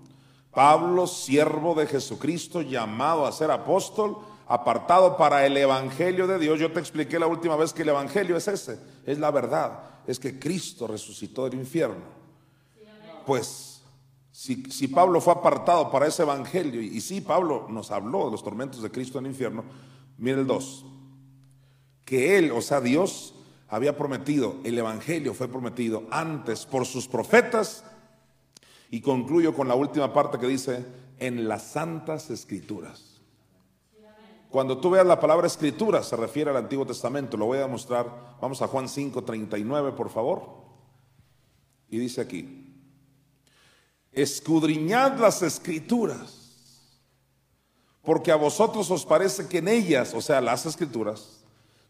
Pablo, 0.50 1.06
siervo 1.06 1.74
de 1.74 1.86
Jesucristo, 1.86 2.62
llamado 2.62 3.26
a 3.26 3.32
ser 3.32 3.50
apóstol, 3.50 4.18
apartado 4.48 5.16
para 5.16 5.44
el 5.44 5.56
Evangelio 5.56 6.26
de 6.26 6.38
Dios. 6.38 6.58
Yo 6.58 6.72
te 6.72 6.80
expliqué 6.80 7.18
la 7.18 7.26
última 7.26 7.56
vez 7.56 7.72
que 7.72 7.82
el 7.82 7.90
Evangelio 7.90 8.36
es 8.36 8.48
ese, 8.48 8.80
es 9.04 9.18
la 9.18 9.30
verdad, 9.30 9.80
es 10.06 10.18
que 10.18 10.38
Cristo 10.38 10.86
resucitó 10.86 11.44
del 11.44 11.58
infierno. 11.60 12.04
Pues, 13.26 13.75
si, 14.36 14.88
Pablo 14.88 15.22
fue 15.22 15.32
apartado 15.32 15.90
para 15.90 16.06
ese 16.06 16.22
Evangelio, 16.22 16.82
y, 16.82 16.88
y 16.88 17.00
sí, 17.00 17.22
Pablo 17.22 17.66
nos 17.70 17.90
habló 17.90 18.26
de 18.26 18.32
los 18.32 18.44
tormentos 18.44 18.82
de 18.82 18.90
Cristo 18.90 19.18
en 19.18 19.24
el 19.24 19.32
infierno, 19.32 19.64
mire 20.18 20.40
el 20.40 20.46
2, 20.46 20.84
que 22.04 22.36
Él, 22.36 22.52
o 22.52 22.60
sea, 22.60 22.82
Dios, 22.82 23.34
había 23.68 23.96
prometido, 23.96 24.56
el 24.62 24.76
Evangelio 24.76 25.32
fue 25.32 25.48
prometido 25.48 26.04
antes 26.10 26.66
por 26.66 26.84
sus 26.84 27.08
profetas. 27.08 27.82
Y 28.90 29.00
concluyo 29.00 29.54
con 29.54 29.68
la 29.68 29.74
última 29.74 30.12
parte 30.12 30.38
que 30.38 30.46
dice, 30.46 30.84
en 31.18 31.48
las 31.48 31.62
santas 31.62 32.28
escrituras. 32.28 33.20
Cuando 34.50 34.78
tú 34.78 34.90
veas 34.90 35.06
la 35.06 35.18
palabra 35.18 35.46
escritura, 35.46 36.02
se 36.02 36.14
refiere 36.14 36.50
al 36.50 36.58
Antiguo 36.58 36.86
Testamento, 36.86 37.38
lo 37.38 37.46
voy 37.46 37.58
a 37.58 37.62
demostrar. 37.62 38.36
Vamos 38.40 38.60
a 38.60 38.68
Juan 38.68 38.88
5, 38.88 39.24
39, 39.24 39.92
por 39.92 40.10
favor. 40.10 40.66
Y 41.88 41.98
dice 41.98 42.20
aquí, 42.20 42.65
escudriñad 44.16 45.18
las 45.18 45.42
escrituras, 45.42 46.98
porque 48.02 48.32
a 48.32 48.36
vosotros 48.36 48.90
os 48.90 49.04
parece 49.04 49.46
que 49.46 49.58
en 49.58 49.68
ellas, 49.68 50.14
o 50.14 50.20
sea, 50.20 50.40
las 50.40 50.64
escrituras, 50.66 51.44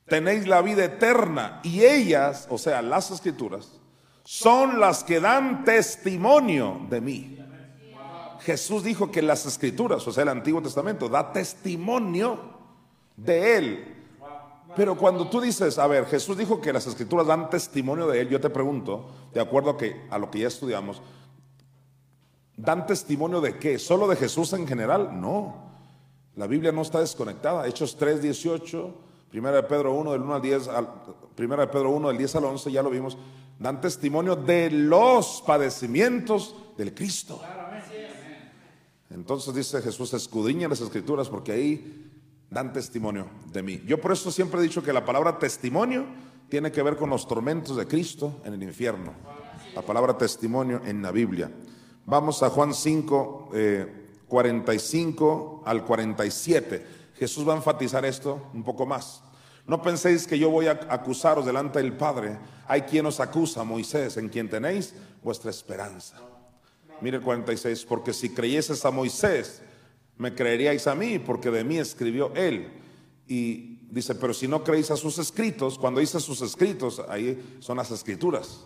tenéis 0.07 0.47
la 0.47 0.61
vida 0.61 0.85
eterna 0.85 1.61
y 1.63 1.85
ellas, 1.85 2.49
o 2.51 2.59
sea, 2.59 2.83
las 2.83 3.11
escrituras, 3.11 3.79
son 4.25 4.81
las 4.81 5.05
que 5.05 5.21
dan 5.21 5.65
testimonio 5.65 6.81
de 6.91 7.01
mí. 7.01 7.39
Jesús 8.41 8.83
dijo 8.83 9.11
que 9.11 9.23
las 9.23 9.47
escrituras, 9.47 10.07
o 10.07 10.13
sea, 10.13 10.25
el 10.25 10.29
Antiguo 10.29 10.61
Testamento, 10.61 11.09
da 11.09 11.33
testimonio 11.33 12.39
de 13.17 13.57
Él. 13.57 13.97
Pero 14.75 14.97
cuando 14.97 15.29
tú 15.31 15.41
dices, 15.41 15.79
a 15.79 15.87
ver, 15.87 16.07
Jesús 16.07 16.37
dijo 16.37 16.61
que 16.61 16.73
las 16.73 16.87
escrituras 16.87 17.27
dan 17.27 17.51
testimonio 17.51 18.09
de 18.09 18.21
Él, 18.21 18.29
yo 18.29 18.41
te 18.41 18.51
pregunto, 18.51 19.11
de 19.33 19.41
acuerdo 19.41 19.71
a, 19.71 19.79
que, 19.79 20.07
a 20.11 20.19
lo 20.19 20.31
que 20.31 20.41
ya 20.41 20.49
estudiamos, 20.49 21.01
¿dan 22.57 22.87
testimonio 22.87 23.41
de 23.41 23.59
qué? 23.59 23.79
¿Solo 23.79 24.09
de 24.09 24.17
Jesús 24.17 24.53
en 24.53 24.67
general? 24.67 25.21
No. 25.21 25.67
La 26.35 26.47
Biblia 26.47 26.73
no 26.73 26.83
está 26.83 27.01
desconectada. 27.01 27.67
Hechos 27.67 27.97
3, 27.97 28.23
18 28.23 29.07
Primera 29.31 29.57
de 29.57 29.65
Pedro 29.65 29.93
1 29.93 30.13
del 30.13 30.23
1 30.23 30.35
al 30.35 30.43
10, 30.43 30.69
al, 30.69 30.89
Primera 31.35 31.67
de 31.67 31.73
Pedro 31.73 31.91
1 31.91 32.09
del 32.09 32.19
10 32.19 32.37
al 32.37 32.45
11, 32.45 32.73
ya 32.73 32.83
lo 32.83 32.91
vimos, 32.91 33.19
dan 33.59 33.81
testimonio 33.81 34.37
de 34.37 34.71
los 34.71 35.43
padecimientos 35.47 36.55
del 36.79 36.95
Cristo. 36.95 37.43
Entonces 39.11 39.55
dice 39.55 39.83
Jesús, 39.83 40.15
escudriña 40.15 40.69
las 40.69 40.81
escrituras 40.81 41.29
porque 41.29 41.53
ahí 41.53 42.11
dan 42.51 42.73
testimonio 42.73 43.29
de 43.53 43.63
mí. 43.63 43.83
Yo 43.87 44.01
por 44.01 44.13
eso 44.13 44.31
siempre 44.31 44.61
he 44.61 44.63
dicho 44.63 44.83
que 44.83 44.93
la 44.93 45.05
palabra 45.05 45.39
testimonio 45.39 46.07
tiene 46.49 46.71
que 46.71 46.83
ver 46.83 46.97
con 46.97 47.11
los 47.11 47.27
tormentos 47.27 47.77
de 47.77 47.87
Cristo 47.87 48.41
en 48.45 48.55
el 48.55 48.63
infierno. 48.63 49.13
La 49.75 49.83
palabra 49.83 50.17
testimonio 50.17 50.81
en 50.85 51.03
la 51.03 51.11
Biblia. 51.11 51.51
Vamos 52.09 52.41
a 52.45 52.51
Juan 52.51 52.73
5, 52.73 53.51
45 54.29 55.63
eh, 55.65 55.69
al 55.69 55.85
47. 55.85 56.87
Jesús 57.17 57.49
va 57.49 57.55
a 57.55 57.57
enfatizar 57.57 58.05
esto 58.05 58.49
un 58.55 58.63
poco 58.63 58.87
más. 58.87 59.25
No 59.67 59.83
penséis 59.83 60.29
que 60.29 60.39
yo 60.39 60.49
voy 60.49 60.69
a 60.69 60.79
acusaros 60.89 61.45
delante 61.45 61.81
del 61.81 61.97
Padre. 61.97 62.39
Hay 62.69 62.83
quien 62.83 63.07
os 63.07 63.19
acusa, 63.19 63.65
Moisés, 63.65 64.19
en 64.19 64.29
quien 64.29 64.49
tenéis 64.49 64.95
vuestra 65.25 65.51
esperanza. 65.51 66.17
Mire 67.01 67.17
el 67.17 67.25
46, 67.25 67.85
porque 67.87 68.13
si 68.13 68.31
creyeses 68.31 68.85
a 68.85 68.93
Moisés, 68.93 69.61
me 70.17 70.33
creeríais 70.33 70.87
a 70.87 70.95
mí, 70.95 71.19
porque 71.19 71.51
de 71.51 71.65
mí 71.65 71.79
escribió 71.79 72.33
él. 72.37 72.73
Y 73.27 73.81
dice, 73.91 74.15
pero 74.15 74.33
si 74.33 74.47
no 74.47 74.63
creéis 74.63 74.93
a 74.93 74.97
sus 74.97 75.19
escritos, 75.19 75.77
cuando 75.77 75.99
dice 75.99 76.21
sus 76.21 76.41
escritos, 76.41 77.03
ahí 77.09 77.59
son 77.59 77.79
las 77.79 77.91
escrituras. 77.91 78.65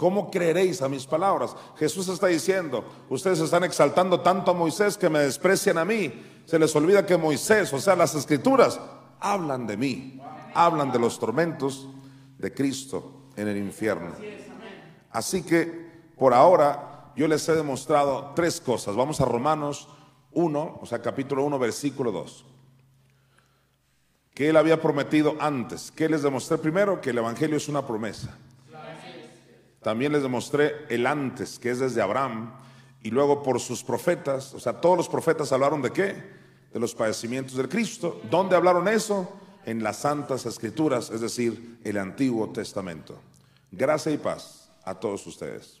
¿Cómo 0.00 0.30
creeréis 0.30 0.80
a 0.80 0.88
mis 0.88 1.04
palabras? 1.04 1.54
Jesús 1.76 2.08
está 2.08 2.28
diciendo, 2.28 2.86
ustedes 3.10 3.38
están 3.38 3.64
exaltando 3.64 4.20
tanto 4.20 4.50
a 4.50 4.54
Moisés 4.54 4.96
que 4.96 5.10
me 5.10 5.18
desprecian 5.18 5.76
a 5.76 5.84
mí. 5.84 6.10
Se 6.46 6.58
les 6.58 6.74
olvida 6.74 7.04
que 7.04 7.18
Moisés, 7.18 7.70
o 7.74 7.78
sea, 7.78 7.94
las 7.96 8.14
escrituras, 8.14 8.80
hablan 9.20 9.66
de 9.66 9.76
mí, 9.76 10.18
hablan 10.54 10.90
de 10.90 10.98
los 10.98 11.18
tormentos 11.18 11.86
de 12.38 12.54
Cristo 12.54 13.24
en 13.36 13.48
el 13.48 13.58
infierno. 13.58 14.12
Así 15.10 15.42
que 15.42 15.90
por 16.16 16.32
ahora 16.32 17.12
yo 17.14 17.28
les 17.28 17.46
he 17.50 17.54
demostrado 17.54 18.32
tres 18.34 18.58
cosas. 18.58 18.96
Vamos 18.96 19.20
a 19.20 19.26
Romanos 19.26 19.86
1, 20.32 20.78
o 20.80 20.86
sea, 20.86 21.02
capítulo 21.02 21.44
1, 21.44 21.58
versículo 21.58 22.10
2 22.10 22.46
que 24.32 24.48
él 24.48 24.56
había 24.56 24.80
prometido 24.80 25.36
antes. 25.38 25.92
¿Qué 25.94 26.08
les 26.08 26.22
demostré 26.22 26.56
primero? 26.56 27.02
Que 27.02 27.10
el 27.10 27.18
Evangelio 27.18 27.58
es 27.58 27.68
una 27.68 27.86
promesa. 27.86 28.38
También 29.82 30.12
les 30.12 30.22
demostré 30.22 30.86
el 30.88 31.06
antes, 31.06 31.58
que 31.58 31.70
es 31.70 31.78
desde 31.78 32.02
Abraham, 32.02 32.52
y 33.02 33.10
luego 33.10 33.42
por 33.42 33.60
sus 33.60 33.82
profetas, 33.82 34.52
o 34.52 34.60
sea, 34.60 34.74
todos 34.80 34.96
los 34.96 35.08
profetas 35.08 35.52
hablaron 35.52 35.80
de 35.80 35.90
qué? 35.90 36.40
De 36.72 36.78
los 36.78 36.94
padecimientos 36.94 37.56
del 37.56 37.68
Cristo. 37.68 38.20
¿Dónde 38.30 38.56
hablaron 38.56 38.88
eso? 38.88 39.32
En 39.64 39.82
las 39.82 39.98
santas 39.98 40.44
escrituras, 40.46 41.10
es 41.10 41.20
decir, 41.20 41.78
el 41.82 41.96
Antiguo 41.96 42.50
Testamento. 42.50 43.18
Gracia 43.70 44.12
y 44.12 44.18
paz 44.18 44.70
a 44.84 44.94
todos 44.94 45.26
ustedes. 45.26 45.80